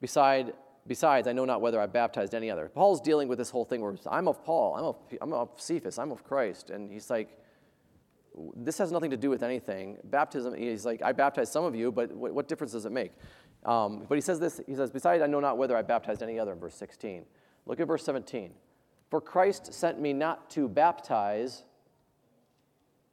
Beside, 0.00 0.52
besides, 0.88 1.28
I 1.28 1.32
know 1.32 1.44
not 1.44 1.60
whether 1.60 1.80
I 1.80 1.86
baptized 1.86 2.34
any 2.34 2.50
other. 2.50 2.68
Paul's 2.68 3.00
dealing 3.00 3.28
with 3.28 3.38
this 3.38 3.50
whole 3.50 3.64
thing 3.64 3.80
where 3.80 3.94
I'm 4.06 4.26
of 4.26 4.42
Paul, 4.42 4.74
I'm 4.74 4.84
of, 4.84 4.96
I'm 5.20 5.32
of 5.32 5.50
Cephas, 5.56 5.98
I'm 5.98 6.10
of 6.10 6.24
Christ. 6.24 6.70
And 6.70 6.90
he's 6.90 7.10
like, 7.10 7.38
this 8.56 8.78
has 8.78 8.90
nothing 8.90 9.10
to 9.10 9.16
do 9.16 9.30
with 9.30 9.42
anything. 9.42 9.98
Baptism, 10.04 10.54
he's 10.54 10.86
like, 10.86 11.02
I 11.02 11.12
baptized 11.12 11.52
some 11.52 11.64
of 11.64 11.74
you, 11.74 11.92
but 11.92 12.12
what, 12.12 12.32
what 12.32 12.48
difference 12.48 12.72
does 12.72 12.86
it 12.86 12.92
make? 12.92 13.12
Um, 13.64 14.06
but 14.08 14.14
he 14.14 14.22
says 14.22 14.40
this, 14.40 14.60
he 14.66 14.74
says, 14.74 14.90
besides, 14.90 15.22
I 15.22 15.26
know 15.26 15.40
not 15.40 15.58
whether 15.58 15.76
I 15.76 15.82
baptized 15.82 16.22
any 16.22 16.38
other 16.38 16.52
in 16.52 16.58
verse 16.58 16.74
16. 16.74 17.24
Look 17.66 17.80
at 17.80 17.86
verse 17.86 18.04
17. 18.04 18.52
For 19.10 19.20
Christ 19.20 19.72
sent 19.72 20.00
me 20.00 20.12
not 20.12 20.50
to 20.50 20.68
baptize, 20.68 21.64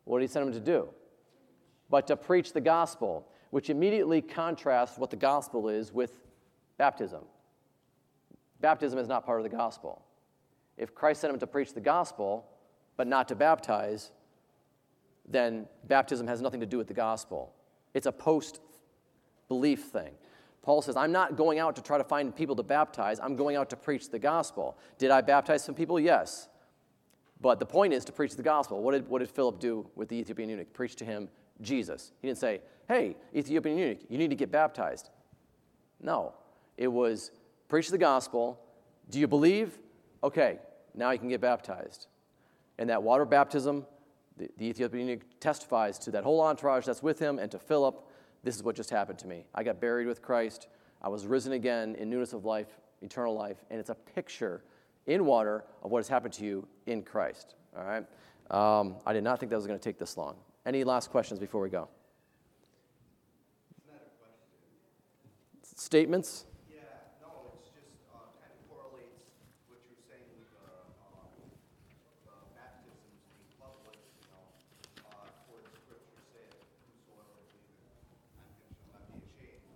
what 0.06 0.20
did 0.20 0.30
he 0.30 0.32
send 0.32 0.48
him 0.48 0.54
to 0.54 0.60
do? 0.60 0.90
But 1.90 2.08
to 2.08 2.16
preach 2.16 2.54
the 2.54 2.62
gospel, 2.62 3.28
which 3.50 3.70
immediately 3.70 4.22
contrasts 4.22 4.98
what 4.98 5.10
the 5.10 5.16
gospel 5.16 5.70
is 5.70 5.92
with 5.94 6.12
baptism. 6.78 7.24
Baptism 8.62 8.98
is 9.00 9.08
not 9.08 9.26
part 9.26 9.40
of 9.40 9.44
the 9.44 9.56
gospel. 9.56 10.04
If 10.78 10.94
Christ 10.94 11.22
sent 11.22 11.34
him 11.34 11.40
to 11.40 11.48
preach 11.48 11.74
the 11.74 11.82
gospel, 11.82 12.46
but 12.98 13.08
not 13.08 13.28
to 13.30 13.36
baptize, 13.36 14.12
then 15.28 15.68
baptism 15.88 16.28
has 16.28 16.42
nothing 16.42 16.60
to 16.60 16.66
do 16.66 16.78
with 16.78 16.88
the 16.88 16.94
gospel. 16.94 17.54
It's 17.94 18.06
a 18.06 18.12
post 18.12 18.60
belief 19.48 19.86
thing. 19.86 20.12
Paul 20.62 20.82
says, 20.82 20.98
I'm 20.98 21.12
not 21.12 21.38
going 21.38 21.60
out 21.60 21.76
to 21.76 21.82
try 21.82 21.98
to 21.98 22.04
find 22.04 22.36
people 22.36 22.56
to 22.56 22.64
baptize, 22.64 23.20
I'm 23.20 23.36
going 23.36 23.56
out 23.56 23.70
to 23.70 23.76
preach 23.76 24.10
the 24.10 24.20
gospel. 24.20 24.78
Did 24.98 25.12
I 25.12 25.22
baptize 25.22 25.64
some 25.64 25.76
people? 25.76 26.00
Yes. 26.00 26.48
But 27.40 27.60
the 27.60 27.66
point 27.66 27.94
is 27.94 28.06
to 28.06 28.12
preach 28.12 28.36
the 28.36 28.44
gospel. 28.44 28.82
What 28.82 28.94
did, 28.94 29.08
what 29.08 29.20
did 29.20 29.30
Philip 29.30 29.60
do 29.60 29.88
with 29.96 30.10
the 30.10 30.16
Ethiopian 30.16 30.50
eunuch? 30.50 30.74
Preach 30.74 30.96
to 30.96 31.06
him 31.06 31.30
Jesus. 31.62 32.14
He 32.22 32.28
didn't 32.28 32.40
say, 32.40 32.62
Hey, 32.88 33.16
Ethiopian 33.36 33.78
eunuch, 33.78 34.00
you 34.10 34.18
need 34.18 34.30
to 34.30 34.36
get 34.36 34.52
baptized. 34.52 35.10
No. 36.02 36.34
It 36.78 36.88
was 36.88 37.32
preach 37.68 37.90
the 37.90 37.98
gospel. 37.98 38.60
Do 39.10 39.20
you 39.20 39.28
believe? 39.28 39.78
Okay, 40.24 40.60
now 40.94 41.12
you 41.12 41.20
can 41.20 41.30
get 41.30 41.42
baptized. 41.42 42.08
And 42.78 42.90
that 42.90 43.04
water 43.04 43.26
baptism, 43.26 43.86
the, 44.38 44.50
the 44.58 44.66
Ethiopian 44.66 45.22
testifies 45.40 46.00
to 46.00 46.12
that 46.12 46.24
whole 46.24 46.42
entourage 46.42 46.86
that's 46.86 47.04
with 47.04 47.20
him 47.20 47.40
and 47.40 47.52
to 47.52 47.60
Philip 47.60 48.06
this 48.46 48.56
is 48.56 48.62
what 48.62 48.76
just 48.76 48.92
happened 48.92 49.18
to 49.20 49.28
me. 49.28 49.44
I 49.56 49.64
got 49.64 49.82
buried 49.82 50.06
with 50.06 50.22
Christ. 50.22 50.68
I 51.02 51.10
was 51.10 51.26
risen 51.26 51.54
again 51.54 51.96
in 51.96 52.12
newness 52.12 52.32
of 52.32 52.46
life, 52.46 52.68
eternal 53.02 53.34
life, 53.34 53.58
and 53.72 53.80
it's 53.80 53.90
a 53.90 53.96
picture 53.96 54.64
in 55.08 55.26
water 55.26 55.66
of 55.82 55.90
what 55.90 55.98
has 55.98 56.08
happened 56.08 56.34
to 56.36 56.46
you 56.46 56.68
in 56.86 57.02
Christ. 57.02 57.56
All 57.76 57.84
right? 57.84 58.06
Um, 58.52 58.98
I 59.04 59.14
did 59.14 59.24
not 59.24 59.40
think 59.40 59.50
that 59.50 59.56
was 59.56 59.66
going 59.66 59.80
to 59.80 59.84
take 59.84 59.98
this 59.98 60.16
long. 60.16 60.36
Any 60.64 60.84
last 60.84 61.10
questions 61.10 61.40
before 61.40 61.60
we 61.60 61.70
go? 61.70 61.90
Statements? 65.76 66.46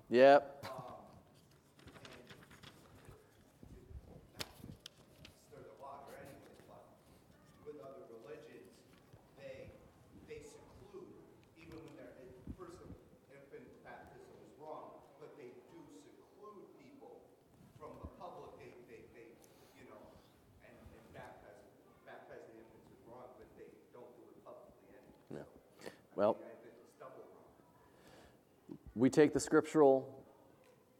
Yep. 0.09 0.65
We 28.99 29.09
take 29.09 29.33
the 29.33 29.39
scriptural 29.39 30.05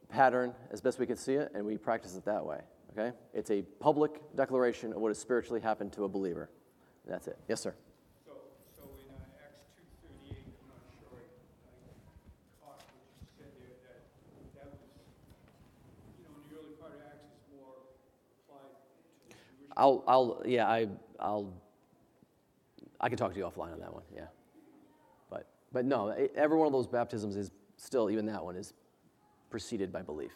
pattern 0.07 0.53
as 0.71 0.79
best 0.79 0.99
we 0.99 1.05
can 1.05 1.17
see 1.17 1.33
it 1.33 1.51
and 1.53 1.65
we 1.65 1.77
practice 1.77 2.15
it 2.15 2.23
that 2.23 2.43
way. 2.43 2.59
Okay? 2.91 3.15
It's 3.33 3.51
a 3.51 3.61
public 3.81 4.21
declaration 4.37 4.93
of 4.93 5.01
what 5.01 5.09
has 5.09 5.17
spiritually 5.17 5.59
happened 5.59 5.91
to 5.93 6.05
a 6.05 6.07
believer. 6.07 6.49
That's 7.05 7.27
it. 7.27 7.37
Yes, 7.49 7.59
sir. 7.59 7.75
So, 8.25 8.31
so 8.73 8.83
in 9.03 9.13
uh, 9.13 9.19
Acts 9.43 9.59
2.38, 10.31 10.31
I'm 10.31 10.69
not 10.69 10.79
sure 10.97 11.11
I, 11.11 12.63
caught 12.63 12.79
what 12.79 13.03
you 13.19 13.27
said 13.37 13.51
there, 13.59 13.75
that 13.83 13.99
that 14.55 14.71
was, 14.71 14.79
you 16.17 16.23
know, 16.23 16.39
in 16.39 16.43
the 16.47 16.55
early 16.55 16.75
part 16.79 16.93
of 16.93 17.01
Acts, 17.05 17.27
it's 17.35 17.51
more 17.51 17.83
applied 18.47 18.79
to 19.29 19.35
I'll, 19.75 20.03
I'll, 20.07 20.41
yeah, 20.45 20.67
I, 20.67 20.87
I'll, 21.19 21.53
I 23.01 23.09
can 23.09 23.17
talk 23.17 23.33
to 23.33 23.37
you 23.37 23.43
offline 23.43 23.73
on 23.73 23.79
that 23.81 23.93
one. 23.93 24.03
Yeah. 24.15 24.31
But, 25.29 25.47
but 25.73 25.83
no, 25.83 26.15
every 26.35 26.57
one 26.57 26.65
of 26.65 26.73
those 26.73 26.87
baptisms 26.87 27.35
is 27.35 27.51
still, 27.79 28.09
even 28.09 28.25
that 28.27 28.43
one 28.43 28.55
is 28.55 28.73
preceded 29.49 29.91
by 29.91 30.01
belief. 30.01 30.33